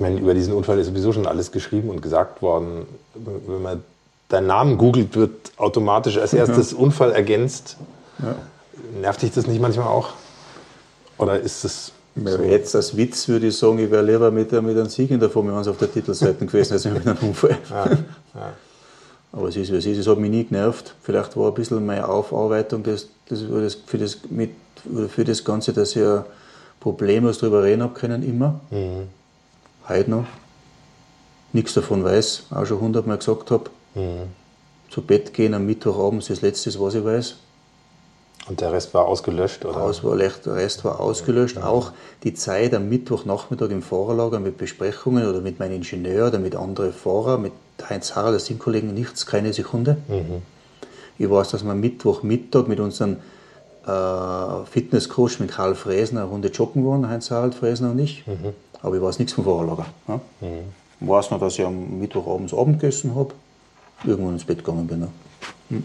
Ich 0.00 0.02
meine, 0.02 0.18
über 0.18 0.32
diesen 0.32 0.54
Unfall 0.54 0.78
ist 0.78 0.86
sowieso 0.86 1.12
schon 1.12 1.26
alles 1.26 1.52
geschrieben 1.52 1.90
und 1.90 2.00
gesagt 2.00 2.40
worden. 2.40 2.86
Wenn 3.14 3.60
man 3.60 3.84
deinen 4.30 4.46
Namen 4.46 4.78
googelt, 4.78 5.14
wird 5.14 5.52
automatisch 5.58 6.16
als 6.16 6.32
erstes 6.32 6.72
Unfall 6.72 7.12
ergänzt. 7.12 7.76
Nervt 8.98 9.20
dich 9.20 9.32
das 9.32 9.46
nicht 9.46 9.60
manchmal 9.60 9.88
auch? 9.88 10.14
Oder 11.18 11.38
ist 11.38 11.66
es 11.66 11.92
Ja, 12.14 12.40
Jetzt 12.40 12.74
als 12.74 12.96
Witz 12.96 13.28
würde 13.28 13.48
ich 13.48 13.58
sagen, 13.58 13.78
ich 13.78 13.90
wäre 13.90 14.02
lieber 14.02 14.30
mit, 14.30 14.50
mit 14.52 14.74
einem 14.74 14.88
Sieg 14.88 15.10
in 15.10 15.20
der 15.20 15.28
Formel 15.28 15.54
1 15.54 15.68
auf 15.68 15.76
der 15.76 15.92
Titelseite 15.92 16.46
gewesen, 16.46 16.72
als 16.72 16.86
mit 16.86 17.06
einem 17.06 17.18
Unfall. 17.20 17.58
Aber 19.32 19.48
es 19.48 19.56
ist, 19.56 19.70
wie 19.70 19.76
es 19.76 19.84
ist. 19.84 19.98
Es 19.98 20.06
hat 20.06 20.16
mich 20.16 20.30
nie 20.30 20.44
genervt. 20.44 20.94
Vielleicht 21.02 21.36
war 21.36 21.48
ein 21.48 21.54
bisschen 21.54 21.84
meine 21.84 22.08
Aufarbeitung 22.08 22.82
das, 22.84 23.06
das, 23.28 23.42
für, 23.42 23.60
das, 23.60 23.74
für, 23.74 23.98
das, 23.98 24.16
mit, 24.30 24.52
für 25.10 25.24
das 25.24 25.44
Ganze, 25.44 25.74
dass 25.74 25.90
ich 25.90 25.96
ja 26.00 26.24
problemlos 26.80 27.36
darüber 27.36 27.62
reden 27.62 27.82
habe 27.82 27.92
können, 27.92 28.22
immer. 28.22 28.60
Heute 29.88 30.10
noch. 30.10 30.26
Nichts 31.52 31.74
davon 31.74 32.04
weiß, 32.04 32.44
auch 32.50 32.64
schon 32.64 32.80
hundertmal 32.80 33.18
gesagt 33.18 33.50
habe. 33.50 33.70
Zu 34.88 35.02
Bett 35.02 35.34
gehen 35.34 35.54
am 35.54 35.66
Mittwochabend 35.66 36.22
ist 36.22 36.30
das 36.30 36.42
Letzte, 36.42 36.70
was 36.80 36.94
ich 36.94 37.04
weiß. 37.04 37.36
und 38.48 38.60
der 38.60 38.72
Rest 38.72 38.94
war 38.94 39.06
ausgelöscht? 39.06 39.64
Oder? 39.64 39.82
Aus 39.82 40.04
war 40.04 40.14
leicht, 40.16 40.46
der 40.46 40.54
Rest 40.54 40.84
war 40.84 41.00
ausgelöscht. 41.00 41.58
Auch 41.58 41.92
die 42.22 42.34
Zeit 42.34 42.72
am 42.74 42.88
Mittwochnachmittag 42.88 43.70
im 43.70 43.82
Fahrerlager 43.82 44.38
mit 44.40 44.58
Besprechungen 44.58 45.28
oder 45.28 45.40
mit 45.40 45.58
meinem 45.58 45.74
Ingenieur 45.76 46.28
oder 46.28 46.38
mit 46.38 46.54
anderen 46.54 46.92
Fahrern, 46.92 47.42
mit 47.42 47.52
Heinz 47.88 48.14
Harrer, 48.14 48.30
der 48.32 48.40
Teamkollegen, 48.40 48.94
nichts, 48.94 49.26
keine 49.26 49.52
Sekunde. 49.52 49.96
Ich 51.18 51.28
weiß, 51.30 51.50
dass 51.50 51.64
wir 51.64 51.72
am 51.72 51.80
Mittwochmittag 51.80 52.66
mit 52.68 52.78
unserem 52.80 53.16
äh, 53.86 54.64
Fitnesscoach, 54.70 55.38
mit 55.40 55.50
Karl 55.50 55.74
Fräsner, 55.74 56.22
eine 56.22 56.30
Runde 56.30 56.48
joggen 56.48 56.86
waren, 56.86 57.08
Heinz 57.08 57.30
Harald 57.30 57.54
Fräsner 57.54 57.90
und 57.90 57.98
ich. 57.98 58.24
Aber 58.82 58.96
ich 58.96 59.02
weiß 59.02 59.18
nichts 59.18 59.34
vom 59.34 59.44
Fahrerlager. 59.44 59.86
Ja? 60.08 60.20
Ich 61.00 61.08
weiß 61.08 61.30
noch, 61.30 61.40
dass 61.40 61.58
ich 61.58 61.64
am 61.64 61.98
Mittwochabends 61.98 62.52
Abend 62.54 62.80
gegessen 62.80 63.14
habe, 63.14 63.34
irgendwann 64.04 64.34
ins 64.34 64.44
Bett 64.44 64.58
gegangen 64.64 64.86
bin. 64.86 65.00
Ja. 65.70 65.78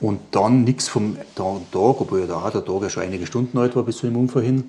Und 0.00 0.20
dann 0.30 0.64
nichts 0.64 0.88
vom 0.88 1.16
Ta- 1.34 1.60
Tag, 1.72 2.00
obwohl 2.00 2.20
ja 2.20 2.26
da 2.26 2.50
der 2.50 2.64
Tag 2.64 2.82
ja 2.82 2.88
schon 2.88 3.02
einige 3.02 3.26
Stunden 3.26 3.58
alt 3.58 3.76
war 3.76 3.82
bis 3.82 3.98
zu 3.98 4.06
dem 4.06 4.16
Unfall 4.16 4.42
hin, 4.42 4.64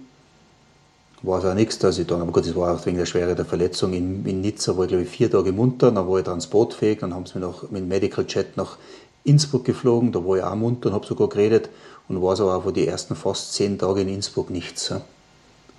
war 1.24 1.40
es 1.40 1.46
auch 1.46 1.54
nichts, 1.54 1.78
dass 1.80 2.00
ich 2.00 2.08
dann, 2.08 2.22
aber 2.22 2.32
gut, 2.32 2.46
das 2.48 2.56
war 2.56 2.76
auch 2.76 2.86
wegen 2.86 2.98
der 2.98 3.06
Schwere 3.06 3.36
der 3.36 3.46
Verletzung. 3.46 3.94
In, 3.94 4.26
in 4.26 4.42
Nizza 4.42 4.76
war 4.76 4.86
ich 4.86 4.90
glaube 4.90 5.04
ich 5.04 5.10
vier 5.10 5.32
Tage 5.32 5.52
munter, 5.52 5.92
dann 5.92 6.08
war 6.10 6.18
ich 6.18 6.26
transportfähig, 6.26 7.00
dann 7.00 7.14
haben 7.14 7.26
sie 7.28 7.38
mich 7.38 7.48
noch 7.48 7.64
mit 7.70 7.82
dem 7.82 7.88
Medical 7.88 8.26
Jet 8.28 8.58
nach 8.58 8.78
Innsbruck 9.24 9.64
geflogen, 9.64 10.12
da 10.12 10.26
war 10.26 10.38
ich 10.38 10.44
auch 10.44 10.56
munter 10.56 10.90
und 10.90 10.96
habe 10.96 11.06
sogar 11.06 11.30
geredet 11.30 11.70
und 12.10 12.22
war 12.22 12.34
es 12.34 12.42
aber 12.42 12.56
auch 12.56 12.64
für 12.64 12.74
die 12.74 12.88
ersten 12.88 13.16
fast 13.16 13.54
zehn 13.54 13.78
Tage 13.78 14.02
in 14.02 14.10
Innsbruck 14.10 14.50
nichts. 14.50 14.90
Ja. 14.90 15.02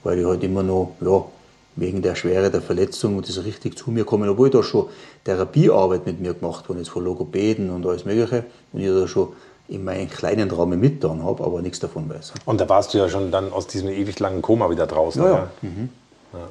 Weil 0.05 0.19
ich 0.19 0.27
halt 0.27 0.43
immer 0.43 0.63
noch, 0.63 0.95
ja, 1.01 1.25
wegen 1.77 2.03
der 2.03 2.15
Schwere 2.15 2.51
der 2.51 2.61
Verletzung 2.61 3.17
und 3.17 3.29
das 3.29 3.45
richtig 3.45 3.79
zu 3.79 3.91
mir 3.91 4.05
kommen, 4.05 4.29
obwohl 4.29 4.49
ich 4.49 4.53
da 4.53 4.63
schon 4.63 4.87
Therapiearbeit 5.25 6.07
mit 6.07 6.21
mir 6.21 6.35
gemacht 6.35 6.69
habe, 6.69 6.79
jetzt 6.79 6.91
von 6.91 7.05
Logopäden 7.05 7.71
und 7.71 7.87
alles 7.87 8.05
Mögliche, 8.05 8.45
und 8.73 8.81
ich 8.81 8.89
da 8.89 9.09
schon 9.09 9.29
in 9.69 9.85
meinen 9.85 10.11
kleinen 10.11 10.51
Raum 10.51 10.71
mitgetan 10.71 11.25
habe, 11.25 11.43
aber 11.43 11.63
nichts 11.63 11.81
davon 11.81 12.11
weiß. 12.11 12.35
Und 12.45 12.61
da 12.61 12.69
warst 12.69 12.93
du 12.93 12.99
ja 12.99 13.09
schon 13.09 13.31
dann 13.31 13.53
aus 13.53 13.67
diesem 13.67 13.89
ewig 13.89 14.19
langen 14.21 14.43
Koma 14.43 14.69
wieder 14.69 14.87
draußen. 14.87 15.23
Ja, 15.23 15.31
ja. 15.31 15.51
oder? 16.33 16.49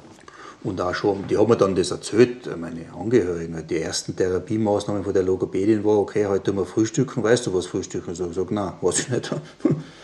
Und 0.64 0.80
auch 0.80 0.94
schon, 0.94 1.26
die 1.28 1.36
haben 1.36 1.48
mir 1.48 1.56
dann 1.56 1.74
das 1.74 1.90
erzählt, 1.90 2.48
meine 2.56 2.86
Angehörigen. 2.96 3.64
Die 3.68 3.78
ersten 3.78 4.14
Therapiemaßnahmen 4.14 5.02
von 5.02 5.12
der 5.12 5.24
Logopädin 5.24 5.84
war, 5.84 5.98
okay, 5.98 6.26
heute 6.26 6.44
tun 6.44 6.56
wir 6.56 6.66
frühstücken, 6.66 7.22
weißt 7.22 7.46
du, 7.46 7.54
was 7.54 7.66
frühstücken? 7.66 8.14
So, 8.14 8.28
ich 8.28 8.36
sage, 8.36 8.54
nein, 8.54 8.72
weiß 8.80 9.00
ich 9.00 9.08
nicht. 9.08 9.30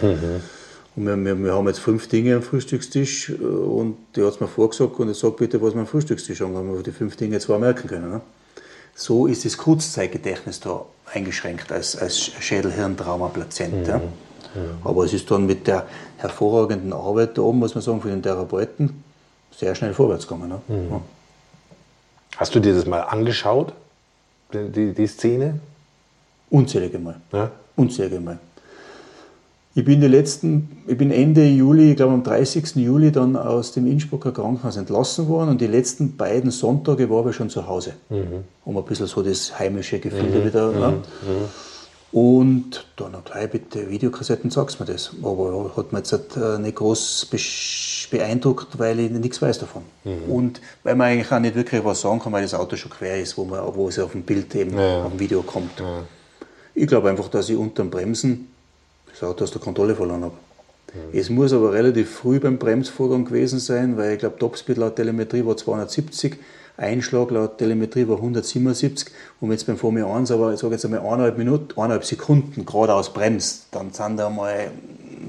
Und 0.99 1.07
wir, 1.07 1.17
wir, 1.17 1.45
wir 1.45 1.55
haben 1.55 1.69
jetzt 1.69 1.79
fünf 1.79 2.09
Dinge 2.09 2.35
am 2.35 2.43
Frühstückstisch 2.43 3.31
äh, 3.31 3.35
und 3.35 3.97
die 4.17 4.23
hat 4.25 4.35
es 4.35 4.41
mir 4.41 4.49
vorgesagt 4.49 4.99
und 4.99 5.07
jetzt 5.07 5.21
sag 5.21 5.37
bitte, 5.37 5.63
was 5.63 5.75
wir 5.75 5.81
am 5.81 5.87
Frühstückstisch 5.87 6.41
haben, 6.41 6.57
haben 6.57 6.75
wir 6.75 6.83
die 6.83 6.91
fünf 6.91 7.15
Dinge 7.15 7.39
zwar 7.39 7.61
merken 7.61 7.87
können. 7.87 8.11
Ne? 8.11 8.21
So 8.97 9.29
ist 9.29 9.45
das 9.45 9.57
Kurzzeitgedächtnis 9.57 10.59
da 10.59 10.85
eingeschränkt 11.15 11.71
als, 11.71 11.97
als 11.97 12.19
Schädel-Hirn-Trauma-Patient. 12.19 13.87
Ja? 13.87 14.01
Aber 14.83 15.05
es 15.05 15.13
ist 15.13 15.31
dann 15.31 15.47
mit 15.47 15.69
der 15.69 15.87
hervorragenden 16.17 16.93
Arbeit 16.93 17.39
da 17.39 17.43
oben, 17.43 17.61
muss 17.61 17.77
man 17.77 17.83
sagen, 17.83 18.01
von 18.01 18.11
den 18.11 18.23
Therapeuten, 18.23 19.05
sehr 19.57 19.77
schnell 19.77 19.95
vorwärts 19.95 20.27
gegangen. 20.27 20.49
Ne? 20.49 20.89
Ja. 20.91 21.01
Hast 22.39 22.57
du 22.57 22.59
dir 22.61 22.75
das 22.75 22.87
mal 22.87 23.03
angeschaut, 23.03 23.73
die, 24.53 24.69
die, 24.69 24.95
die 24.95 25.07
Szene? 25.07 25.61
Unzählige 26.51 26.99
Mal. 26.99 27.21
Ja? 27.33 27.53
Unzählige 27.77 28.19
Mal. 28.19 28.41
Ich 29.79 29.85
bin 29.85 30.01
die 30.01 30.09
letzten, 30.09 30.83
ich 30.88 30.99
bin 30.99 31.12
Ende 31.12 31.47
Juli, 31.47 31.91
ich 31.93 31.97
glaube 31.97 32.12
am 32.12 32.25
30. 32.25 32.75
Juli 32.75 33.12
dann 33.12 33.37
aus 33.37 33.71
dem 33.71 33.87
Innsbrucker 33.87 34.33
Krankenhaus 34.33 34.77
entlassen 34.77 35.29
worden 35.29 35.51
und 35.51 35.61
die 35.61 35.69
letzten 35.69 36.17
beiden 36.17 36.51
Sonntage 36.51 37.09
war 37.09 37.25
ich 37.29 37.37
schon 37.37 37.49
zu 37.49 37.64
Hause, 37.69 37.93
um 38.64 38.77
ein 38.77 38.85
bisschen 38.85 39.07
so 39.07 39.23
das 39.23 39.57
heimische 39.57 40.01
Gefühl 40.01 40.45
wieder. 40.45 40.73
Ne? 40.73 40.95
Und 42.11 42.87
dann 42.97 43.14
gleich 43.25 43.51
bitte 43.51 43.88
Videokassetten, 43.88 44.51
sagst 44.51 44.81
mir 44.81 44.87
das. 44.87 45.12
Aber 45.23 45.71
hat 45.77 45.93
mir 45.93 45.99
jetzt 45.99 46.12
äh, 46.12 46.59
nicht 46.59 46.75
groß 46.75 47.29
beeindruckt, 48.11 48.81
weil 48.81 48.99
ich 48.99 49.12
nichts 49.12 49.41
weiß 49.41 49.61
davon. 49.61 49.83
Und 50.29 50.61
weil 50.83 50.97
man 50.97 51.07
eigentlich 51.07 51.31
auch 51.31 51.38
nicht 51.38 51.55
wirklich 51.55 51.85
was 51.85 52.01
sagen 52.01 52.19
kann, 52.19 52.33
weil 52.33 52.43
das 52.43 52.55
Auto 52.55 52.75
schon 52.75 52.91
quer 52.91 53.21
ist, 53.21 53.38
wo, 53.38 53.45
man, 53.45 53.61
wo 53.77 53.87
es 53.87 54.01
auf 54.01 54.11
dem 54.11 54.23
Bild 54.23 54.53
eben, 54.57 54.77
Ja. 54.77 55.05
auf 55.05 55.11
dem 55.12 55.21
Video 55.21 55.43
kommt. 55.43 55.81
Ich 56.75 56.88
glaube 56.88 57.11
einfach, 57.11 57.29
dass 57.29 57.49
ich 57.49 57.57
unter 57.57 57.85
dem 57.85 57.91
Bremsen 57.91 58.49
das 59.21 59.29
Auto 59.29 59.45
aus 59.45 59.51
der 59.51 59.61
Kontrolle 59.61 59.95
verloren 59.95 60.25
habe. 60.25 60.35
Es 61.13 61.29
muss 61.29 61.53
aber 61.53 61.73
relativ 61.73 62.11
früh 62.11 62.41
beim 62.41 62.59
Bremsvorgang 62.59 63.27
gewesen 63.27 63.59
sein, 63.59 63.97
weil 63.99 64.15
ich 64.15 64.19
glaube, 64.21 64.39
Topspeed 64.39 64.79
laut 64.79 64.97
Telemetrie 64.97 65.45
war 65.45 65.57
270, 65.57 66.39
Einschlag 66.79 67.31
laut 67.31 67.59
Telemetrie 67.59 68.09
war 68.09 68.17
177 68.17 69.09
und 69.41 69.49
wenn 69.49 69.57
jetzt 69.57 69.67
beim 69.67 69.77
Formel 69.77 70.05
1 70.05 70.31
aber, 70.31 70.55
ich 70.55 70.61
sage 70.61 70.75
jetzt 70.75 70.85
einmal 70.85 71.01
eineinhalb 71.01 71.37
Minuten, 71.37 71.73
eineinhalb 71.77 72.05
Sekunden 72.05 72.65
geradeaus 72.65 73.13
bremst, 73.13 73.67
dann 73.73 73.93
sind 73.93 74.17
da 74.17 74.31
mal, 74.31 74.71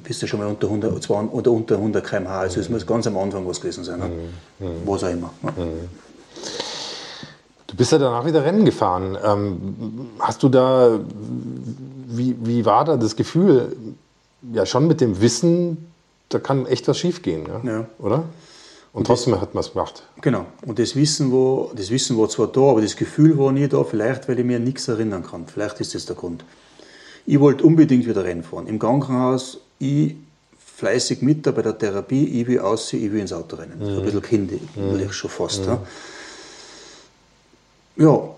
bist 0.04 0.22
du 0.22 0.28
schon 0.28 0.40
mal 0.40 0.48
unter 0.48 0.68
100, 0.68 1.04
zwei- 1.04 1.24
oder 1.24 1.52
unter 1.52 1.76
100 1.76 2.06
km/h. 2.06 2.40
Also 2.40 2.62
es 2.62 2.70
muss 2.70 2.86
ganz 2.86 3.08
am 3.08 3.18
Anfang 3.18 3.46
was 3.46 3.60
gewesen 3.60 3.84
sein. 3.84 4.00
Ne? 4.00 4.10
Was 4.86 5.04
auch 5.04 5.10
immer. 5.10 5.34
Ne? 5.42 5.52
Du 7.70 7.76
bist 7.76 7.92
ja 7.92 8.00
danach 8.00 8.26
wieder 8.26 8.44
Rennen 8.44 8.66
gefahren. 8.66 9.16
Ähm, 9.24 10.10
hast 10.20 10.42
du 10.42 10.50
da, 10.50 11.00
wie, 12.10 12.36
wie 12.42 12.66
war 12.66 12.86
da 12.86 12.98
das 12.98 13.16
Gefühl? 13.16 13.76
Ja, 14.54 14.66
schon 14.66 14.88
mit 14.88 15.02
dem 15.02 15.22
Wissen, 15.22 15.92
da 16.30 16.40
kann 16.40 16.66
echt 16.66 16.88
was 16.88 16.98
schiefgehen, 16.98 17.46
ja? 17.48 17.62
Ja. 17.70 17.86
oder? 18.00 18.24
Und 18.92 19.06
trotzdem 19.06 19.40
hat 19.40 19.54
man 19.54 19.64
es 19.64 19.74
gemacht. 19.74 20.04
Genau. 20.22 20.46
Und 20.66 20.80
das 20.80 20.96
Wissen, 20.96 21.32
war, 21.32 21.70
das 21.76 21.92
Wissen 21.92 22.18
war 22.18 22.28
zwar 22.28 22.48
da, 22.48 22.62
aber 22.62 22.82
das 22.82 22.96
Gefühl 22.96 23.38
war 23.38 23.52
nie 23.52 23.68
da. 23.68 23.84
Vielleicht, 23.84 24.28
weil 24.28 24.40
ich 24.40 24.46
mir 24.46 24.60
nichts 24.60 24.88
erinnern 24.88 25.24
kann. 25.24 25.46
Vielleicht 25.46 25.80
ist 25.80 25.94
das 25.94 26.08
der 26.08 26.16
Grund. 26.16 26.44
Ich 27.28 27.40
wollte 27.40 27.64
unbedingt 27.64 28.08
wieder 28.08 28.24
Rennen 28.24 28.44
fahren. 28.44 28.66
Im 28.66 28.80
Krankenhaus, 28.80 29.60
ich 29.78 30.16
fleißig 30.58 31.22
mit 31.22 31.46
da 31.46 31.52
bei 31.52 31.62
der 31.62 31.78
Therapie, 31.78 32.42
ich 32.42 32.48
will 32.48 32.60
aussehen, 32.60 33.06
ich 33.06 33.12
will 33.12 33.20
ins 33.20 33.34
Auto 33.34 33.58
rennen. 33.58 33.78
So 33.80 34.00
ein 34.00 34.04
bisschen 34.04 34.22
kindisch 34.22 34.62
schon 35.12 35.30
fast. 35.30 35.66
Ja. 35.66 35.82
ja, 37.98 38.30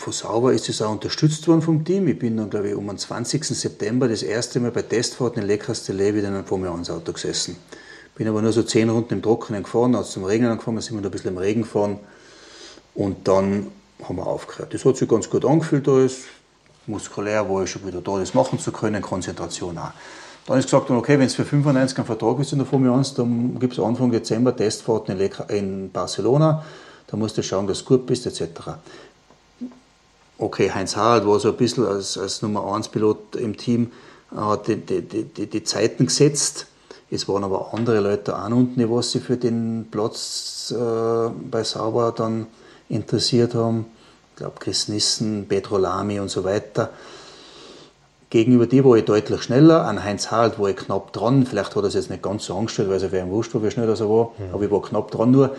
von 0.00 0.14
Sauber 0.14 0.54
ist 0.54 0.66
es 0.70 0.80
auch 0.80 0.92
unterstützt 0.92 1.46
worden 1.46 1.60
vom 1.60 1.84
Team. 1.84 2.08
Ich 2.08 2.18
bin 2.18 2.38
dann, 2.38 2.48
glaube 2.48 2.70
ich, 2.70 2.74
um 2.74 2.86
den 2.86 2.96
20. 2.96 3.44
September 3.44 4.08
das 4.08 4.22
erste 4.22 4.58
Mal 4.58 4.70
bei 4.70 4.80
Testfahrten 4.80 5.42
in 5.42 5.46
Le 5.46 5.58
Castellet 5.58 6.14
wieder 6.14 6.28
in 6.28 6.34
einem 6.34 6.46
Formel 6.46 6.70
1 6.70 6.88
Auto 6.88 7.12
gesessen. 7.12 7.56
Bin 8.14 8.26
aber 8.26 8.40
nur 8.40 8.50
so 8.52 8.62
zehn 8.62 8.88
Runden 8.88 9.12
im 9.12 9.22
Trockenen 9.22 9.62
gefahren, 9.62 9.94
als 9.94 10.08
es 10.08 10.14
zum 10.14 10.24
Regnen 10.24 10.50
angefangen 10.50 10.78
ist, 10.78 10.86
sind 10.86 10.96
wir 10.96 11.02
da 11.02 11.08
ein 11.08 11.12
bisschen 11.12 11.32
im 11.32 11.38
Regen 11.38 11.62
gefahren. 11.62 11.98
Und 12.94 13.28
dann 13.28 13.66
haben 14.02 14.16
wir 14.16 14.26
aufgehört. 14.26 14.72
Das 14.72 14.86
hat 14.86 14.96
sich 14.96 15.06
ganz 15.06 15.28
gut 15.28 15.44
angefühlt 15.44 15.86
alles. 15.86 16.20
Muskulär 16.86 17.48
war 17.50 17.64
ich 17.64 17.70
schon 17.70 17.86
wieder 17.86 18.00
da, 18.00 18.18
das 18.18 18.32
machen 18.32 18.58
zu 18.58 18.72
können, 18.72 19.02
Konzentration 19.02 19.76
auch. 19.76 19.92
Dann 20.46 20.58
ist 20.58 20.64
gesagt, 20.64 20.90
okay, 20.90 21.18
wenn 21.18 21.26
es 21.26 21.34
für 21.34 21.44
95 21.44 21.98
ein 21.98 22.06
Vertrag 22.06 22.38
ist 22.40 22.52
in 22.52 22.58
der 22.58 22.66
Formel 22.66 22.90
1, 22.90 23.14
dann 23.14 23.58
gibt 23.58 23.74
es 23.74 23.78
Anfang 23.78 24.10
Dezember 24.10 24.56
Testfahrten 24.56 25.20
in, 25.20 25.30
in 25.48 25.90
Barcelona. 25.92 26.64
Da 27.06 27.16
musst 27.16 27.36
du 27.36 27.42
schauen, 27.42 27.66
dass 27.66 27.80
du 27.80 27.84
gut 27.84 28.06
bist, 28.06 28.24
etc. 28.26 28.78
Okay, 30.40 30.70
Heinz 30.72 30.96
Harald 30.96 31.26
war 31.26 31.38
so 31.38 31.50
ein 31.50 31.56
bisschen 31.56 31.86
als, 31.86 32.16
als 32.16 32.40
Nummer 32.40 32.72
1 32.72 32.88
Pilot 32.88 33.36
im 33.36 33.58
Team, 33.58 33.92
hat 34.34 34.68
die, 34.68 34.76
die, 34.76 35.02
die, 35.02 35.46
die 35.46 35.64
Zeiten 35.64 36.06
gesetzt. 36.06 36.66
Es 37.10 37.28
waren 37.28 37.44
aber 37.44 37.74
andere 37.74 38.00
Leute 38.00 38.34
auch 38.38 38.46
unten, 38.46 38.80
die 38.80 38.88
was 38.88 39.10
sich 39.12 39.22
für 39.22 39.36
den 39.36 39.88
Platz 39.90 40.74
äh, 40.74 41.30
bei 41.50 41.62
Sauber 41.62 42.14
dann 42.16 42.46
interessiert 42.88 43.54
haben. 43.54 43.84
glaube 44.36 44.54
Chris 44.60 44.88
Nissen, 44.88 45.44
Petro 45.46 45.76
Lamy 45.76 46.20
und 46.20 46.30
so 46.30 46.42
weiter. 46.42 46.88
Gegenüber 48.30 48.66
die 48.66 48.82
war 48.82 48.96
ich 48.96 49.04
deutlich 49.04 49.42
schneller, 49.42 49.84
an 49.84 50.02
Heinz 50.02 50.30
Harald 50.30 50.58
war 50.58 50.70
ich 50.70 50.76
knapp 50.76 51.12
dran. 51.12 51.44
Vielleicht 51.44 51.76
hat 51.76 51.84
er 51.84 51.88
es 51.88 51.94
jetzt 51.94 52.08
nicht 52.08 52.22
ganz 52.22 52.46
so 52.46 52.56
angestellt, 52.56 52.88
weil 52.88 52.96
es 52.96 53.12
ihm 53.12 53.28
wurscht 53.28 53.52
war, 53.54 53.62
wie 53.62 53.70
schnell 53.70 53.90
er 53.90 54.08
war. 54.08 54.30
Mhm. 54.38 54.54
Aber 54.54 54.62
ich 54.64 54.70
war 54.70 54.80
knapp 54.80 55.10
dran. 55.10 55.32
Nur, 55.32 55.54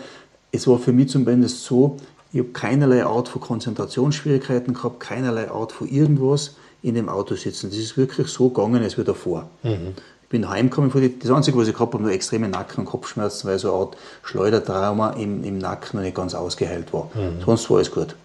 es 0.50 0.66
war 0.66 0.78
für 0.80 0.92
mich 0.92 1.10
zumindest 1.10 1.62
so, 1.62 1.98
ich 2.32 2.38
habe 2.38 2.48
keinerlei 2.50 3.04
Art 3.04 3.28
von 3.28 3.40
Konzentrationsschwierigkeiten 3.40 4.74
gehabt, 4.74 5.00
keinerlei 5.00 5.50
Art 5.50 5.72
von 5.72 5.88
irgendwas 5.88 6.56
in 6.82 6.94
dem 6.94 7.08
Auto 7.08 7.34
sitzen. 7.34 7.70
Das 7.70 7.78
ist 7.78 7.96
wirklich 7.96 8.28
so 8.28 8.48
gegangen, 8.48 8.82
als 8.82 8.96
wie 8.96 9.04
davor. 9.04 9.50
Mhm. 9.62 9.94
Ich 10.22 10.28
bin 10.28 10.48
heimgekommen, 10.48 10.90
das 11.20 11.30
Einzige, 11.30 11.58
was 11.58 11.68
ich 11.68 11.74
gehabt 11.74 11.92
habe, 11.92 12.02
nur 12.02 12.12
extreme 12.12 12.48
Nacken- 12.48 12.80
und 12.80 12.86
Kopfschmerzen, 12.86 13.46
weil 13.48 13.58
so 13.58 13.68
eine 13.68 13.82
Art 13.82 13.96
Schleudertrauma 14.22 15.10
im, 15.10 15.44
im 15.44 15.58
Nacken 15.58 15.98
noch 15.98 16.04
nicht 16.04 16.16
ganz 16.16 16.34
ausgeheilt 16.34 16.92
war. 16.94 17.10
Mhm. 17.14 17.42
Sonst 17.44 17.68
war 17.68 17.76
alles 17.76 17.90
gut. 17.90 18.16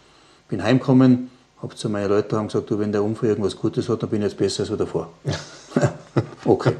Ich 0.43 0.50
bin 0.50 0.63
heimgekommen, 0.63 1.30
habe 1.62 1.76
zu 1.76 1.89
meinen 1.89 2.08
Leuten 2.08 2.48
gesagt, 2.48 2.70
du, 2.70 2.80
wenn 2.80 2.93
der 2.93 3.04
Unfall 3.04 3.30
irgendwas 3.30 3.58
Gutes 3.58 3.89
hat, 3.89 4.04
dann 4.04 4.10
bin 4.10 4.22
ich 4.22 4.30
jetzt 4.30 4.38
besser 4.38 4.63
als 4.63 4.78
davor. 4.78 5.10
okay. 6.46 6.74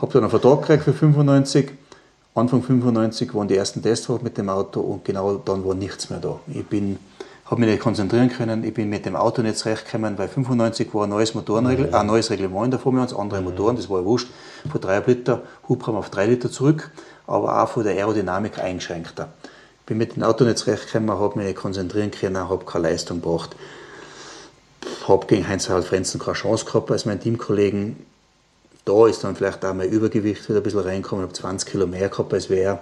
Habe 0.00 0.12
dann 0.12 0.22
einen 0.22 0.30
Vertrag 0.30 0.62
gekriegt 0.62 0.84
für 0.84 0.94
95. 0.94 1.72
Anfang 2.34 2.62
95 2.62 3.34
waren 3.34 3.48
die 3.48 3.56
ersten 3.56 3.82
Testfahrten 3.82 4.24
mit 4.24 4.38
dem 4.38 4.48
Auto 4.48 4.80
und 4.80 5.04
genau 5.04 5.36
dann 5.36 5.64
war 5.64 5.74
nichts 5.74 6.10
mehr 6.10 6.20
da. 6.20 6.38
Ich 6.52 6.66
bin 6.66 6.98
habe 7.46 7.62
mich 7.62 7.70
nicht 7.70 7.82
konzentrieren 7.82 8.30
können, 8.30 8.62
ich 8.62 8.72
bin 8.72 8.88
mit 8.88 9.04
dem 9.06 9.16
Auto 9.16 9.42
nicht 9.42 9.58
zurechtgekommen, 9.58 10.16
weil 10.16 10.28
95 10.28 10.94
war 10.94 11.02
ein 11.02 11.10
neues, 11.10 11.34
Motorenregl 11.34 11.88
mhm. 11.88 11.94
ein 11.94 12.06
neues 12.06 12.30
Reglement 12.30 12.66
in 12.66 12.70
der 12.70 12.78
Formel 12.78 13.02
1, 13.02 13.12
andere 13.12 13.40
mhm. 13.40 13.46
Motoren, 13.46 13.74
das 13.74 13.90
war 13.90 13.98
ja 13.98 14.04
wurscht, 14.04 14.28
von 14.70 14.80
3 14.80 15.00
Liter 15.00 15.42
Hubraum 15.68 15.96
auf 15.96 16.10
3 16.10 16.26
Liter 16.26 16.50
zurück, 16.50 16.92
aber 17.26 17.60
auch 17.60 17.68
von 17.68 17.82
der 17.82 17.94
Aerodynamik 17.94 18.60
eingeschränkter. 18.60 19.30
Ich 19.80 19.86
bin 19.86 19.98
mit 19.98 20.14
dem 20.14 20.22
Auto 20.22 20.44
nicht 20.44 20.58
zurechtgekommen, 20.58 21.10
habe 21.10 21.38
mich 21.38 21.48
nicht 21.48 21.58
konzentrieren 21.58 22.12
können, 22.12 22.48
habe 22.48 22.64
keine 22.64 22.88
Leistung 22.88 23.20
gebracht 23.20 23.56
habe 25.06 25.26
gegen 25.26 25.46
Heinz-Harald 25.46 25.84
Frenzen 25.84 26.20
keine 26.20 26.34
Chance 26.34 26.64
gehabt 26.64 26.90
als 26.90 27.04
mein 27.04 27.20
Teamkollegen. 27.20 27.96
Da 28.84 29.06
ist 29.06 29.22
dann 29.22 29.36
vielleicht 29.36 29.64
auch 29.64 29.74
mein 29.74 29.88
Übergewicht 29.88 30.48
wieder 30.48 30.60
ein 30.60 30.62
bisschen 30.62 30.80
reingekommen. 30.80 31.24
Habe 31.24 31.32
20 31.32 31.70
Kilo 31.70 31.86
mehr 31.86 32.08
gehabt 32.08 32.32
als 32.32 32.48
wer. 32.50 32.78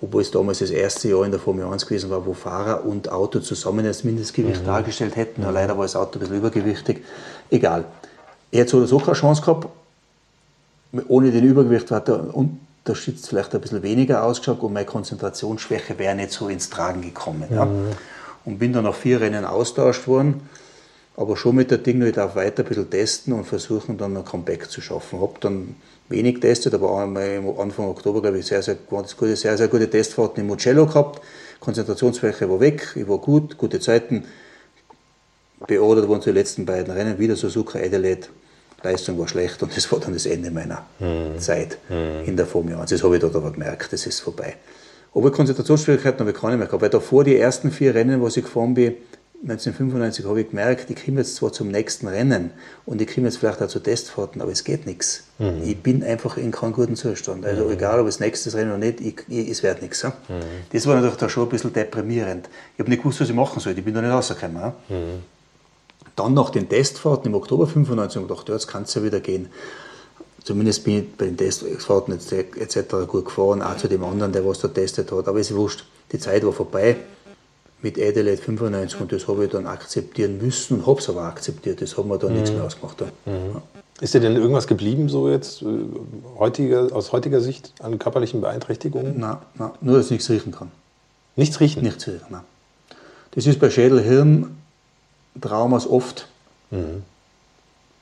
Obwohl 0.00 0.22
es 0.22 0.30
damals 0.30 0.58
das 0.58 0.70
erste 0.70 1.08
Jahr 1.08 1.24
in 1.24 1.30
der 1.30 1.40
Formel 1.40 1.64
1 1.64 1.86
gewesen 1.86 2.10
war, 2.10 2.26
wo 2.26 2.34
Fahrer 2.34 2.84
und 2.84 3.10
Auto 3.10 3.40
zusammen 3.40 3.84
das 3.84 4.04
Mindestgewicht 4.04 4.62
mhm. 4.62 4.66
dargestellt 4.66 5.16
hätten. 5.16 5.42
Ja, 5.42 5.50
leider 5.50 5.76
war 5.76 5.84
das 5.84 5.96
Auto 5.96 6.18
ein 6.18 6.20
bisschen 6.20 6.36
übergewichtig. 6.36 7.04
Egal. 7.50 7.84
Er 8.50 8.62
hat 8.62 8.68
so 8.68 8.78
oder 8.78 8.86
so 8.86 8.98
keine 8.98 9.14
Chance 9.14 9.42
gehabt. 9.42 9.68
Ohne 11.08 11.30
den 11.30 11.44
Übergewicht 11.44 11.90
hat 11.90 12.08
der 12.08 12.34
Unterschied 12.34 13.18
vielleicht 13.18 13.54
ein 13.54 13.60
bisschen 13.60 13.82
weniger 13.82 14.22
ausgeschaut 14.22 14.60
und 14.60 14.72
meine 14.72 14.86
Konzentrationsschwäche 14.86 15.98
wäre 15.98 16.14
nicht 16.14 16.32
so 16.32 16.48
ins 16.48 16.70
Tragen 16.70 17.02
gekommen. 17.02 17.44
Mhm. 17.48 17.56
Ja. 17.56 17.68
Und 18.44 18.58
bin 18.58 18.72
dann 18.72 18.84
nach 18.84 18.94
vier 18.94 19.20
Rennen 19.20 19.44
austauscht 19.44 20.06
worden 20.06 20.42
aber 21.16 21.36
schon 21.36 21.56
mit 21.56 21.70
der 21.70 21.78
Ding, 21.78 22.02
ich 22.02 22.14
darf 22.14 22.34
weiter 22.34 22.62
ein 22.62 22.68
bisschen 22.68 22.90
testen 22.90 23.32
und 23.32 23.44
versuchen 23.44 23.96
dann 23.96 24.16
ein 24.16 24.24
Comeback 24.24 24.70
zu 24.70 24.80
schaffen. 24.80 25.20
Habe 25.20 25.34
dann 25.40 25.76
wenig 26.08 26.36
getestet, 26.36 26.74
aber 26.74 26.90
auch 26.90 26.98
Anfang 26.98 27.86
Oktober, 27.86 28.20
glaube 28.20 28.38
ich, 28.38 28.46
sehr, 28.46 28.62
sehr 28.62 28.74
gute, 28.74 29.36
sehr, 29.36 29.56
sehr 29.56 29.68
gute 29.68 29.88
Testfahrten 29.88 30.40
im 30.40 30.48
Mugello 30.48 30.86
gehabt. 30.86 31.20
Konzentrationsfläche 31.60 32.50
war 32.50 32.60
weg, 32.60 32.94
ich 32.96 33.08
war 33.08 33.18
gut, 33.18 33.56
gute 33.56 33.80
Zeiten. 33.80 34.24
Beordert 35.66 36.08
wurden 36.08 36.22
die 36.22 36.30
letzten 36.30 36.66
beiden 36.66 36.92
Rennen, 36.92 37.18
wieder 37.18 37.36
Suzuka 37.36 37.78
Adelaide. 37.78 38.26
Leistung 38.82 39.18
war 39.18 39.26
schlecht 39.28 39.62
und 39.62 39.74
das 39.74 39.90
war 39.90 39.98
dann 39.98 40.12
das 40.12 40.26
Ende 40.26 40.50
meiner 40.50 40.84
mhm. 40.98 41.38
Zeit 41.38 41.78
mhm. 41.88 42.26
in 42.26 42.36
der 42.36 42.46
Formel 42.46 42.74
1. 42.74 42.90
Das 42.90 43.02
habe 43.02 43.14
ich 43.14 43.20
dort 43.20 43.34
aber 43.34 43.50
gemerkt, 43.50 43.92
das 43.92 44.06
ist 44.06 44.20
vorbei. 44.20 44.56
Aber 45.14 45.30
Konzentrationsschwierigkeiten 45.32 46.20
habe 46.20 46.32
ich 46.32 46.36
keine 46.36 46.58
mehr 46.58 46.66
gehabt, 46.66 46.82
weil 46.82 46.90
davor 46.90 47.24
die 47.24 47.38
ersten 47.38 47.70
vier 47.70 47.94
Rennen, 47.94 48.20
wo 48.20 48.26
ich 48.26 48.34
gefahren 48.34 48.74
bin, 48.74 48.96
1995 49.42 50.24
habe 50.24 50.40
ich 50.40 50.48
gemerkt, 50.48 50.88
ich 50.88 51.04
komme 51.04 51.18
jetzt 51.18 51.36
zwar 51.36 51.52
zum 51.52 51.68
nächsten 51.68 52.08
Rennen 52.08 52.50
und 52.86 53.02
ich 53.02 53.14
komme 53.14 53.26
jetzt 53.26 53.36
vielleicht 53.36 53.60
auch 53.60 53.68
zu 53.68 53.78
Testfahrten, 53.78 54.40
aber 54.40 54.50
es 54.50 54.64
geht 54.64 54.86
nichts. 54.86 55.24
Mhm. 55.38 55.62
Ich 55.64 55.76
bin 55.82 56.02
einfach 56.02 56.38
in 56.38 56.50
keinem 56.50 56.72
guten 56.72 56.96
Zustand. 56.96 57.44
Also 57.44 57.64
mhm. 57.64 57.72
egal, 57.72 58.00
ob 58.00 58.06
es 58.06 58.20
nächstes 58.20 58.54
Rennen 58.54 58.70
oder 58.70 58.78
nicht, 58.78 59.00
ich, 59.02 59.16
ich, 59.28 59.50
es 59.50 59.62
wird 59.62 59.82
nichts. 59.82 60.00
Ja? 60.00 60.14
Mhm. 60.28 60.40
Das 60.72 60.86
war 60.86 60.94
natürlich 60.94 61.16
da 61.16 61.28
schon 61.28 61.42
ein 61.44 61.48
bisschen 61.50 61.74
deprimierend. 61.74 62.48
Ich 62.74 62.80
habe 62.80 62.88
nicht 62.88 63.02
gewusst, 63.02 63.20
was 63.20 63.28
ich 63.28 63.34
machen 63.34 63.60
soll. 63.60 63.76
Ich 63.76 63.84
bin 63.84 63.92
da 63.92 64.00
nicht 64.00 64.12
rausgekommen. 64.12 64.56
Ja? 64.56 64.74
Mhm. 64.88 65.22
Dann 66.16 66.32
nach 66.32 66.48
den 66.50 66.68
Testfahrten 66.68 67.26
im 67.26 67.34
Oktober 67.34 67.66
95 67.66 68.16
habe 68.16 68.24
ich 68.24 68.28
gedacht, 68.28 68.48
ja, 68.48 68.54
jetzt 68.54 68.68
kann 68.68 68.84
es 68.84 68.94
ja 68.94 69.02
wieder 69.02 69.20
gehen. 69.20 69.50
Zumindest 70.42 70.84
bin 70.84 70.98
ich 70.98 71.16
bei 71.16 71.26
den 71.26 71.36
Testfahrten 71.36 72.14
etc. 72.14 72.78
gut 73.08 73.26
gefahren, 73.26 73.62
auch 73.62 73.76
zu 73.76 73.88
dem 73.88 74.04
anderen, 74.04 74.32
der 74.32 74.46
was 74.46 74.60
da 74.60 74.68
testet 74.68 75.10
hat. 75.12 75.28
Aber 75.28 75.38
es 75.38 75.50
ist 75.50 75.56
wurscht. 75.56 75.84
Die 76.12 76.18
Zeit 76.18 76.44
war 76.44 76.52
vorbei 76.52 76.96
mit 77.84 77.96
Adelaide 77.98 78.42
95 78.42 79.00
und 79.00 79.12
das 79.12 79.28
habe 79.28 79.44
ich 79.44 79.50
dann 79.50 79.66
akzeptieren 79.66 80.38
müssen 80.38 80.78
und 80.78 80.86
habe 80.86 80.98
es 80.98 81.10
aber 81.10 81.24
akzeptiert. 81.24 81.82
Das 81.82 81.98
haben 81.98 82.08
wir 82.08 82.16
dann 82.18 82.30
mhm. 82.30 82.36
nichts 82.36 82.50
mehr 82.50 82.64
ausgemacht. 82.64 83.02
Mhm. 83.26 83.26
Ja. 83.26 83.60
Ist 84.00 84.14
dir 84.14 84.20
denn 84.20 84.36
irgendwas 84.36 84.66
geblieben, 84.66 85.10
so 85.10 85.30
jetzt 85.30 85.60
äh, 85.62 85.66
heutiger, 86.38 86.88
aus 86.92 87.12
heutiger 87.12 87.42
Sicht 87.42 87.74
an 87.80 87.98
körperlichen 87.98 88.40
Beeinträchtigungen? 88.40 89.20
Nein, 89.20 89.36
nein, 89.56 89.72
nur 89.82 89.98
dass 89.98 90.06
ich 90.06 90.12
nichts 90.12 90.30
riechen 90.30 90.50
kann. 90.50 90.70
Nichts 91.36 91.60
riechen? 91.60 91.82
Nichts 91.82 92.08
riechen, 92.08 92.24
nein. 92.30 92.40
Das 93.32 93.46
ist 93.46 93.60
bei 93.60 93.68
Schädel-Hirn-Traumas 93.68 95.86
oft. 95.86 96.26
Mhm. 96.70 97.02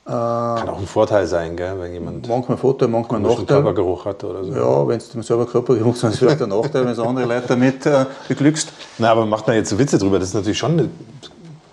Kann 0.05 0.67
auch 0.67 0.79
ein 0.79 0.87
Vorteil 0.87 1.25
sein, 1.27 1.55
gell, 1.55 1.79
wenn 1.79 1.93
jemand 1.93 2.27
manchmal 2.27 2.57
Vorteil, 2.57 2.89
manchmal 2.89 3.21
Nachteil. 3.21 3.45
Körpergeruch 3.45 4.03
hat 4.03 4.23
oder 4.25 4.43
so. 4.43 4.51
Ja, 4.51 4.87
wenn 4.87 4.99
du 4.99 5.21
selber 5.21 5.45
Körpergeruch 5.45 5.95
ist 5.95 6.03
es 6.03 6.17
vielleicht 6.17 6.41
ein 6.41 6.49
Nachteil, 6.49 6.85
wenn 6.85 6.95
du 6.95 7.03
andere 7.03 7.25
Leute 7.25 7.47
damit 7.47 7.85
äh, 7.85 8.05
beglückst. 8.27 8.73
Na, 8.97 9.11
aber 9.11 9.25
macht 9.25 9.47
man 9.47 9.55
jetzt 9.55 9.69
so 9.69 9.79
Witze 9.79 9.97
drüber? 9.97 10.19
Das 10.19 10.29
ist 10.29 10.33
natürlich 10.33 10.57
schon 10.57 10.73
eine 10.73 10.89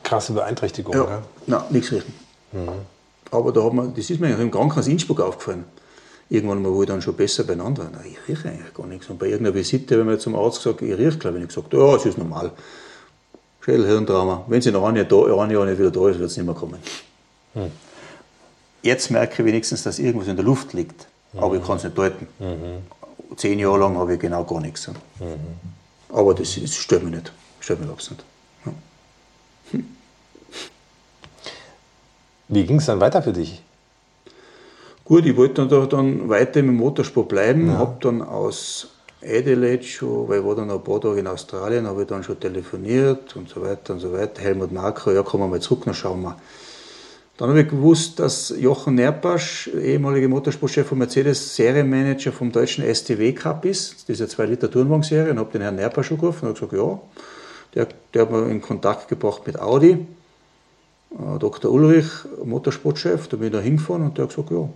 krasse 0.05 0.33
Beeinträchtigung. 0.33 0.95
Ja, 0.95 1.23
nein, 1.47 1.61
nichts 1.71 1.91
riechen. 1.91 2.15
Mhm. 2.53 2.69
Aber 3.33 3.53
da 3.53 3.65
hat 3.65 3.73
man, 3.73 3.95
das 3.95 4.09
ist 4.09 4.21
mir 4.21 4.37
im 4.37 4.51
Krankenhaus 4.51 4.87
Innsbruck 4.87 5.21
aufgefallen. 5.21 5.65
Irgendwann 6.29 6.63
mal, 6.63 6.73
wo 6.73 6.83
ich 6.83 6.89
dann 6.89 7.03
schon 7.03 7.15
besser 7.15 7.43
beieinander 7.43 7.83
war. 7.83 8.05
ich 8.05 8.17
rieche 8.29 8.49
eigentlich 8.49 8.73
gar 8.73 8.87
nichts. 8.87 9.11
Und 9.11 9.19
bei 9.19 9.27
irgendeiner 9.27 9.57
Visite, 9.57 9.99
wenn 9.99 10.07
man 10.07 10.21
zum 10.21 10.37
Arzt 10.37 10.63
gesagt 10.63 10.83
ich 10.83 10.97
rieche, 10.97 11.19
glaube 11.19 11.41
ich, 11.41 11.49
gesagt, 11.49 11.73
ja, 11.73 11.97
es 11.97 12.07
ist 12.07 12.17
normal. 12.17 12.53
Schädelhirntrauma. 13.65 14.45
Wenn 14.47 14.63
sie 14.63 14.71
noch 14.71 14.85
ein 14.87 14.95
Jahr, 14.95 15.05
da, 15.05 15.17
ein 15.43 15.51
Jahr 15.51 15.67
nicht 15.67 15.81
wieder 15.81 15.91
da 15.91 16.09
ist, 16.09 16.21
wird 16.21 16.31
es 16.31 16.37
nicht 16.37 16.47
mehr 16.47 16.55
kommen. 16.55 16.79
Mhm. 17.55 17.73
Jetzt 18.83 19.11
merke 19.11 19.43
ich 19.43 19.47
wenigstens, 19.47 19.83
dass 19.83 19.99
irgendwas 19.99 20.29
in 20.29 20.37
der 20.37 20.45
Luft 20.45 20.73
liegt, 20.73 21.07
mhm. 21.33 21.41
aber 21.41 21.57
ich 21.57 21.65
kann 21.65 21.77
es 21.77 21.85
nicht 21.85 21.97
deuten. 21.97 22.27
Mhm. 22.39 23.37
Zehn 23.37 23.59
Jahre 23.59 23.79
lang 23.79 23.97
habe 23.97 24.15
ich 24.15 24.21
genau 24.21 24.45
gar 24.45 24.61
nichts. 24.61 24.89
Mhm. 24.89 24.95
Aber 26.09 26.35
das, 26.35 26.59
das 26.61 26.75
stört 26.75 27.03
mich 27.05 27.15
nicht. 27.15 27.33
Stört 27.61 27.81
mich 27.81 27.91
absolut. 27.91 28.25
Ja. 28.65 28.73
Hm. 29.73 29.97
Wie 32.49 32.65
ging 32.65 32.79
es 32.79 32.87
dann 32.87 33.01
weiter 33.01 33.23
für 33.23 33.33
dich? 33.33 33.63
Gut, 35.05 35.27
ich 35.27 35.37
wollte 35.37 35.67
dann, 35.67 35.89
dann 35.89 36.29
weiter 36.29 36.61
im 36.61 36.75
Motorsport 36.75 37.29
bleiben, 37.29 37.69
ja. 37.69 37.79
habe 37.79 37.97
dann 38.01 38.23
aus 38.23 38.89
Adelaide 39.23 39.83
schon, 39.83 40.29
weil 40.29 40.41
ich 40.41 40.45
war 40.45 40.55
dann 40.55 40.71
ein 40.71 40.83
paar 40.83 41.01
Tage 41.01 41.21
in 41.21 41.27
Australien, 41.27 41.87
habe 41.87 42.03
ich 42.03 42.09
dann 42.09 42.25
schon 42.25 42.41
telefoniert 42.41 43.37
und 43.37 43.49
so 43.49 43.63
weiter 43.63 43.93
und 43.93 44.01
so 44.01 44.13
weiter. 44.13 44.41
Helmut 44.41 44.73
Marko, 44.73 45.11
ja, 45.11 45.23
kommen 45.23 45.45
wir 45.45 45.49
mal 45.49 45.61
zurück, 45.61 45.83
dann 45.85 45.95
schauen 45.95 46.23
wir. 46.23 46.37
Dann 47.41 47.49
habe 47.49 47.63
ich 47.63 47.69
gewusst, 47.69 48.19
dass 48.19 48.53
Jochen 48.59 48.97
Nerpasch, 48.97 49.69
ehemaliger 49.69 50.29
Motorsportchef 50.29 50.87
von 50.87 50.99
Mercedes, 50.99 51.57
Serienmanager 51.57 52.33
vom 52.33 52.53
deutschen 52.53 52.85
STW 52.85 53.33
Cup 53.33 53.65
ist, 53.65 54.07
diese 54.09 54.27
2-Liter-Turnwagen-Serie, 54.27 55.31
und 55.31 55.39
habe 55.39 55.51
den 55.51 55.63
Herrn 55.63 55.77
Nerpasch 55.77 56.13
angerufen 56.13 56.49
und 56.49 56.55
gesagt, 56.61 56.75
ja, 56.75 57.01
der, 57.75 57.89
der 58.13 58.23
hat 58.23 58.31
mir 58.31 58.47
in 58.51 58.61
Kontakt 58.61 59.09
gebracht 59.09 59.47
mit 59.47 59.59
Audi, 59.59 59.93
äh, 59.93 61.39
Dr. 61.39 61.73
Ulrich, 61.73 62.11
Motorsportchef, 62.45 63.29
da 63.29 63.39
bin 63.39 63.47
ich 63.47 63.53
da 63.55 63.61
hingefahren 63.61 64.03
und 64.03 64.19
der 64.19 64.25
hat 64.25 64.37
gesagt, 64.37 64.51
ja, 64.51 64.69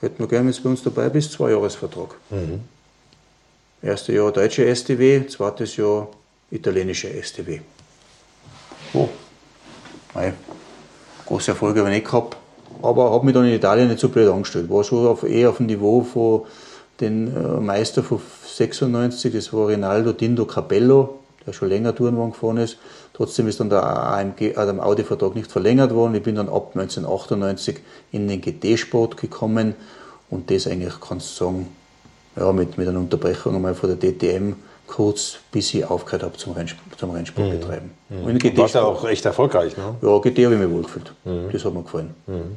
hätten 0.00 0.18
wir 0.18 0.28
gerne, 0.28 0.46
wenn 0.46 0.56
du 0.56 0.62
bei 0.62 0.70
uns 0.70 0.82
dabei 0.82 1.10
bist, 1.10 1.32
zwei 1.32 1.50
Jahresvertrag. 1.50 2.14
Mhm. 2.30 2.60
Erstes 3.82 4.14
Jahr 4.14 4.32
deutsche 4.32 4.74
STW, 4.74 5.26
zweites 5.26 5.76
Jahr 5.76 6.08
italienische 6.50 7.22
STW. 7.22 7.60
Oh. 8.94 9.10
Nein 10.14 10.32
große 11.26 11.50
Erfolge 11.50 11.80
habe 11.80 11.90
ich 11.90 11.96
nicht 11.96 12.06
gehabt. 12.06 12.36
Aber 12.82 13.10
habe 13.10 13.24
mich 13.24 13.34
dann 13.34 13.46
in 13.46 13.54
Italien 13.54 13.88
nicht 13.88 14.00
so 14.00 14.08
blöd 14.08 14.28
angestellt. 14.28 14.70
War 14.70 14.84
schon 14.84 15.06
auf, 15.06 15.22
eher 15.22 15.50
auf 15.50 15.58
dem 15.58 15.66
Niveau 15.66 16.02
von 16.02 16.42
den 17.00 17.34
äh, 17.34 17.60
Meister 17.60 18.02
von 18.02 18.20
96, 18.46 19.32
das 19.32 19.52
war 19.52 19.68
Rinaldo 19.68 20.12
Dindo 20.12 20.46
Capello, 20.46 21.18
der 21.46 21.52
schon 21.52 21.68
länger 21.68 21.94
Tourenwagen 21.94 22.32
gefahren 22.32 22.56
ist. 22.58 22.78
Trotzdem 23.12 23.48
ist 23.48 23.60
dann 23.60 23.70
der, 23.70 23.84
AMG, 23.84 24.40
äh, 24.40 24.54
der 24.54 24.84
Audi-Vertrag 24.84 25.34
nicht 25.34 25.50
verlängert 25.50 25.94
worden. 25.94 26.14
Ich 26.14 26.22
bin 26.22 26.36
dann 26.36 26.48
ab 26.48 26.70
1998 26.74 27.78
in 28.12 28.28
den 28.28 28.40
GT-Sport 28.40 29.16
gekommen 29.16 29.74
und 30.30 30.50
das 30.50 30.66
eigentlich, 30.66 30.94
kannst 31.00 31.38
du 31.40 31.44
sagen, 31.44 31.68
ja, 32.36 32.52
mit, 32.52 32.78
mit 32.78 32.88
einer 32.88 32.98
Unterbrechung 32.98 33.54
einmal 33.54 33.74
von 33.74 33.96
der 33.96 33.98
DTM 33.98 34.54
kurz, 34.86 35.38
bis 35.52 35.74
ich 35.74 35.84
aufgehört 35.84 36.22
habe 36.22 36.36
zum, 36.36 36.52
Rennsp 36.52 36.76
zum 36.96 37.10
Rennsport 37.10 37.48
mhm. 37.48 37.58
betreiben. 37.58 37.90
Mhm. 38.08 38.24
Und 38.24 38.38
GT 38.38 38.58
warst 38.58 38.74
ja 38.74 38.82
auch 38.82 39.04
echt 39.06 39.24
erfolgreich, 39.24 39.76
ne? 39.76 39.94
Ja, 40.02 40.18
GT 40.18 40.44
habe 40.44 40.54
ich 40.54 40.60
mir 40.60 40.70
wohlgefühlt. 40.70 41.12
Mhm. 41.24 41.50
Das 41.52 41.64
hat 41.64 41.74
mir 41.74 41.82
gefallen. 41.82 42.14
Mhm. 42.26 42.56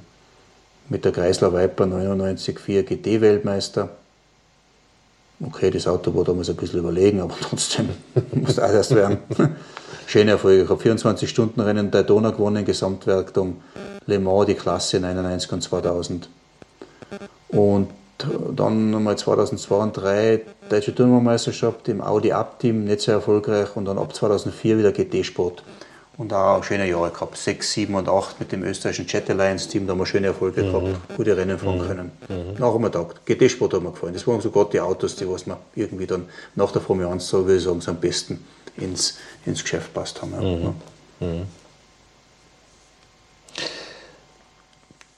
Mit 0.89 1.05
der 1.05 1.11
Kreisler 1.11 1.53
Viper 1.53 1.85
99 1.85 2.59
4 2.59 2.83
GT-Weltmeister. 2.83 3.89
Okay, 5.41 5.71
das 5.71 5.87
Auto 5.87 6.13
war 6.15 6.23
damals 6.23 6.49
ein 6.49 6.55
bisschen 6.55 6.79
überlegen, 6.79 7.21
aber 7.21 7.35
trotzdem 7.41 7.89
muss 8.31 8.59
auch 8.59 8.69
erst 8.69 8.95
werden. 8.95 9.19
Schöne 10.07 10.31
Erfolge. 10.31 10.63
Ich 10.63 10.69
habe 10.69 10.81
24 10.81 11.29
Stunden 11.29 11.61
Rennen 11.61 11.91
Daytona 11.91 12.31
gewonnen, 12.31 12.65
Gesamtwertung 12.65 13.61
Le 14.07 14.19
Mans, 14.19 14.47
die 14.47 14.55
Klasse 14.55 14.99
99 14.99 15.51
und 15.51 15.61
2000. 15.61 16.29
Und 17.49 17.89
dann 18.55 18.91
nochmal 18.91 19.17
2002 19.17 19.75
und 19.75 19.95
2003 19.95 20.41
Deutsche 20.69 20.93
Turnmeisterschaft 20.93 21.87
im 21.87 22.01
Audi 22.01 22.31
Up-Team, 22.31 22.85
nicht 22.85 23.01
sehr 23.01 23.15
erfolgreich. 23.15 23.75
Und 23.75 23.85
dann 23.85 23.97
ab 23.97 24.15
2004 24.15 24.77
wieder 24.77 24.91
GT-Sport. 24.91 25.63
Und 26.17 26.33
auch 26.33 26.61
schöne 26.63 26.87
Jahre 26.87 27.11
gehabt. 27.11 27.37
6, 27.37 27.71
7 27.71 27.95
und 27.95 28.09
8 28.09 28.41
mit 28.41 28.51
dem 28.51 28.63
österreichischen 28.63 29.07
Jet 29.07 29.29
Alliance 29.29 29.69
Team, 29.69 29.87
da 29.87 29.93
haben 29.93 29.99
wir 29.99 30.05
schöne 30.05 30.27
Erfolge 30.27 30.63
mhm. 30.63 30.71
gehabt, 30.71 31.15
gute 31.15 31.37
Rennen 31.37 31.57
fahren 31.57 31.77
mhm. 31.77 31.87
können. 31.87 32.11
Mhm. 32.27 32.59
Haben 32.61 32.91
Tag. 32.91 33.25
GT-Sport 33.25 33.75
hat 33.75 33.81
mir 33.81 33.91
gefallen. 33.91 34.13
Das 34.13 34.27
waren 34.27 34.41
sogar 34.41 34.69
die 34.69 34.81
Autos, 34.81 35.15
die 35.15 35.29
was 35.29 35.47
mir 35.47 35.57
irgendwie 35.75 36.05
dann 36.05 36.25
nach 36.55 36.73
der 36.73 36.81
Formel 36.81 37.07
1, 37.07 37.25
so 37.25 37.45
würde 37.45 37.55
ich 37.55 37.63
sagen, 37.63 37.79
so 37.79 37.91
am 37.91 37.97
besten 37.97 38.45
ins, 38.75 39.17
ins 39.45 39.63
Geschäft 39.63 39.93
passt 39.93 40.21
haben. 40.21 40.33
Ja. 40.33 40.41
Mhm. 40.41 40.75
Mhm. 41.21 41.45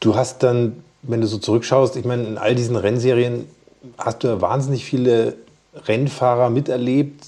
Du 0.02 0.16
hast 0.16 0.42
dann, 0.42 0.84
wenn 1.04 1.22
du 1.22 1.28
so 1.28 1.38
zurückschaust, 1.38 1.96
ich 1.96 2.06
meine, 2.06 2.24
in 2.24 2.38
all 2.38 2.56
diesen 2.56 2.76
Rennserien 2.76 3.48
hast 3.98 4.24
du 4.24 4.28
ja 4.28 4.42
wahnsinnig 4.42 4.86
viele 4.86 5.36
Rennfahrer 5.88 6.50
miterlebt, 6.50 7.26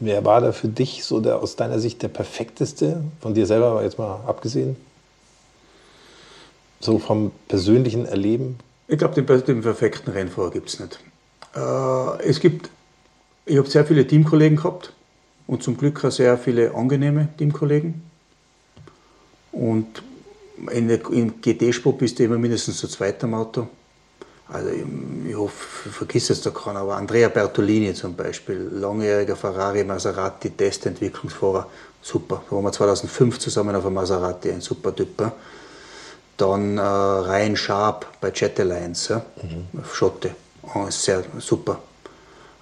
Wer 0.00 0.24
war 0.24 0.40
da 0.40 0.52
für 0.52 0.68
dich 0.68 1.04
so 1.04 1.20
der, 1.20 1.40
aus 1.40 1.56
deiner 1.56 1.80
Sicht 1.80 2.02
der 2.02 2.08
perfekteste? 2.08 3.02
Von 3.20 3.34
dir 3.34 3.46
selber 3.46 3.82
jetzt 3.82 3.98
mal 3.98 4.20
abgesehen? 4.26 4.76
So 6.80 7.00
vom 7.00 7.32
persönlichen 7.48 8.06
Erleben? 8.06 8.58
Ich 8.86 8.98
glaube, 8.98 9.20
den, 9.20 9.44
den, 9.44 9.60
perfekten 9.60 10.10
Rennfahrer 10.10 10.52
gibt 10.52 10.68
es 10.68 10.78
nicht. 10.78 11.00
Äh, 11.56 12.22
es 12.22 12.38
gibt, 12.38 12.70
ich 13.44 13.58
habe 13.58 13.68
sehr 13.68 13.84
viele 13.84 14.06
Teamkollegen 14.06 14.56
gehabt 14.56 14.92
und 15.48 15.64
zum 15.64 15.76
Glück 15.76 16.04
auch 16.04 16.12
sehr 16.12 16.38
viele 16.38 16.74
angenehme 16.74 17.28
Teamkollegen. 17.36 18.02
Und 19.50 20.02
in 20.70 20.88
der, 20.88 21.00
im 21.10 21.40
GT-Sport 21.40 21.98
bist 21.98 22.18
du 22.18 22.24
immer 22.24 22.38
mindestens 22.38 22.78
zu 22.78 22.88
zweit 22.88 23.22
am 23.24 23.34
Auto. 23.34 23.68
Also 24.50 24.70
ich, 24.70 24.84
ich 25.28 25.36
hoffe, 25.36 25.88
ich 25.88 25.94
vergiss 25.94 26.28
jetzt 26.28 26.46
da 26.46 26.50
keiner, 26.50 26.80
aber 26.80 26.96
Andrea 26.96 27.28
Bertolini 27.28 27.92
zum 27.92 28.14
Beispiel, 28.14 28.68
langjähriger 28.72 29.36
Ferrari 29.36 29.84
Maserati 29.84 30.50
Testentwicklungsfahrer, 30.50 31.66
super. 32.00 32.42
Da 32.48 32.56
waren 32.56 32.64
wir 32.64 32.72
2005 32.72 33.38
zusammen 33.38 33.76
auf 33.76 33.84
einem 33.84 33.94
Maserati, 33.94 34.50
ein 34.50 34.62
super 34.62 34.94
Typ. 34.94 35.30
Dann 36.38 36.78
äh, 36.78 36.80
Ryan 36.80 37.56
Sharp 37.56 38.06
bei 38.20 38.30
Jet 38.30 38.58
Alliance, 38.60 39.12
ja, 39.12 39.22
mhm. 39.42 39.84
Schotte, 39.92 40.30
oh, 40.74 40.86
sehr 40.88 41.24
super. 41.38 41.80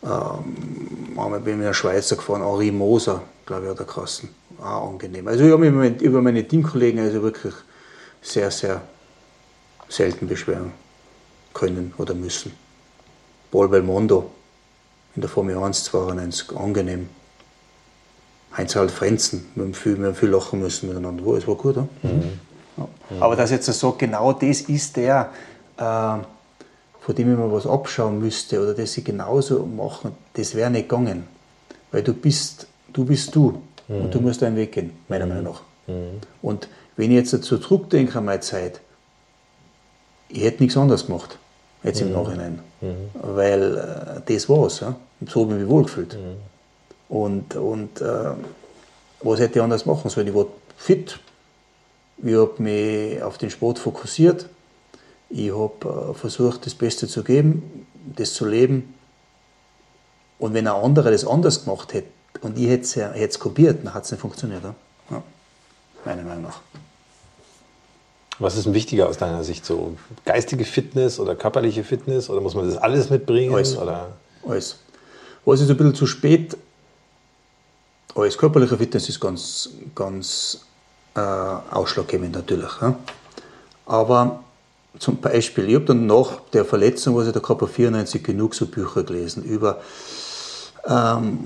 Ähm, 0.03 1.19
einmal 1.19 1.41
bin 1.41 1.55
ich 1.55 1.59
mit 1.59 1.67
einer 1.67 1.75
Schweizer 1.75 2.17
gefahren, 2.17 2.43
Henri 2.43 2.73
Moser, 2.73 3.23
glaube 3.45 3.65
ich, 3.65 3.71
hat 3.71 3.81
er 3.81 3.85
geheißen. 3.85 4.29
Auch 4.61 4.91
angenehm. 4.91 5.29
Also 5.29 5.45
ich 5.45 5.53
habe 5.53 5.71
mich 5.71 6.01
über 6.01 6.23
meine 6.23 6.47
Teamkollegen 6.47 7.01
also 7.01 7.23
wirklich 7.23 7.55
sehr, 8.23 8.51
sehr 8.51 8.83
selten 9.89 10.27
beschweren 10.27 10.73
können 11.55 11.95
oder 11.99 12.15
müssen. 12.15 12.53
Paul 13.51 13.69
Belmondo 13.69 14.31
in 15.15 15.23
der 15.23 15.31
Formel 15.31 15.57
1 15.57 15.85
92, 15.85 16.57
angenehm. 16.57 17.09
Heinz-Harald 18.57 18.91
Frenzen, 18.91 19.47
wir 19.55 19.65
haben, 19.65 19.75
viel, 19.75 19.99
wir 19.99 20.07
haben 20.09 20.15
viel 20.15 20.31
lachen 20.31 20.61
müssen 20.61 20.89
miteinander. 20.89 21.23
Oh, 21.27 21.37
es 21.37 21.47
war 21.47 21.57
gut, 21.57 21.77
oder? 21.77 21.89
Mhm. 22.03 22.41
Ja. 22.77 22.89
Aber 23.21 23.37
dass 23.37 23.51
jetzt 23.51 23.67
so 23.67 23.93
genau 23.93 24.33
das 24.33 24.63
ist 24.63 24.97
der, 24.97 25.31
äh, 25.77 25.83
von 25.83 27.15
dem 27.15 27.33
ich 27.33 27.39
mir 27.39 27.53
was 27.53 27.67
abschauen 27.67 28.19
müsste 28.19 28.61
oder 28.61 28.75
das 28.75 28.93
sie 28.93 29.05
genauso 29.05 29.65
machen, 29.65 30.13
das 30.35 30.55
wäre 30.55 30.71
nicht 30.71 30.89
gegangen. 30.89 31.27
Weil 31.93 32.03
du 32.03 32.13
bist 32.13 32.67
du, 32.93 33.05
bist 33.05 33.35
du 33.35 33.63
mhm. 33.89 34.03
und 34.03 34.15
du 34.15 34.21
musst 34.21 34.43
deinen 34.43 34.57
Weg 34.57 34.73
gehen, 34.73 34.93
meiner. 35.09 35.27
Meinung 35.27 35.45
nach. 35.45 35.63
Mhm. 35.87 36.21
Und 36.43 36.69
wenn 36.97 37.11
ich 37.11 37.17
jetzt 37.17 37.33
dazu 37.33 37.59
zurückdenke 37.59 38.19
an 38.19 38.25
meine 38.25 38.41
Zeit, 38.41 38.81
ich 40.29 40.43
hätte 40.43 40.63
nichts 40.63 40.77
anderes 40.77 41.07
gemacht 41.07 41.39
jetzt 41.87 42.01
im 42.01 42.09
mhm. 42.09 42.15
Nachhinein. 42.15 42.61
Mhm. 42.81 43.11
Weil 43.15 44.23
äh, 44.27 44.33
das 44.35 44.49
war's. 44.49 44.81
Ja? 44.81 44.97
So 45.27 45.43
habe 45.43 45.55
ich 45.55 45.61
mich 45.61 45.69
wohlgefühlt. 45.69 46.15
Mhm. 46.15 46.37
Und, 47.09 47.57
und 47.57 48.01
äh, 48.01 48.31
was 49.21 49.41
hätte 49.41 49.59
ich 49.59 49.63
anders 49.63 49.87
machen 49.87 50.11
sollen? 50.11 50.27
Ich 50.27 50.35
war 50.35 50.47
fit, 50.77 51.19
ich 52.19 52.35
habe 52.35 52.63
mich 52.63 53.23
auf 53.23 53.39
den 53.39 53.51
Sport 53.51 53.79
fokussiert, 53.79 54.47
ich 55.31 55.53
habe 55.53 56.11
äh, 56.11 56.15
versucht, 56.15 56.67
das 56.67 56.75
Beste 56.75 57.07
zu 57.09 57.23
geben, 57.23 57.87
das 58.17 58.35
zu 58.35 58.47
leben. 58.47 58.95
Und 60.39 60.53
wenn 60.53 60.67
ein 60.67 60.75
anderer 60.75 61.13
das 61.13 61.27
anders 61.27 61.65
gemacht 61.65 61.95
hätte 61.95 62.09
und 62.43 62.59
ich 62.59 62.69
hätte 62.69 63.15
es 63.15 63.39
kopiert, 63.39 63.85
dann 63.85 63.95
hat 63.95 64.05
es 64.05 64.11
nicht 64.11 64.21
funktioniert. 64.21 64.63
Ja? 64.63 64.75
Ja. 65.11 65.23
Meiner 66.05 66.23
Meinung 66.23 66.43
nach. 66.43 66.61
Was 68.39 68.57
ist 68.57 68.67
denn 68.67 68.75
wichtiger 68.75 69.09
aus 69.09 69.17
deiner 69.17 69.45
Sicht? 69.45 69.65
So 69.65 69.97
geistige 70.25 70.65
Fitness 70.65 71.19
oder 71.19 71.35
körperliche 71.35 71.85
Fitness? 71.85 72.29
Oder 72.29 72.41
muss 72.41 72.55
man 72.55 72.69
das 72.69 72.77
alles 72.77 73.09
mitbringen? 73.09 73.55
Alles. 73.55 73.77
Oder? 73.77 74.09
alles. 74.47 74.77
Was 75.45 75.61
ist 75.61 75.71
ein 75.71 75.77
bisschen 75.77 75.95
zu 75.95 76.07
spät? 76.07 76.57
Alles. 78.15 78.37
Körperliche 78.37 78.77
Fitness 78.77 79.09
ist 79.09 79.21
ganz, 79.21 79.71
ganz 79.95 80.61
äh, 81.15 81.21
ausschlaggebend 81.21 82.35
natürlich. 82.35 82.71
Ja? 82.81 82.99
Aber 83.87 84.41
zum 84.99 85.19
Beispiel, 85.19 85.69
ich 85.69 85.75
habe 85.75 85.85
dann 85.87 86.07
nach 86.07 86.41
der 86.53 86.65
Verletzung, 86.65 87.17
was 87.17 87.27
ich 87.27 87.33
da 87.33 87.41
gehabt 87.41 87.63
habe, 87.63 87.71
94 87.71 88.23
genug 88.23 88.55
so 88.55 88.67
Bücher 88.67 89.03
gelesen 89.03 89.45
über 89.45 89.81
ähm, 90.87 91.39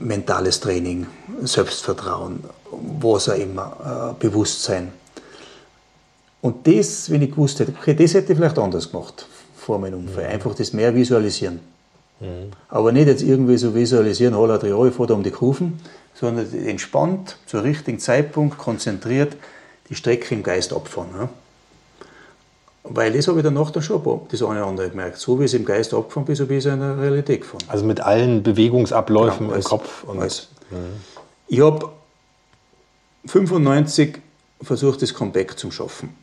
mentales 0.00 0.60
Training, 0.60 1.06
Selbstvertrauen, 1.42 2.44
was 3.00 3.28
auch 3.28 3.34
immer, 3.34 4.14
äh, 4.18 4.22
Bewusstsein. 4.22 4.92
Und 6.40 6.66
das, 6.66 7.10
wenn 7.10 7.22
ich 7.22 7.30
gewusst 7.30 7.58
hätte, 7.60 7.72
okay, 7.78 7.94
das 7.94 8.14
hätte 8.14 8.32
ich 8.32 8.38
vielleicht 8.38 8.58
anders 8.58 8.90
gemacht 8.90 9.26
vor 9.56 9.78
meinem 9.78 10.00
Unfall. 10.00 10.24
Mhm. 10.24 10.30
Einfach 10.30 10.54
das 10.54 10.72
mehr 10.72 10.94
visualisieren. 10.94 11.60
Mhm. 12.20 12.52
Aber 12.68 12.92
nicht 12.92 13.08
jetzt 13.08 13.22
irgendwie 13.22 13.56
so 13.56 13.74
visualisieren, 13.74 14.36
holla, 14.36 14.56
ich 14.56 14.94
fahre 14.94 15.06
da 15.08 15.14
um 15.14 15.22
die 15.22 15.30
Kurven, 15.30 15.80
sondern 16.14 16.52
entspannt, 16.66 17.36
zur 17.46 17.62
richtigen 17.64 17.98
Zeitpunkt, 17.98 18.58
konzentriert 18.58 19.36
die 19.88 19.94
Strecke 19.94 20.34
im 20.34 20.42
Geist 20.42 20.72
abfahren. 20.72 21.08
Ja? 21.18 21.28
Weil 22.84 23.12
das 23.12 23.28
habe 23.28 23.38
ich 23.38 23.44
danach 23.44 23.70
dann 23.70 23.82
schon 23.82 24.02
das 24.30 24.42
eine 24.42 24.60
oder 24.60 24.66
andere 24.66 24.90
gemerkt. 24.90 25.18
So 25.18 25.38
wie 25.38 25.44
es 25.44 25.54
im 25.54 25.64
Geist 25.64 25.92
abgefahren 25.92 26.24
bin, 26.24 26.34
so 26.34 26.48
wie 26.48 26.56
es 26.56 26.64
in 26.64 26.80
der 26.80 26.98
Realität 26.98 27.42
gefahren. 27.42 27.64
Also 27.68 27.84
mit 27.84 28.00
allen 28.00 28.42
Bewegungsabläufen 28.42 29.48
genau, 29.48 29.58
im 29.58 29.64
Kopf. 29.64 30.04
Und 30.04 30.20
alles. 30.20 30.48
Mhm. 30.70 30.76
Ich 31.48 31.60
habe 31.60 31.90
95 33.26 34.18
versucht, 34.62 35.02
das 35.02 35.12
Comeback 35.12 35.58
zu 35.58 35.70
schaffen. 35.70 36.14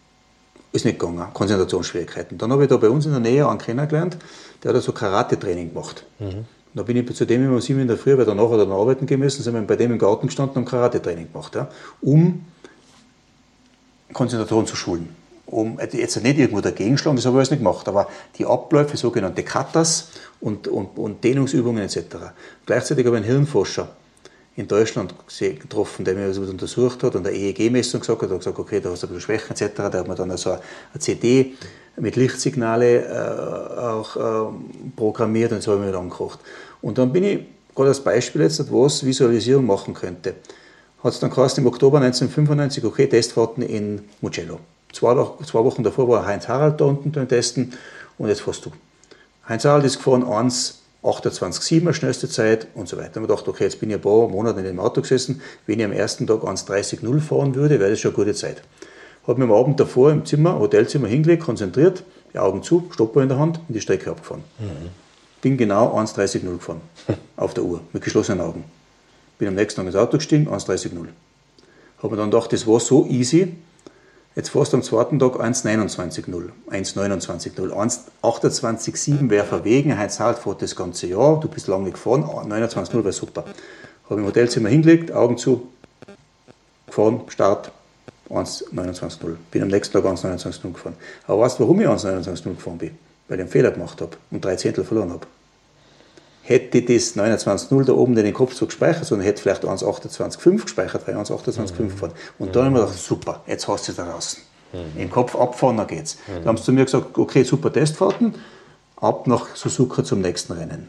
Ist 0.72 0.86
nicht 0.86 1.00
gegangen, 1.00 1.26
Konzentrationsschwierigkeiten. 1.34 2.38
Dann 2.38 2.52
habe 2.52 2.64
ich 2.64 2.70
da 2.70 2.78
bei 2.78 2.90
uns 2.90 3.06
in 3.06 3.12
der 3.12 3.22
Nähe 3.22 3.48
einen 3.48 3.60
kennengelernt, 3.60 4.18
der 4.64 4.74
hat 4.74 4.82
so 4.82 4.92
Karate-Training 4.92 5.74
gemacht. 5.74 6.06
Mhm. 6.20 6.46
Da 6.74 6.84
bin 6.84 6.98
ich 6.98 7.16
zu 7.16 7.26
dem 7.26 7.46
immer 7.46 7.56
um 7.56 7.62
sieben 7.62 7.80
in 7.80 7.88
der 7.88 7.98
Früh, 7.98 8.18
weil 8.18 8.26
danach 8.26 8.52
hat 8.52 8.60
er 8.60 8.66
dann 8.66 8.74
arbeiten 8.74 9.06
gemessen, 9.06 9.44
sind 9.44 9.54
wir 9.54 9.62
bei 9.62 9.78
dem 9.78 9.94
im 9.94 9.98
Garten 9.98 10.28
gestanden 10.28 10.58
und 10.58 10.66
Karate-Training 10.66 11.32
gemacht, 11.32 11.56
ja, 11.56 11.70
um 12.02 12.46
Konzentration 14.12 14.68
zu 14.68 14.76
schulen. 14.76 15.16
Um, 15.46 15.80
jetzt 15.80 16.22
nicht 16.22 16.40
irgendwo 16.40 16.60
dagegen 16.60 16.98
schlagen, 16.98 17.18
das 17.18 17.26
habe 17.26 17.36
ich 17.36 17.38
alles 17.38 17.52
nicht 17.52 17.60
gemacht, 17.60 17.88
aber 17.88 18.10
die 18.38 18.46
Abläufe, 18.46 18.98
sogenannte 18.98 19.44
Katas 19.44 20.10
und, 20.42 20.68
und, 20.68 20.98
und 20.98 21.24
Dehnungsübungen 21.24 21.84
etc. 21.84 21.98
Gleichzeitig 22.66 23.06
habe 23.06 23.18
ich 23.18 23.24
einen 23.24 23.32
Hirnforscher 23.32 23.90
in 24.58 24.68
Deutschland 24.68 25.14
getroffen, 25.40 26.06
der 26.06 26.16
mir 26.16 26.28
das 26.28 26.38
untersucht 26.38 27.04
hat 27.04 27.16
und 27.16 27.28
eine 27.28 27.36
EEG-Messung 27.36 28.00
gesagt 28.00 28.22
hat, 28.22 28.30
hat 28.30 28.38
gesagt, 28.40 28.58
okay, 28.58 28.80
da 28.80 28.90
hast 28.90 29.04
du 29.04 29.08
ein 29.08 29.14
bisschen 29.14 29.22
Schwächen 29.22 29.52
etc. 29.52 29.76
Da 29.76 30.00
hat 30.00 30.08
man 30.08 30.16
dann 30.16 30.32
also 30.32 30.52
eine 30.52 31.00
CD 31.00 31.54
mit 31.98 32.16
Lichtsignale 32.16 33.06
äh, 33.06 33.80
auch 33.80 34.16
äh, 34.16 34.54
programmiert 34.96 35.52
und 35.52 35.62
so 35.62 35.74
habe 35.74 35.86
ich 35.86 35.92
mir 35.92 35.98
angekocht. 35.98 36.40
Und 36.82 36.98
dann 36.98 37.12
bin 37.12 37.24
ich, 37.24 37.40
gerade 37.76 37.90
als 37.90 38.00
Beispiel 38.00 38.42
jetzt, 38.42 38.72
was 38.72 39.06
Visualisierung 39.06 39.66
machen 39.66 39.94
könnte. 39.94 40.36
Hat 41.04 41.14
es 41.14 41.20
dann 41.20 41.30
geheißen, 41.30 41.62
im 41.62 41.68
Oktober 41.68 41.98
1995, 41.98 42.84
okay, 42.86 43.08
Testfahrten 43.08 43.62
in 43.62 44.02
Mugello. 44.22 44.60
Zwei, 44.94 45.14
zwei 45.46 45.64
Wochen 45.64 45.84
davor 45.84 46.08
war 46.08 46.26
Heinz 46.26 46.48
Harald 46.48 46.80
da 46.80 46.86
unten 46.86 47.12
beim 47.12 47.28
Testen 47.28 47.74
und 48.18 48.30
jetzt 48.30 48.42
fährst 48.42 48.66
du. 48.66 48.72
Heinz 49.48 49.66
Harald 49.66 49.84
ist 49.84 49.98
gefahren 49.98 50.24
1 50.24 50.85
28,7 51.06 51.94
schnellste 51.94 52.28
Zeit 52.28 52.68
und 52.74 52.88
so 52.88 52.98
weiter. 52.98 53.20
Und 53.20 53.28
wir 53.28 53.36
dachten, 53.36 53.50
okay, 53.50 53.66
jetzt 53.66 53.80
bin 53.80 53.90
ich 53.90 53.96
ein 53.96 54.02
paar 54.02 54.28
Monate 54.28 54.60
in 54.60 54.66
dem 54.66 54.80
Auto 54.80 55.02
gesessen. 55.02 55.42
Wenn 55.68 55.80
ich 55.80 55.86
am 55.86 55.92
ersten 55.92 56.26
Tag 56.26 56.42
1,30,0 56.42 57.20
fahren 57.20 57.56
würde, 57.56 57.80
wäre 57.80 57.92
das 57.92 58.00
schon 58.00 58.12
eine 58.12 58.24
gute 58.24 58.34
Zeit. 58.34 58.62
Habe 59.28 59.40
mich 59.40 59.50
am 59.50 59.56
Abend 59.56 59.80
davor 59.80 60.12
im 60.12 60.26
Zimmer, 60.26 60.60
Hotelzimmer 60.60 61.08
hingelegt, 61.08 61.44
konzentriert, 61.44 62.04
die 62.34 62.40
Augen 62.40 62.64
zu, 62.64 62.88
Stopper 62.92 63.22
in 63.22 63.30
der 63.30 63.40
Hand 63.40 63.60
und 63.68 63.74
die 63.74 63.82
Strecke 63.82 64.12
abgefahren. 64.12 64.44
Mhm. 64.60 64.90
Bin 65.42 65.58
genau 65.58 65.98
1,30,0 65.98 66.52
gefahren 66.54 66.82
auf 67.38 67.54
der 67.54 67.64
Uhr 67.64 67.82
mit 67.94 68.04
geschlossenen 68.04 68.42
Augen. 68.42 68.64
Bin 69.38 69.48
am 69.48 69.56
nächsten 69.56 69.80
Tag 69.80 69.88
ins 69.88 69.96
Auto 69.96 70.18
gestiegen, 70.18 70.48
1,30,0. 70.48 71.08
Habe 72.00 72.16
mir 72.16 72.22
dann 72.22 72.32
gedacht, 72.32 72.52
das 72.52 72.66
war 72.68 72.80
so 72.80 73.06
easy, 73.08 73.54
Jetzt 74.36 74.50
fährst 74.50 74.74
du 74.74 74.78
am 74.78 74.84
zweiten 74.84 75.18
Tag 75.18 75.40
1,29,0, 75.40 76.50
1,29,0, 76.70 77.72
1,28,7 78.22 79.30
wäre 79.30 79.46
verwegen, 79.46 79.98
Heinz 79.98 80.20
Halt 80.20 80.40
fährt 80.40 80.62
das 80.62 80.76
ganze 80.76 81.08
Jahr, 81.08 81.40
du 81.40 81.48
bist 81.48 81.68
lange 81.68 81.92
gefahren, 81.92 82.26
29,0 82.26 82.94
wäre 82.96 83.14
super. 83.14 83.46
Habe 84.10 84.20
im 84.20 84.26
Hotelzimmer 84.28 84.68
hingelegt, 84.68 85.14
Augen 85.14 85.38
zu, 85.38 85.70
gefahren, 86.86 87.22
Start, 87.30 87.72
1,29,0. 88.30 89.38
Bin 89.52 89.64
am 89.64 89.70
nächsten 89.70 89.94
Tag 89.94 90.04
1,29,0 90.04 90.74
gefahren. 90.74 90.96
Aber 91.28 91.40
weißt 91.42 91.60
du, 91.60 91.64
warum 91.64 91.80
ich 91.80 91.88
1,29,0 91.88 92.56
gefahren 92.56 92.78
bin? 92.78 92.98
Weil 93.30 93.38
ich 93.38 93.42
einen 93.42 93.50
Fehler 93.50 93.72
gemacht 93.72 94.02
habe 94.02 94.18
und 94.32 94.44
drei 94.44 94.58
Zehntel 94.58 94.84
verloren 94.84 95.12
habe. 95.12 95.28
Hätte 96.48 96.78
ich 96.78 96.86
das 96.86 97.18
29,0 97.18 97.86
da 97.86 97.94
oben 97.94 98.16
in 98.16 98.24
den 98.24 98.34
Kopf 98.34 98.54
so 98.54 98.68
gespeichert, 98.68 99.06
sondern 99.06 99.26
hätte 99.26 99.42
vielleicht 99.42 99.64
1,28,5 99.64 100.62
gespeichert, 100.62 101.08
weil 101.08 101.16
ich 101.16 101.22
1,28,5 101.22 101.82
mhm. 101.82 101.90
gefahren. 101.90 102.12
Und 102.38 102.56
dann 102.56 102.66
habe 102.66 102.76
ich 102.76 102.82
mir 102.82 102.86
gedacht, 102.86 103.04
super, 103.04 103.42
jetzt 103.48 103.68
hast 103.68 103.88
du 103.88 103.92
es 103.92 103.98
da 103.98 104.06
draußen. 104.06 104.44
Mhm. 104.72 105.02
Im 105.02 105.10
Kopf 105.10 105.36
abfahren, 105.36 105.78
dann 105.78 105.88
geht's. 105.88 106.18
Mhm. 106.28 106.44
Da 106.44 106.50
haben 106.50 106.58
sie 106.58 106.64
zu 106.64 106.72
mir 106.72 106.86
gesagt, 106.86 107.18
okay, 107.18 107.42
super 107.42 107.74
Testfahrten, 107.74 108.36
ab 108.98 109.26
nach 109.26 109.56
Suzuka 109.56 110.04
zum 110.04 110.22
nächsten 110.22 110.54
Rennen. 110.54 110.88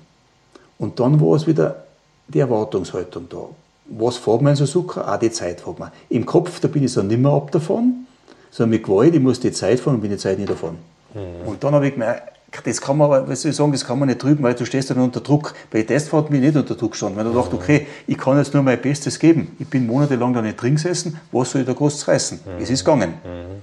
Und 0.79 1.01
dann 1.01 1.23
war 1.23 1.37
es 1.37 1.47
wieder 1.47 1.85
die 2.29 2.41
Erwartungshaltung 2.41 3.27
da. 3.31 3.49
Was 3.87 4.19
fährt 4.19 4.43
man 4.43 4.51
in 4.51 4.57
Suzuka? 4.57 5.15
Auch 5.15 5.19
die 5.19 5.31
Zeit 5.31 5.63
fährt 5.63 5.79
man. 5.79 5.91
Im 6.11 6.27
Kopf, 6.27 6.61
da 6.61 6.69
bin 6.69 6.85
ich 6.85 6.93
so 6.93 7.03
nicht 7.03 7.19
mehr 7.19 7.33
ab 7.33 7.51
davon, 7.51 8.07
sondern 8.51 8.71
mit 8.71 8.85
Gewalt, 8.85 9.15
ich 9.15 9.23
muss 9.23 9.41
die 9.41 9.53
Zeit 9.53 9.81
fahren 9.81 9.95
und 9.95 10.01
bin 10.03 10.11
die 10.11 10.19
Zeit 10.19 10.39
nicht 10.39 10.51
davon. 10.51 10.77
Mhm. 11.15 11.49
Und 11.49 11.65
dann 11.65 11.75
habe 11.75 11.87
ich 11.87 11.95
gemerkt, 11.95 12.36
das 12.65 12.81
kann 12.81 12.97
man, 12.97 13.29
was 13.29 13.43
soll 13.43 13.51
ich 13.51 13.57
sagen, 13.57 13.73
das 13.73 13.85
kann 13.85 13.99
man 13.99 14.09
nicht 14.09 14.23
drüben, 14.23 14.43
weil 14.43 14.55
du 14.55 14.65
stehst 14.65 14.91
dann 14.91 14.99
unter 14.99 15.21
Druck. 15.21 15.55
Bei 15.71 15.83
Testfahrten 15.83 16.31
bin 16.31 16.43
ich 16.43 16.49
nicht 16.49 16.57
unter 16.57 16.75
Druck 16.75 16.93
gestanden, 16.93 17.19
weil 17.19 17.25
du 17.25 17.39
dachte, 17.39 17.57
okay, 17.57 17.87
ich 18.07 18.17
kann 18.17 18.39
jetzt 18.39 18.55
nur 18.55 18.63
mein 18.63 18.81
Bestes 18.81 19.19
geben. 19.19 19.57
Ich 19.59 19.69
bin 19.69 19.87
monatelang 19.87 20.33
da 20.33 20.41
nicht 20.43 20.61
drin 20.61 20.77
gesessen, 20.77 21.21
was 21.33 21.51
soll 21.51 21.63
ich 21.63 21.67
da 21.67 21.73
groß 21.73 22.09
reißen? 22.09 22.41
Mhm. 22.45 22.63
Es 22.63 22.71
ist 22.71 22.85
gegangen. 22.85 23.15
Mhm. 23.25 23.63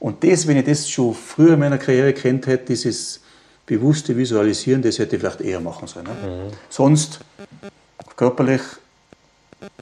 Und 0.00 0.24
das, 0.24 0.46
wenn 0.46 0.56
ich 0.56 0.64
das 0.64 0.88
schon 0.88 1.14
früher 1.14 1.54
in 1.54 1.60
meiner 1.60 1.78
Karriere 1.78 2.12
kennt 2.12 2.46
hätte, 2.46 2.66
dieses 2.66 3.20
bewusste 3.66 4.16
Visualisieren, 4.16 4.82
das 4.82 4.98
hätte 4.98 5.16
ich 5.16 5.20
vielleicht 5.20 5.40
eher 5.40 5.60
machen 5.60 5.86
sollen. 5.86 6.06
Ne? 6.06 6.28
Mhm. 6.28 6.52
Sonst 6.68 7.20
körperlich 8.16 8.60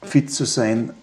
fit 0.03 0.31
zu 0.31 0.45
sein, 0.45 0.93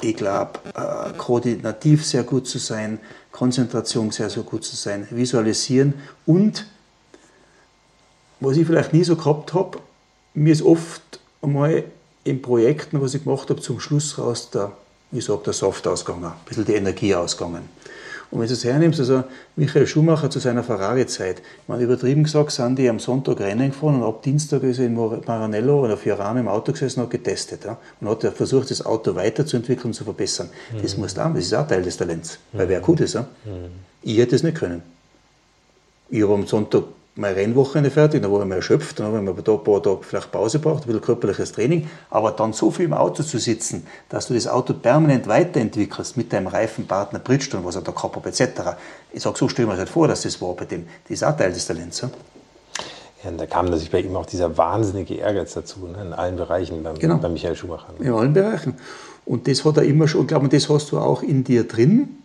ich 0.00 0.16
glaube, 0.16 0.58
äh, 0.74 1.16
koordinativ 1.16 2.04
sehr 2.04 2.24
gut 2.24 2.46
zu 2.46 2.58
sein, 2.58 2.98
Konzentration 3.32 4.10
sehr, 4.10 4.30
sehr 4.30 4.42
gut 4.42 4.64
zu 4.64 4.76
sein, 4.76 5.08
visualisieren 5.10 5.94
und 6.26 6.66
was 8.40 8.56
ich 8.56 8.66
vielleicht 8.66 8.92
nie 8.92 9.04
so 9.04 9.16
gehabt 9.16 9.54
habe, 9.54 9.78
mir 10.34 10.52
ist 10.52 10.62
oft 10.62 11.20
einmal 11.40 11.84
in 12.24 12.42
Projekten, 12.42 13.00
was 13.00 13.14
ich 13.14 13.24
gemacht 13.24 13.50
habe, 13.50 13.60
zum 13.60 13.80
Schluss 13.80 14.18
raus 14.18 14.50
der, 14.50 14.72
ich 15.10 15.24
sage, 15.24 15.42
der 15.44 15.52
Soft 15.52 15.86
ausgegangen, 15.86 16.26
ein 16.26 16.32
bisschen 16.46 16.64
die 16.64 16.74
Energie 16.74 17.14
ausgegangen. 17.14 17.68
Und 18.32 18.40
wenn 18.40 18.48
du 18.48 18.54
es 18.54 18.64
hernimmst, 18.64 18.98
also 18.98 19.24
Michael 19.56 19.86
Schumacher 19.86 20.30
zu 20.30 20.38
seiner 20.38 20.64
Ferrari-Zeit, 20.64 21.42
man 21.68 21.78
übertrieben 21.80 22.24
gesagt, 22.24 22.50
sind 22.50 22.78
die 22.78 22.88
am 22.88 22.98
Sonntag 22.98 23.40
Rennen 23.40 23.70
gefahren 23.70 23.96
und 23.96 24.08
ab 24.08 24.22
Dienstag 24.22 24.62
ist 24.62 24.78
er 24.78 24.86
in 24.86 24.94
Maranello 24.94 25.84
oder 25.84 25.98
Fiorano 25.98 26.40
im 26.40 26.48
Auto 26.48 26.72
gesessen 26.72 27.00
und 27.00 27.06
hat 27.06 27.10
getestet. 27.10 27.66
Ja, 27.66 27.76
und 28.00 28.08
hat 28.08 28.22
versucht, 28.34 28.70
das 28.70 28.86
Auto 28.86 29.14
weiterzuentwickeln 29.14 29.88
und 29.88 29.92
zu 29.92 30.04
verbessern. 30.04 30.48
Mhm. 30.72 30.82
Das 30.82 30.96
muss 30.96 31.18
auch, 31.18 31.34
das 31.34 31.44
ist 31.44 31.52
auch 31.52 31.68
Teil 31.68 31.82
des 31.82 31.98
Talents, 31.98 32.38
weil 32.52 32.70
wer 32.70 32.80
gut 32.80 33.00
ist. 33.00 33.12
Ja? 33.14 33.26
Mhm. 33.44 33.70
Ich 34.00 34.16
hätte 34.16 34.34
es 34.34 34.42
nicht 34.42 34.56
können. 34.56 34.82
Ich 36.08 36.22
habe 36.22 36.32
am 36.32 36.46
Sonntag 36.46 36.84
mein 37.14 37.34
Rennwochenende 37.34 37.90
fertig, 37.90 38.22
dann 38.22 38.32
war 38.32 38.40
ich 38.40 38.48
mal 38.48 38.54
erschöpft, 38.56 38.98
dann 38.98 39.06
habe 39.06 39.34
ich 39.36 39.44
da 39.44 39.52
ein 39.52 39.64
paar 39.64 39.82
Tage 39.82 39.98
vielleicht 40.02 40.32
Pause 40.32 40.58
gebraucht, 40.58 40.84
ein 40.84 40.86
bisschen 40.86 41.02
körperliches 41.02 41.52
Training, 41.52 41.88
aber 42.08 42.30
dann 42.30 42.54
so 42.54 42.70
viel 42.70 42.86
im 42.86 42.94
Auto 42.94 43.22
zu 43.22 43.38
sitzen, 43.38 43.86
dass 44.08 44.28
du 44.28 44.34
das 44.34 44.48
Auto 44.48 44.72
permanent 44.72 45.26
weiterentwickelst 45.26 46.16
mit 46.16 46.32
deinem 46.32 46.46
Reifenpartner 46.46 47.18
Bridgestone, 47.18 47.64
was 47.64 47.76
er 47.76 47.82
da 47.82 47.92
gehabt 47.92 48.16
hat, 48.16 48.26
etc. 48.26 48.60
Ich 49.12 49.22
sage, 49.22 49.36
so 49.36 49.48
stelle 49.48 49.66
ich 49.66 49.68
mir 49.68 49.72
das 49.74 49.80
halt 49.80 49.90
vor, 49.90 50.08
dass 50.08 50.22
das 50.22 50.40
war 50.40 50.54
bei 50.54 50.64
dem. 50.64 50.86
Das 51.04 51.10
ist 51.10 51.24
auch 51.24 51.36
Teil 51.36 51.52
des 51.52 51.66
Talents. 51.66 52.00
Ja? 52.00 52.10
Ja, 53.22 53.30
und 53.30 53.38
da 53.38 53.46
kam 53.46 53.66
natürlich 53.66 53.90
bei 53.90 54.00
ihm 54.00 54.16
auch 54.16 54.26
dieser 54.26 54.56
wahnsinnige 54.56 55.14
Ehrgeiz 55.14 55.52
dazu, 55.52 55.86
ne, 55.86 56.02
in 56.02 56.12
allen 56.14 56.36
Bereichen 56.36 56.82
beim, 56.82 56.98
genau. 56.98 57.18
bei 57.18 57.28
Michael 57.28 57.56
Schumacher. 57.56 57.92
Ne? 57.98 58.06
In 58.06 58.12
allen 58.12 58.32
Bereichen. 58.32 58.74
Und 59.24 59.46
das 59.46 59.64
hat 59.64 59.76
er 59.76 59.84
immer 59.84 60.08
schon, 60.08 60.22
ich 60.22 60.28
glaube, 60.28 60.48
das 60.48 60.68
hast 60.68 60.90
du 60.90 60.98
auch 60.98 61.22
in 61.22 61.44
dir 61.44 61.68
drin 61.68 62.21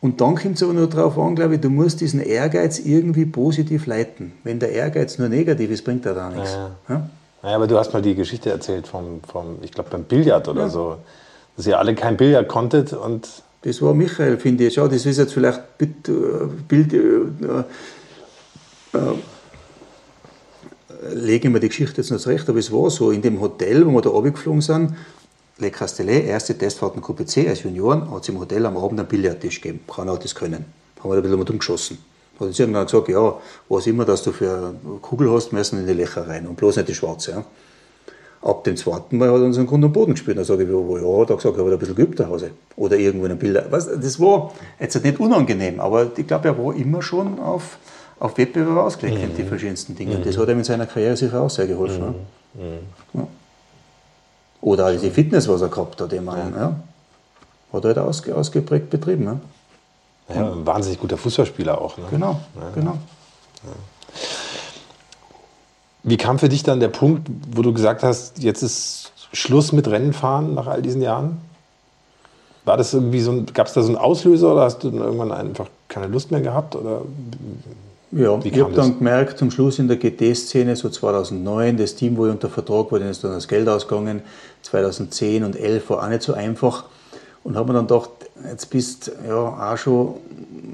und 0.00 0.20
dann 0.20 0.36
kommt 0.36 0.56
es 0.56 0.62
aber 0.62 0.72
nur 0.72 0.88
darauf 0.88 1.18
an, 1.18 1.34
glaube 1.36 1.56
ich, 1.56 1.60
du 1.60 1.68
musst 1.68 2.00
diesen 2.00 2.20
Ehrgeiz 2.20 2.78
irgendwie 2.78 3.26
positiv 3.26 3.86
leiten. 3.86 4.32
Wenn 4.44 4.58
der 4.58 4.72
Ehrgeiz 4.72 5.18
nur 5.18 5.28
negativ 5.28 5.70
ist, 5.70 5.84
bringt 5.84 6.06
er 6.06 6.14
da 6.14 6.30
nichts. 6.30 6.52
Ja. 6.52 6.70
Ja? 6.88 7.10
Naja, 7.42 7.56
aber 7.56 7.66
du 7.66 7.78
hast 7.78 7.92
mal 7.92 8.02
die 8.02 8.14
Geschichte 8.14 8.50
erzählt 8.50 8.86
vom, 8.86 9.20
vom 9.22 9.58
ich 9.62 9.72
glaube, 9.72 9.90
beim 9.90 10.04
Billard 10.04 10.48
oder 10.48 10.62
ja. 10.62 10.68
so, 10.68 10.96
dass 11.56 11.66
ihr 11.66 11.78
alle 11.78 11.94
kein 11.94 12.16
Billard 12.16 12.48
konntet 12.48 12.92
und... 12.92 13.28
Das 13.62 13.82
war 13.82 13.92
Michael, 13.92 14.38
finde 14.38 14.66
ich. 14.66 14.72
Schau, 14.72 14.88
das 14.88 15.04
ist 15.04 15.18
jetzt 15.18 15.34
vielleicht 15.34 15.60
Bild... 15.76 16.08
Äh, 16.08 16.98
äh, 16.98 17.64
äh, 18.94 19.14
lege 21.12 21.48
ich 21.48 21.52
mir 21.52 21.60
die 21.60 21.68
Geschichte 21.68 22.00
jetzt 22.00 22.10
noch 22.10 22.18
zurecht, 22.18 22.48
aber 22.48 22.58
es 22.58 22.72
war 22.72 22.90
so, 22.90 23.10
in 23.10 23.22
dem 23.22 23.40
Hotel, 23.40 23.86
wo 23.86 23.90
wir 23.90 24.02
da 24.02 24.10
runtergeflogen 24.10 24.60
sind, 24.60 24.94
Le 25.60 25.70
Castellet, 25.70 26.26
erste 26.26 26.56
Testfahrten 26.56 27.02
QPC 27.02 27.48
als 27.48 27.62
Junioren, 27.62 28.10
hat 28.10 28.22
es 28.22 28.28
im 28.28 28.40
Hotel 28.40 28.64
am 28.64 28.76
Abend 28.76 28.98
einen 28.98 29.08
Billardtisch 29.08 29.60
gegeben. 29.60 29.80
Kann 29.94 30.08
auch 30.08 30.18
das 30.18 30.34
können. 30.34 30.64
Haben 31.00 31.10
wir 31.10 31.16
ein 31.16 31.22
bisschen 31.22 31.38
mit 31.38 31.50
umgeschossen. 31.50 31.98
Hat 32.38 32.46
uns 32.46 32.58
irgendwann 32.58 32.86
gesagt, 32.86 33.08
ja, 33.08 33.34
was 33.68 33.86
immer, 33.86 34.04
dass 34.04 34.22
du 34.22 34.32
für 34.32 34.74
eine 34.84 34.98
Kugel 35.00 35.30
hast, 35.30 35.52
müssen 35.52 35.78
in 35.80 35.86
die 35.86 35.92
Löcher 35.92 36.26
rein 36.26 36.46
und 36.46 36.56
bloß 36.56 36.76
nicht 36.76 36.88
die 36.88 36.94
schwarze. 36.94 37.30
Ja. 37.32 37.44
Ab 38.42 38.64
dem 38.64 38.74
zweiten 38.74 39.18
Mal 39.18 39.28
hat 39.28 39.36
er 39.36 39.44
uns 39.44 39.58
einen 39.58 39.66
Grund 39.66 39.84
am 39.84 39.92
Boden 39.92 40.12
gespielt. 40.12 40.38
Dann 40.38 40.46
sage 40.46 40.62
ich, 40.64 40.72
wo, 40.72 40.96
ja, 40.96 41.22
hat 41.22 41.28
er 41.28 41.36
gesagt, 41.36 41.54
ich 41.54 41.60
habe 41.60 41.72
ein 41.72 41.78
bisschen 41.78 41.94
geübt 41.94 42.16
zu 42.16 42.26
Hause. 42.26 42.52
Oder 42.76 42.96
irgendwo 42.96 43.26
in 43.26 43.32
einem 43.32 43.38
Bilder. 43.38 43.62
Das 43.70 44.18
war 44.18 44.52
jetzt 44.78 45.04
nicht 45.04 45.20
unangenehm, 45.20 45.78
aber 45.78 46.10
ich 46.16 46.26
glaube, 46.26 46.48
er 46.48 46.58
war 46.58 46.74
immer 46.74 47.02
schon 47.02 47.38
auf, 47.38 47.76
auf 48.18 48.38
Wettbewerb 48.38 48.78
ausgelegt 48.78 49.18
mhm. 49.18 49.24
in 49.24 49.36
die 49.36 49.44
verschiedensten 49.44 49.94
Dinge. 49.94 50.16
Mhm. 50.16 50.24
Das 50.24 50.38
hat 50.38 50.48
ihm 50.48 50.56
in 50.56 50.64
seiner 50.64 50.86
Karriere 50.86 51.18
sicher 51.18 51.42
auch 51.42 51.50
sehr 51.50 51.66
geholfen. 51.66 52.14
Mhm. 52.54 52.62
Ja. 53.12 53.28
Oder 54.60 54.86
also 54.86 55.04
die 55.04 55.10
Fitness, 55.10 55.48
was 55.48 55.62
er 55.62 55.68
gehabt 55.68 56.00
hat, 56.00 56.12
immer. 56.12 56.36
Ja. 56.36 56.50
ja. 56.56 56.76
Hat 57.72 57.84
er 57.84 57.88
halt 57.88 57.98
ausge, 57.98 58.34
ausgeprägt 58.34 58.90
betrieben. 58.90 59.24
Ja. 59.24 59.40
Ja, 60.34 60.52
ein 60.52 60.66
wahnsinnig 60.66 61.00
guter 61.00 61.16
Fußballspieler 61.16 61.80
auch. 61.80 61.98
Ne? 61.98 62.04
Genau, 62.10 62.40
ja. 62.54 62.70
genau. 62.74 62.92
Ja. 62.92 63.72
Wie 66.02 66.16
kam 66.16 66.38
für 66.38 66.48
dich 66.48 66.62
dann 66.62 66.80
der 66.80 66.88
Punkt, 66.88 67.28
wo 67.54 67.62
du 67.62 67.72
gesagt 67.72 68.02
hast, 68.02 68.38
jetzt 68.38 68.62
ist 68.62 69.12
Schluss 69.32 69.72
mit 69.72 69.88
Rennenfahren 69.88 70.54
nach 70.54 70.66
all 70.66 70.82
diesen 70.82 71.02
Jahren? 71.02 71.40
War 72.64 72.76
das 72.76 72.94
irgendwie 72.94 73.20
so 73.20 73.44
gab 73.52 73.66
es 73.66 73.72
da 73.72 73.82
so 73.82 73.88
einen 73.88 73.96
Auslöser 73.96 74.52
oder 74.52 74.62
hast 74.62 74.84
du 74.84 74.90
dann 74.90 75.00
irgendwann 75.00 75.32
einfach 75.32 75.68
keine 75.88 76.06
Lust 76.06 76.30
mehr 76.30 76.40
gehabt? 76.40 76.76
Oder 76.76 77.02
ja, 78.12 78.38
ich 78.42 78.60
habe 78.60 78.72
dann 78.72 78.98
gemerkt, 78.98 79.38
zum 79.38 79.50
Schluss 79.50 79.78
in 79.78 79.86
der 79.86 79.96
GT-Szene, 79.96 80.74
so 80.74 80.88
2009, 80.88 81.76
das 81.76 81.94
Team, 81.94 82.16
wo 82.16 82.26
ich 82.26 82.32
unter 82.32 82.48
Vertrag 82.48 82.90
war, 82.90 82.98
denen 82.98 83.12
ist 83.12 83.22
dann 83.22 83.32
das 83.32 83.46
Geld 83.46 83.68
ausgegangen. 83.68 84.22
2010 84.62 85.44
und 85.44 85.52
2011 85.52 85.90
war 85.90 86.02
auch 86.02 86.08
nicht 86.08 86.22
so 86.22 86.34
einfach. 86.34 86.84
Und 87.44 87.56
habe 87.56 87.72
mir 87.72 87.78
dann 87.78 87.86
gedacht, 87.86 88.10
jetzt 88.48 88.68
bist 88.70 89.08
du 89.08 89.28
ja 89.28 89.72
auch 89.72 89.76
schon 89.76 90.14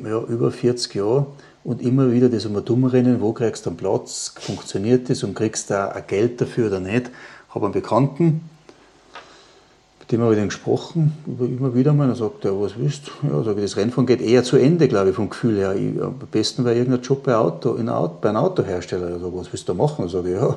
ja, 0.04 0.20
über 0.22 0.50
40 0.50 0.94
Jahre 0.94 1.26
und 1.62 1.82
immer 1.82 2.10
wieder 2.10 2.28
das 2.28 2.46
um 2.46 2.64
dumm 2.64 2.84
rennen, 2.84 3.20
wo 3.20 3.32
kriegst 3.32 3.66
du 3.66 3.70
einen 3.70 3.76
Platz, 3.76 4.32
funktioniert 4.40 5.10
das 5.10 5.22
und 5.22 5.34
kriegst 5.34 5.70
du 5.70 5.74
auch 5.74 6.06
Geld 6.06 6.40
dafür 6.40 6.68
oder 6.68 6.80
nicht. 6.80 7.10
Habe 7.50 7.66
einen 7.66 7.72
Bekannten, 7.72 8.48
mit 10.06 10.12
dem 10.12 10.22
habe 10.22 10.34
ich 10.34 10.38
dann 10.38 10.50
gesprochen, 10.50 11.18
immer 11.26 11.74
wieder 11.74 11.92
mal, 11.92 12.06
dann 12.06 12.14
sagt 12.14 12.44
er, 12.44 12.60
was 12.60 12.78
willst 12.78 13.08
du? 13.08 13.26
Ja, 13.26 13.42
sage 13.42 13.56
ich, 13.60 13.64
das 13.64 13.76
Rennfahren 13.76 14.06
geht 14.06 14.20
eher 14.20 14.44
zu 14.44 14.56
Ende, 14.56 14.86
glaube 14.86 15.10
ich, 15.10 15.16
vom 15.16 15.28
Gefühl 15.28 15.56
her. 15.56 15.74
Ich, 15.74 16.00
am 16.00 16.14
besten 16.30 16.64
wäre 16.64 16.76
irgendein 16.76 17.02
Job 17.02 17.24
bei, 17.24 17.34
Auto, 17.34 17.74
in 17.74 17.88
Auto, 17.88 18.18
bei 18.20 18.28
einem 18.28 18.38
Autohersteller. 18.38 19.16
Ich 19.16 19.20
sage, 19.20 19.36
was 19.36 19.52
willst 19.52 19.68
du 19.68 19.72
da 19.72 19.76
machen? 19.82 20.02
Dann 20.02 20.08
sage 20.08 20.32
ich, 20.32 20.40
ja, 20.40 20.56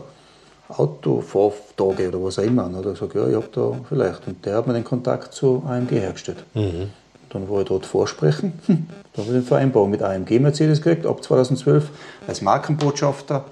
Autofahrtage 0.69 2.09
oder 2.09 2.23
was 2.23 2.37
auch 2.37 2.43
immer. 2.43 2.65
Und 2.65 2.73
dann 2.73 2.81
hat 2.81 2.85
er 2.85 2.91
gesagt, 2.91 3.15
ja, 3.15 3.27
ich 3.27 3.35
habe 3.35 3.47
da 3.51 3.71
vielleicht. 3.89 4.27
Und 4.27 4.45
der 4.45 4.57
hat 4.57 4.67
mir 4.67 4.73
den 4.73 4.83
Kontakt 4.83 5.33
zu 5.33 5.63
AMG 5.67 5.93
hergestellt. 5.93 6.43
Mhm. 6.53 6.89
Dann 7.31 7.49
war 7.49 7.61
ich 7.61 7.67
dort 7.67 7.87
vorsprechen. 7.87 8.53
Dann 8.67 8.85
habe 9.17 9.29
ich 9.29 9.29
eine 9.29 9.41
Vereinbarung 9.41 9.89
mit 9.89 10.03
AMG 10.03 10.39
Mercedes 10.39 10.79
gekriegt, 10.79 11.07
ab 11.07 11.23
2012 11.23 11.89
als 12.27 12.43
Markenbotschafter, 12.43 13.45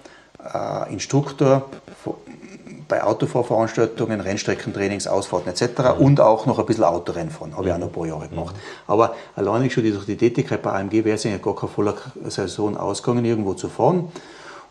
äh, 0.54 0.94
Instruktor 0.94 1.66
bei 2.88 3.04
Autofahrveranstaltungen, 3.04 4.22
Rennstreckentrainings, 4.22 5.08
Ausfahrten 5.08 5.50
etc. 5.50 5.98
Mhm. 5.98 6.06
und 6.06 6.22
auch 6.22 6.46
noch 6.46 6.60
ein 6.60 6.66
bisschen 6.66 6.84
Autorennfahren. 6.84 7.56
Habe 7.56 7.68
ich 7.68 7.74
auch 7.74 7.78
noch 7.78 7.88
ein 7.88 7.94
paar 7.94 8.06
Jahre 8.06 8.28
gemacht. 8.28 8.56
Mhm. 8.56 8.62
Aber 8.88 9.16
alleine 9.36 9.70
schon 9.70 9.84
durch 9.84 10.06
die 10.06 10.18
Tätigkeit 10.18 10.62
bei 10.62 10.72
AMG 10.72 11.04
wäre 11.04 11.16
es 11.16 11.24
ja 11.24 11.38
gar 11.38 11.56
keine 11.56 11.72
voller 11.72 11.96
Saison 12.28 12.78
ausgegangen, 12.78 13.26
irgendwo 13.26 13.54
zu 13.54 13.70
fahren. 13.70 14.12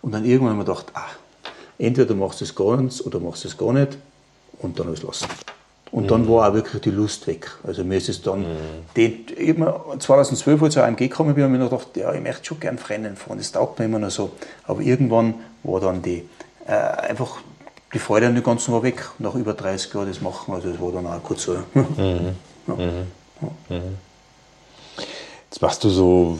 Und 0.02 0.12
dann 0.12 0.24
irgendwann 0.24 0.50
haben 0.50 0.58
wir 0.58 0.64
gedacht, 0.64 0.86
ach, 0.94 1.16
entweder 1.78 2.06
du 2.06 2.14
machst 2.14 2.42
es 2.42 2.54
ganz 2.54 3.00
oder 3.00 3.20
machst 3.20 3.44
es 3.44 3.56
gar 3.56 3.72
nicht 3.72 3.98
und 4.60 4.78
dann 4.78 4.88
lassen. 4.88 5.26
Und 5.92 6.04
mhm. 6.04 6.08
dann 6.08 6.28
war 6.28 6.48
auch 6.48 6.54
wirklich 6.54 6.82
die 6.82 6.90
Lust 6.90 7.26
weg. 7.26 7.50
Also 7.64 7.84
mir 7.84 7.96
ist 7.96 8.08
es 8.08 8.22
dann, 8.22 8.40
mhm. 8.40 8.46
den, 8.96 9.26
ich 9.36 9.54
2012, 9.98 10.62
als 10.62 10.76
ich 10.76 10.82
AMG 10.82 10.98
gekommen 10.98 11.34
bin, 11.34 11.44
habe 11.44 11.54
ich 11.54 11.60
mir 11.60 11.68
gedacht, 11.68 11.96
ja, 11.96 12.12
ich 12.12 12.20
möchte 12.20 12.44
schon 12.44 12.60
gerne 12.60 12.78
Rennen 12.88 13.16
fahren, 13.16 13.38
das 13.38 13.52
taugt 13.52 13.78
mir 13.78 13.84
immer 13.84 13.98
noch 13.98 14.10
so. 14.10 14.30
Aber 14.64 14.80
irgendwann 14.80 15.34
war 15.62 15.80
dann 15.80 16.02
die, 16.02 16.28
äh, 16.66 16.72
einfach 16.72 17.38
die 17.92 17.98
Freude 17.98 18.26
an 18.26 18.34
dem 18.34 18.44
Ganzen 18.44 18.72
war 18.72 18.82
weg, 18.82 19.08
nach 19.18 19.34
über 19.34 19.54
30 19.54 19.94
Jahren 19.94 20.08
das 20.08 20.20
machen. 20.20 20.54
Also 20.54 20.70
das 20.70 20.80
war 20.80 20.92
dann 20.92 21.06
auch 21.06 21.22
kurz 21.22 21.42
so. 21.42 21.56
Mhm. 21.74 22.36
Ja. 22.66 22.74
Mhm. 22.74 23.06
Mhm. 23.68 23.96
Jetzt 25.50 25.62
machst 25.62 25.84
du 25.84 25.88
so, 25.88 26.38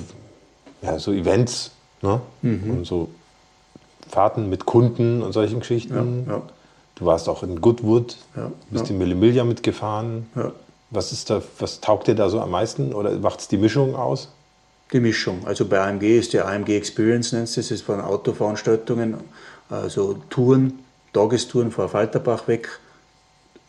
ja, 0.83 0.99
so 0.99 1.13
Events, 1.13 1.71
ne? 2.03 2.21
Und 2.43 2.85
so 2.85 3.09
Fahrten 4.09 4.49
mit 4.49 4.67
Kunden 4.67 5.23
und 5.23 5.33
solchen 5.33 5.61
Geschichten. 5.61 6.27
Ja. 6.29 6.43
Du 6.97 7.05
warst 7.05 7.29
auch 7.29 7.43
in 7.43 7.61
Goodwood, 7.61 8.17
bist 8.71 8.91
in 8.91 8.99
Millimilia 8.99 9.45
mitgefahren. 9.45 10.27
Was 10.91 11.13
ist 11.13 11.31
da, 11.31 11.43
was 11.59 11.81
taugt 11.81 12.09
dir 12.09 12.15
da 12.15 12.29
so 12.29 12.41
am 12.41 12.51
meisten 12.51 12.93
oder 12.93 13.13
macht 13.19 13.41
es 13.41 13.49
die 13.49 13.59
Mischung 13.59 13.95
aus? 13.95 14.29
Die 14.93 15.01
Mischung. 15.01 15.47
Also 15.47 15.67
bei 15.67 15.81
AMG 15.81 16.19
ist 16.19 16.33
die 16.33 16.41
AMG 16.41 16.77
Experience, 16.77 17.33
nennt 17.33 17.49
es 17.49 17.57
das, 17.57 17.71
ist 17.71 17.83
von 17.83 18.01
Autoveranstaltungen, 18.01 19.17
also 19.69 20.15
Touren, 20.31 20.79
Tagestouren 21.17 21.71
von 21.71 21.89
Falterbach 21.89 22.47
weg, 22.47 22.69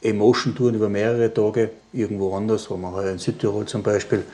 Emotion-Touren 0.02 0.76
über 0.76 0.89
mehrere 0.89 1.34
Tage, 1.34 1.70
irgendwo 1.93 2.36
anders, 2.36 2.70
wo 2.70 2.76
man 2.76 2.93
halt 2.93 3.14
in 3.14 3.20
Südtirol 3.20 3.66
zum 3.66 3.84
Beispiel, 3.84 4.26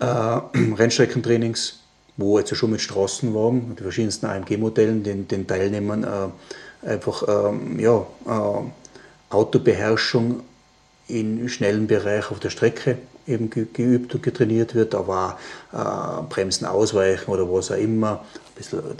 äh, 0.00 0.04
Rennstreckentrainings, 0.76 1.78
wo 2.16 2.36
jetzt 2.40 2.54
schon 2.56 2.72
mit 2.72 2.80
Straßenwagen, 2.80 3.68
mit 3.68 3.78
den 3.78 3.84
verschiedensten 3.84 4.26
AMG-Modellen, 4.26 5.04
den, 5.04 5.28
den 5.28 5.46
Teilnehmern 5.46 6.02
äh, 6.02 6.88
einfach 6.88 7.22
ähm, 7.28 7.78
ja, 7.78 8.04
äh, 8.26 9.32
Autobeherrschung 9.32 10.40
in 11.06 11.48
schnellen 11.48 11.86
Bereich 11.86 12.32
auf 12.32 12.40
der 12.40 12.50
Strecke 12.50 12.98
eben 13.28 13.50
ge 13.50 13.66
geübt 13.72 14.16
und 14.16 14.22
getrainiert 14.24 14.74
wird, 14.74 14.96
aber 14.96 15.38
auch 15.72 16.22
äh, 16.22 16.22
Bremsen 16.28 16.66
ausweichen 16.66 17.30
oder 17.30 17.48
was 17.52 17.70
auch 17.70 17.76
immer, 17.76 18.24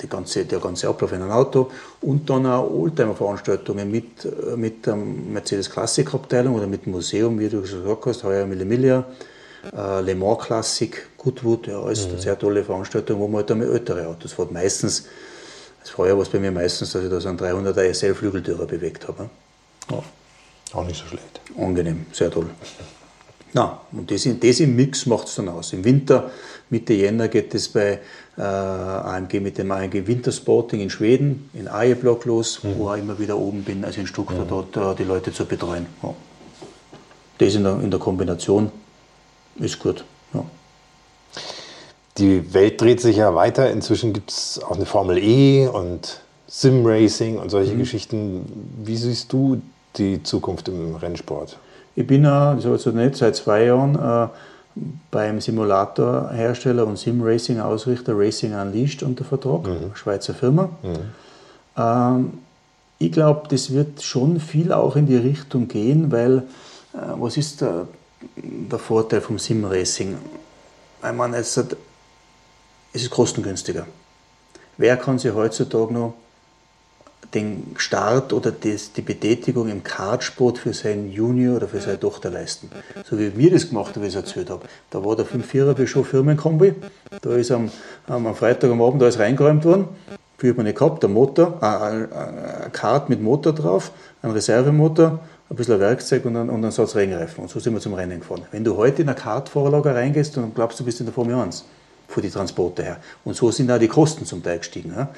die 0.02 0.08
ganze, 0.08 0.44
der 0.44 0.58
ganze 0.60 0.88
Ablauf 0.88 1.12
in 1.12 1.22
einem 1.22 1.30
Auto 1.32 1.70
und 2.00 2.28
dann 2.28 2.46
auch 2.46 2.70
Oldtimer-Veranstaltungen 2.70 3.90
mit, 3.90 4.24
äh, 4.24 4.56
mit 4.56 4.86
der 4.86 4.96
Mercedes 4.96 5.70
Klassik-Abteilung 5.70 6.54
oder 6.54 6.66
mit 6.66 6.86
dem 6.86 6.92
Museum, 6.92 7.38
wie 7.38 7.48
du 7.48 7.62
gesagt 7.62 8.06
hast, 8.06 8.24
heuer 8.24 8.46
Millimilia, 8.46 9.04
äh, 9.74 10.00
Le 10.00 10.14
Mans 10.14 10.44
Klassik, 10.44 11.08
Goodwood, 11.16 11.66
ja, 11.66 11.80
alles 11.80 12.06
sehr 12.18 12.38
tolle 12.38 12.62
Veranstaltungen, 12.64 13.20
wo 13.20 13.26
man 13.28 13.44
halt 13.46 13.56
mit 13.56 13.68
ältere 13.68 14.06
Autos 14.06 14.32
fährt. 14.32 14.52
Meistens, 14.52 15.06
das 15.80 15.90
vorher 15.90 16.14
war 16.16 16.22
es 16.22 16.28
bei 16.28 16.38
mir 16.38 16.52
meistens, 16.52 16.92
dass 16.92 17.02
ich 17.02 17.10
da 17.10 17.20
so 17.20 17.28
einen 17.28 17.38
300er 17.38 17.82
SL-Flügeltürer 17.92 18.66
bewegt 18.66 19.08
habe. 19.08 19.28
Ja 19.90 20.02
Auch 20.72 20.84
nicht 20.86 21.00
so 21.00 21.06
schlecht. 21.08 21.40
angenehm, 21.58 22.06
sehr 22.12 22.30
toll. 22.30 22.46
Na, 23.56 23.80
und 23.90 24.10
das, 24.10 24.28
das 24.38 24.60
im 24.60 24.76
Mix 24.76 25.06
macht 25.06 25.28
es 25.28 25.36
dann 25.36 25.48
aus. 25.48 25.72
Im 25.72 25.82
Winter, 25.82 26.30
Mitte 26.68 26.92
Jänner, 26.92 27.28
geht 27.28 27.54
es 27.54 27.70
bei 27.70 28.00
äh, 28.36 28.42
AMG 28.42 29.40
mit 29.40 29.56
dem 29.56 29.70
AMG 29.70 30.06
Wintersporting 30.06 30.80
in 30.80 30.90
Schweden, 30.90 31.48
in 31.54 31.66
Ajeblock 31.66 32.26
los, 32.26 32.60
wo 32.62 32.92
ich 32.92 33.00
immer 33.00 33.18
wieder 33.18 33.38
oben 33.38 33.64
bin, 33.64 33.82
also 33.82 33.98
in 33.98 34.06
Stuttgart, 34.06 34.46
dort 34.46 34.76
äh, 34.76 34.94
die 34.96 35.04
Leute 35.04 35.32
zu 35.32 35.46
betreuen. 35.46 35.86
Ja. 36.02 36.14
Das 37.38 37.54
in 37.54 37.64
der, 37.64 37.80
in 37.80 37.90
der 37.90 37.98
Kombination 37.98 38.70
ist 39.54 39.78
gut. 39.78 40.04
Ja. 40.34 40.44
Die 42.18 42.52
Welt 42.52 42.78
dreht 42.78 43.00
sich 43.00 43.16
ja 43.16 43.34
weiter. 43.34 43.70
Inzwischen 43.70 44.12
gibt 44.12 44.32
es 44.32 44.60
auch 44.62 44.76
eine 44.76 44.84
Formel 44.84 45.16
E 45.16 45.66
und 45.66 46.20
Sim-Racing 46.46 47.38
und 47.38 47.48
solche 47.48 47.74
Geschichten. 47.74 48.44
Wie 48.84 48.96
siehst 48.98 49.32
du 49.32 49.62
die 49.96 50.22
Zukunft 50.22 50.68
im 50.68 50.94
Rennsport? 50.96 51.56
Ich 51.96 52.06
bin, 52.06 52.24
das 52.24 52.64
habe 52.64 52.76
ich 52.76 52.82
so 52.82 52.90
nicht, 52.90 53.16
seit 53.16 53.36
zwei 53.36 53.64
Jahren 53.64 53.94
äh, 53.96 54.28
beim 55.10 55.40
Simulatorhersteller 55.40 56.86
und 56.86 56.98
Sim-Racing-Ausrichter 56.98 58.12
Racing 58.16 58.54
Unleashed 58.54 59.02
unter 59.02 59.24
Vertrag, 59.24 59.66
Schweizer 59.94 60.34
Firma. 60.34 60.68
Ähm, 61.76 62.34
ich 62.98 63.12
glaube, 63.12 63.48
das 63.48 63.72
wird 63.72 64.02
schon 64.02 64.40
viel 64.40 64.72
auch 64.72 64.96
in 64.96 65.06
die 65.06 65.16
Richtung 65.16 65.68
gehen, 65.68 66.12
weil 66.12 66.38
äh, 66.92 66.98
was 67.18 67.38
ist 67.38 67.62
der, 67.62 67.86
der 68.36 68.78
Vorteil 68.78 69.22
vom 69.22 69.38
Sim-Racing? 69.38 70.18
Ich 71.02 71.12
meine, 71.12 71.38
es 71.38 71.58
ist 72.92 73.10
kostengünstiger. 73.10 73.86
Wer 74.76 74.98
kann 74.98 75.18
sich 75.18 75.32
heutzutage 75.32 75.94
noch 75.94 76.14
den 77.34 77.74
Start 77.76 78.32
oder 78.32 78.52
das, 78.52 78.92
die 78.92 79.02
Betätigung 79.02 79.68
im 79.68 79.82
Kartsport 79.82 80.58
für 80.58 80.72
seinen 80.72 81.10
Junior 81.10 81.56
oder 81.56 81.68
für 81.68 81.80
seine 81.80 82.00
Tochter 82.00 82.30
leisten. 82.30 82.70
So 83.04 83.18
wie 83.18 83.36
wir 83.36 83.50
das 83.50 83.68
gemacht 83.68 83.94
haben, 83.94 84.02
wie 84.02 84.08
ich 84.08 84.14
es 84.14 84.20
erzählt 84.20 84.50
habe. 84.50 84.66
Da 84.90 85.04
war 85.04 85.16
der 85.16 85.26
5-4er 85.26 85.74
Bischof 85.74 86.08
Firmenkombi, 86.08 86.74
da 87.22 87.34
ist 87.34 87.50
am, 87.50 87.70
am 88.06 88.34
Freitag 88.34 88.70
am 88.70 88.82
Abend 88.82 89.02
alles 89.02 89.18
reingeräumt 89.18 89.64
worden. 89.64 89.88
Viel 90.38 90.50
hat 90.50 90.56
man 90.58 90.66
nicht 90.66 90.78
gehabt, 90.78 91.02
der 91.02 91.08
Motor, 91.08 91.62
ein, 91.62 92.12
ein 92.12 92.72
Kart 92.72 93.08
mit 93.08 93.22
Motor 93.22 93.54
drauf, 93.54 93.90
ein 94.22 94.32
Reservemotor, 94.32 95.20
ein 95.48 95.56
bisschen 95.56 95.80
Werkzeug 95.80 96.24
und 96.26 96.36
ein, 96.36 96.50
und 96.50 96.64
ein 96.64 96.70
Satz 96.70 96.94
Regenreifen. 96.94 97.42
Und 97.42 97.50
so 97.50 97.58
sind 97.58 97.72
wir 97.72 97.80
zum 97.80 97.94
Rennen 97.94 98.20
gefahren. 98.20 98.42
Wenn 98.50 98.64
du 98.64 98.76
heute 98.76 99.02
in 99.02 99.08
ein 99.08 99.16
Kartfahrerlager 99.16 99.94
reingehst, 99.94 100.36
dann 100.36 100.52
glaubst 100.54 100.78
du, 100.78 100.82
du 100.82 100.86
bist 100.86 101.00
in 101.00 101.06
der 101.06 101.14
Formel 101.14 101.34
1 101.36 101.64
von 102.08 102.22
die 102.22 102.30
Transporte 102.30 102.82
her. 102.82 103.00
Und 103.24 103.36
so 103.36 103.50
sind 103.50 103.70
auch 103.70 103.78
die 103.78 103.88
Kosten 103.88 104.24
zum 104.26 104.42
Teil 104.42 104.58
gestiegen. 104.58 104.92
Ja. 104.96 105.10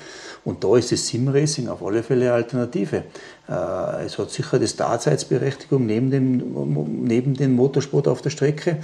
Und 0.45 0.65
da 0.65 0.77
ist 0.77 0.93
das 0.93 1.07
Sim-Racing 1.07 1.69
auf 1.69 1.83
alle 1.83 2.03
Fälle 2.03 2.27
eine 2.27 2.35
Alternative. 2.35 3.05
Äh, 3.49 4.05
es 4.05 4.19
hat 4.19 4.31
sicher 4.31 4.59
die 4.59 4.67
Daseinsberechtigung 4.75 5.85
neben 5.85 6.11
dem, 6.11 7.07
neben 7.07 7.35
dem 7.35 7.55
Motorsport 7.55 8.09
auf 8.09 8.23
der 8.23 8.31
Strecke, 8.31 8.79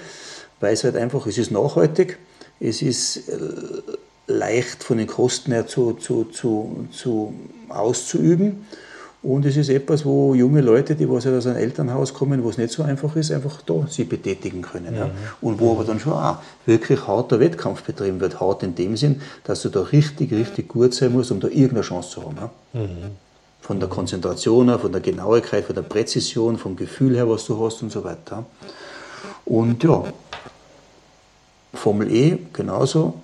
weil 0.60 0.74
es 0.74 0.84
halt 0.84 0.96
einfach, 0.96 1.26
es 1.26 1.38
ist 1.38 1.50
nachhaltig, 1.50 2.18
es 2.60 2.82
ist 2.82 3.28
äh, 3.28 3.38
leicht 4.26 4.82
von 4.82 4.98
den 4.98 5.06
Kosten 5.06 5.52
her 5.52 5.66
zu, 5.66 5.94
zu, 5.94 6.24
zu, 6.24 6.86
zu 6.90 7.34
auszuüben. 7.68 8.66
Und 9.24 9.46
es 9.46 9.56
ist 9.56 9.70
etwas, 9.70 10.04
wo 10.04 10.34
junge 10.34 10.60
Leute, 10.60 10.94
die 10.94 11.08
was 11.08 11.24
halt 11.24 11.38
aus 11.38 11.46
einem 11.46 11.56
Elternhaus 11.56 12.12
kommen, 12.12 12.44
wo 12.44 12.50
es 12.50 12.58
nicht 12.58 12.70
so 12.70 12.82
einfach 12.82 13.16
ist, 13.16 13.32
einfach 13.32 13.62
da 13.62 13.86
sie 13.88 14.04
betätigen 14.04 14.60
können. 14.60 14.94
Ja. 14.94 15.10
Und 15.40 15.58
wo 15.60 15.72
aber 15.72 15.84
dann 15.84 15.98
schon 15.98 16.12
auch 16.12 16.36
wirklich 16.66 17.06
harter 17.06 17.40
Wettkampf 17.40 17.82
betrieben 17.84 18.20
wird. 18.20 18.38
Hart 18.38 18.62
in 18.62 18.74
dem 18.74 18.98
Sinn, 18.98 19.22
dass 19.44 19.62
du 19.62 19.70
da 19.70 19.80
richtig, 19.80 20.30
richtig 20.30 20.68
gut 20.68 20.92
sein 20.92 21.12
musst, 21.12 21.30
um 21.30 21.40
da 21.40 21.48
irgendeine 21.48 21.80
Chance 21.80 22.10
zu 22.10 22.22
haben. 22.22 22.36
Ja. 22.74 22.80
Von 23.62 23.80
der 23.80 23.88
Konzentration 23.88 24.68
her, 24.68 24.78
von 24.78 24.92
der 24.92 25.00
Genauigkeit, 25.00 25.64
von 25.64 25.74
der 25.74 25.82
Präzision, 25.82 26.58
vom 26.58 26.76
Gefühl 26.76 27.16
her, 27.16 27.26
was 27.26 27.46
du 27.46 27.58
hast 27.64 27.82
und 27.82 27.90
so 27.90 28.04
weiter. 28.04 28.44
Und 29.46 29.82
ja, 29.82 30.04
Formel 31.72 32.12
E 32.12 32.38
genauso, 32.52 33.14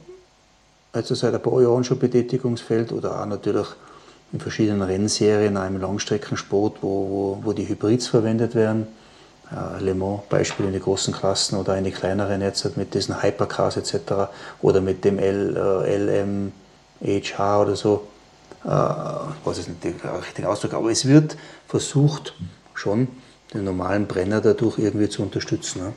also 0.95 1.15
seit 1.15 1.35
ein 1.35 1.43
paar 1.43 1.61
Jahren 1.61 1.85
schon 1.85 1.99
Betätigungsfeld 1.99 2.91
oder 2.91 3.21
auch 3.21 3.27
natürlich 3.27 3.67
in 4.33 4.41
verschiedenen 4.41 4.83
Rennserien, 4.83 5.57
auch 5.57 5.67
im 5.67 5.81
Langstreckensport, 5.81 6.79
wo, 6.83 6.89
wo, 6.89 7.39
wo 7.43 7.53
die 7.53 7.69
Hybrids 7.69 8.07
verwendet 8.07 8.55
werden. 8.55 8.87
Äh, 9.51 9.83
Le 9.83 9.95
Mans 9.95 10.23
Beispiel 10.29 10.67
in 10.67 10.73
den 10.73 10.83
großen 10.83 11.13
Klassen 11.13 11.59
oder 11.59 11.77
in 11.77 11.85
die 11.85 11.91
kleineren 11.91 12.41
jetzt 12.41 12.77
mit 12.77 12.95
diesen 12.95 13.23
Hypercars 13.23 13.77
etc. 13.77 14.31
oder 14.63 14.81
mit 14.81 15.05
dem 15.05 15.19
L, 15.19 15.57
äh, 15.57 15.97
LMHH 17.03 17.63
oder 17.63 17.77
so. 17.77 18.07
Äh, 18.65 18.69
was 18.69 19.59
ist 19.59 19.69
nicht 19.69 20.05
der 20.05 20.19
richtige 20.21 20.49
Ausdruck, 20.49 20.75
aber 20.75 20.91
es 20.91 21.07
wird 21.07 21.37
versucht, 21.67 22.35
schon 22.75 23.09
den 23.53 23.65
normalen 23.65 24.07
Brenner 24.07 24.41
dadurch 24.41 24.79
irgendwie 24.79 25.09
zu 25.09 25.23
unterstützen. 25.23 25.83
Ne? 25.83 25.93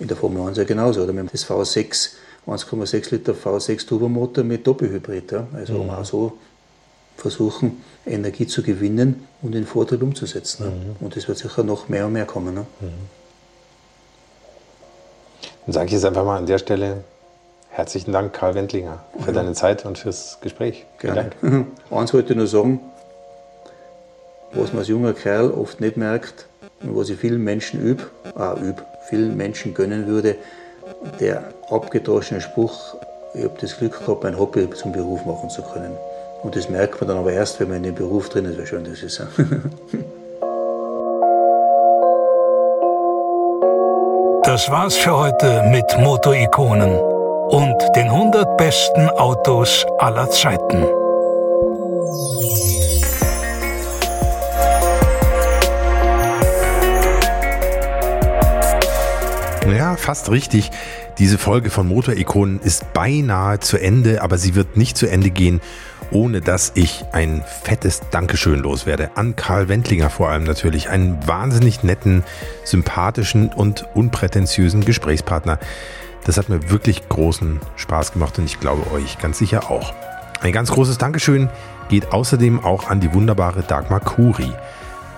In 0.00 0.08
der 0.08 0.16
Formel 0.16 0.46
1 0.48 0.58
ja 0.58 0.64
genauso. 0.64 1.02
Oder 1.02 1.12
mit 1.12 1.32
dem 1.32 1.38
V6, 1.38 2.10
1,6 2.46 3.10
Liter 3.12 3.34
V6 3.34 3.86
Turbomotor 3.86 4.42
mit 4.42 4.66
Doppelhybrid. 4.66 5.32
Ja? 5.32 5.46
Also 5.54 5.74
um 5.74 5.90
auch 5.90 6.04
so 6.04 6.38
versuchen, 7.20 7.82
Energie 8.06 8.46
zu 8.46 8.62
gewinnen 8.62 9.26
und 9.42 9.52
den 9.52 9.66
Vorteil 9.66 10.02
umzusetzen. 10.02 10.64
Ne? 10.64 10.96
Und 11.00 11.16
das 11.16 11.28
wird 11.28 11.38
sicher 11.38 11.62
noch 11.62 11.88
mehr 11.88 12.06
und 12.06 12.12
mehr 12.12 12.26
kommen. 12.26 12.54
Ne? 12.54 12.66
Dann 15.66 15.72
sage 15.72 15.86
ich 15.86 15.92
jetzt 15.92 16.04
einfach 16.04 16.24
mal 16.24 16.38
an 16.38 16.46
der 16.46 16.58
Stelle 16.58 17.04
herzlichen 17.70 18.12
Dank, 18.12 18.32
Karl 18.32 18.54
Wendlinger, 18.54 19.00
für 19.24 19.32
deine 19.32 19.52
Zeit 19.52 19.84
und 19.84 19.98
fürs 19.98 20.38
Gespräch. 20.40 20.86
Vielen 20.98 21.14
Gerne. 21.14 21.30
Dank. 21.40 21.66
Eins 21.90 22.12
wollte 22.12 22.32
ich 22.32 22.36
nur 22.36 22.46
sagen, 22.46 22.80
was 24.52 24.70
man 24.70 24.80
als 24.80 24.88
junger 24.88 25.12
Kerl 25.12 25.50
oft 25.50 25.80
nicht 25.80 25.96
merkt 25.96 26.46
und 26.82 26.96
was 26.96 27.08
ich 27.10 27.18
vielen 27.18 27.42
Menschen 27.44 27.80
üb, 27.80 28.10
ah, 28.34 28.56
üb, 28.60 28.82
vielen 29.08 29.36
Menschen 29.36 29.74
gönnen 29.74 30.06
würde, 30.06 30.36
der 31.20 31.44
abgedroschene 31.70 32.40
Spruch, 32.40 32.96
ich 33.34 33.44
habe 33.44 33.56
das 33.60 33.78
Glück 33.78 33.98
gehabt, 34.00 34.24
mein 34.24 34.38
Hobby 34.38 34.68
zum 34.70 34.92
Beruf 34.92 35.24
machen 35.24 35.50
zu 35.50 35.62
können. 35.62 35.92
Und 36.42 36.56
das 36.56 36.68
merkt 36.68 37.00
man 37.00 37.08
dann 37.08 37.18
aber 37.18 37.32
erst, 37.32 37.60
wenn 37.60 37.68
man 37.68 37.78
in 37.78 37.82
dem 37.82 37.94
Beruf 37.94 38.28
drin 38.28 38.46
ist, 38.46 38.58
wie 38.58 38.66
schön 38.66 38.84
das 38.84 39.02
ist. 39.02 39.22
Das 44.42 44.68
war's 44.68 44.96
für 44.96 45.16
heute 45.16 45.62
mit 45.70 45.84
Motorikonen 46.00 46.98
und 47.50 47.76
den 47.94 48.08
100 48.08 48.56
besten 48.56 49.08
Autos 49.10 49.86
aller 49.98 50.28
Zeiten. 50.30 50.82
Ja, 59.72 59.94
fast 59.96 60.30
richtig. 60.32 60.70
Diese 61.18 61.38
Folge 61.38 61.70
von 61.70 61.86
Motorikonen 61.86 62.60
ist 62.60 62.92
beinahe 62.92 63.60
zu 63.60 63.76
Ende, 63.76 64.22
aber 64.22 64.36
sie 64.36 64.54
wird 64.54 64.76
nicht 64.76 64.96
zu 64.96 65.06
Ende 65.06 65.30
gehen, 65.30 65.60
ohne 66.10 66.40
dass 66.40 66.72
ich 66.74 67.04
ein 67.12 67.42
fettes 67.62 68.02
Dankeschön 68.10 68.60
loswerde. 68.60 69.10
An 69.14 69.36
Karl 69.36 69.68
Wendlinger 69.68 70.10
vor 70.10 70.28
allem 70.28 70.44
natürlich. 70.44 70.88
Einen 70.88 71.26
wahnsinnig 71.26 71.82
netten, 71.82 72.24
sympathischen 72.64 73.48
und 73.48 73.86
unprätentiösen 73.94 74.84
Gesprächspartner, 74.84 75.58
Das 76.24 76.36
hat 76.36 76.50
mir 76.50 76.70
wirklich 76.70 77.08
großen 77.08 77.60
Spaß 77.76 78.12
gemacht 78.12 78.38
und 78.38 78.44
ich 78.44 78.60
glaube 78.60 78.90
euch 78.92 79.18
ganz 79.18 79.38
sicher 79.38 79.70
auch. 79.70 79.94
Ein 80.42 80.52
ganz 80.52 80.70
großes 80.70 80.98
Dankeschön 80.98 81.48
geht 81.88 82.12
außerdem 82.12 82.62
auch 82.64 82.88
an 82.88 83.00
die 83.00 83.12
wunderbare 83.14 83.62
Dagmar 83.62 84.00
Kuri, 84.00 84.52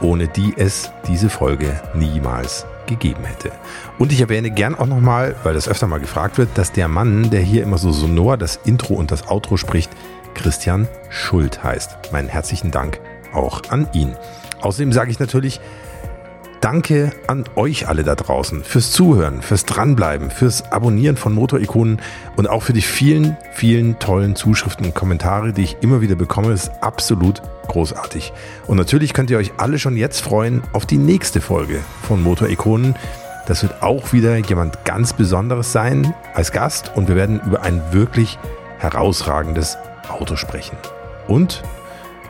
ohne 0.01 0.28
die 0.28 0.55
es 0.57 0.90
diese 1.09 1.28
Folge 1.28 1.80
niemals 1.95 2.66
gegeben 2.86 3.24
hätte. 3.24 3.53
Und 3.99 4.12
ich 4.12 4.20
erwähne 4.20 4.51
gern 4.51 4.74
auch 4.74 4.86
nochmal, 4.86 5.36
weil 5.45 5.55
das 5.55 5.68
öfter 5.68 5.86
mal 5.86 6.01
gefragt 6.01 6.38
wird, 6.38 6.51
dass 6.57 6.72
der 6.72 6.88
Mann, 6.88 7.30
der 7.30 7.40
hier 7.40 7.62
immer 7.62 7.78
so 7.78 7.93
sonor 7.93 8.36
das 8.36 8.61
Intro 8.64 8.95
und 8.95 9.11
das 9.11 9.28
Outro 9.28 9.57
spricht, 9.57 9.90
Christian 10.35 10.89
Schuld 11.11 11.62
heißt. 11.62 12.12
Meinen 12.12 12.28
herzlichen 12.28 12.70
Dank 12.70 13.01
auch 13.33 13.62
an 13.70 13.89
ihn. 13.93 14.16
Außerdem 14.61 14.93
sage 14.93 15.11
ich 15.11 15.18
natürlich 15.18 15.61
Danke 16.62 17.11
an 17.26 17.43
euch 17.57 17.89
alle 17.89 18.05
da 18.05 18.14
draußen 18.14 18.62
fürs 18.62 18.93
Zuhören, 18.93 19.43
fürs 19.43 19.64
Dranbleiben, 19.64 20.30
fürs 20.30 20.70
Abonnieren 20.70 21.16
von 21.16 21.33
Motorikonen 21.33 22.01
und 22.37 22.49
auch 22.49 22.62
für 22.62 22.72
die 22.72 22.83
vielen, 22.83 23.37
vielen 23.53 23.99
tollen 23.99 24.37
Zuschriften 24.37 24.87
und 24.87 24.95
Kommentare, 24.95 25.53
die 25.53 25.64
ich 25.64 25.78
immer 25.80 26.03
wieder 26.03 26.14
bekomme. 26.14 26.51
Das 26.51 26.68
ist 26.68 26.72
absolut 26.80 27.43
großartig. 27.66 28.33
Und 28.68 28.76
natürlich 28.76 29.12
könnt 29.12 29.28
ihr 29.30 29.39
euch 29.39 29.51
alle 29.57 29.80
schon 29.80 29.97
jetzt 29.97 30.20
freuen 30.20 30.62
auf 30.72 30.87
die 30.87 30.99
nächste 30.99 31.41
Folge 31.41 31.80
von 32.03 32.22
Motorikonen. 32.22 32.95
Das 33.49 33.64
wird 33.64 33.83
auch 33.83 34.12
wieder 34.12 34.37
jemand 34.37 34.85
ganz 34.85 35.14
Besonderes 35.14 35.72
sein 35.72 36.14
als 36.33 36.53
Gast 36.53 36.93
und 36.95 37.09
wir 37.09 37.16
werden 37.16 37.41
über 37.45 37.62
ein 37.62 37.83
wirklich 37.91 38.39
herausragendes 38.78 39.78
Auto 40.12 40.36
sprechen. 40.36 40.76
Und 41.26 41.62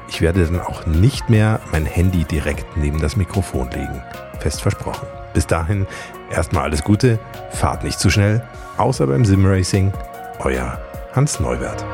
ich 0.09 0.21
werde 0.21 0.45
dann 0.45 0.61
auch 0.61 0.87
nicht 0.87 1.31
mehr 1.31 1.61
mein 1.71 1.87
Handy 1.87 2.25
direkt 2.25 2.77
neben 2.77 3.01
das 3.01 3.17
Mikrofon 3.17 3.71
legen. 3.71 4.03
Fest 4.41 4.61
versprochen. 4.61 5.07
Bis 5.33 5.47
dahin 5.47 5.87
erstmal 6.31 6.65
alles 6.65 6.85
Gute, 6.85 7.19
fahrt 7.51 7.85
nicht 7.85 7.99
zu 7.99 8.11
schnell, 8.11 8.47
außer 8.77 9.07
beim 9.07 9.25
Simracing. 9.25 9.93
Euer 10.41 10.79
Hans 11.15 11.41
Neuwert. 11.41 11.85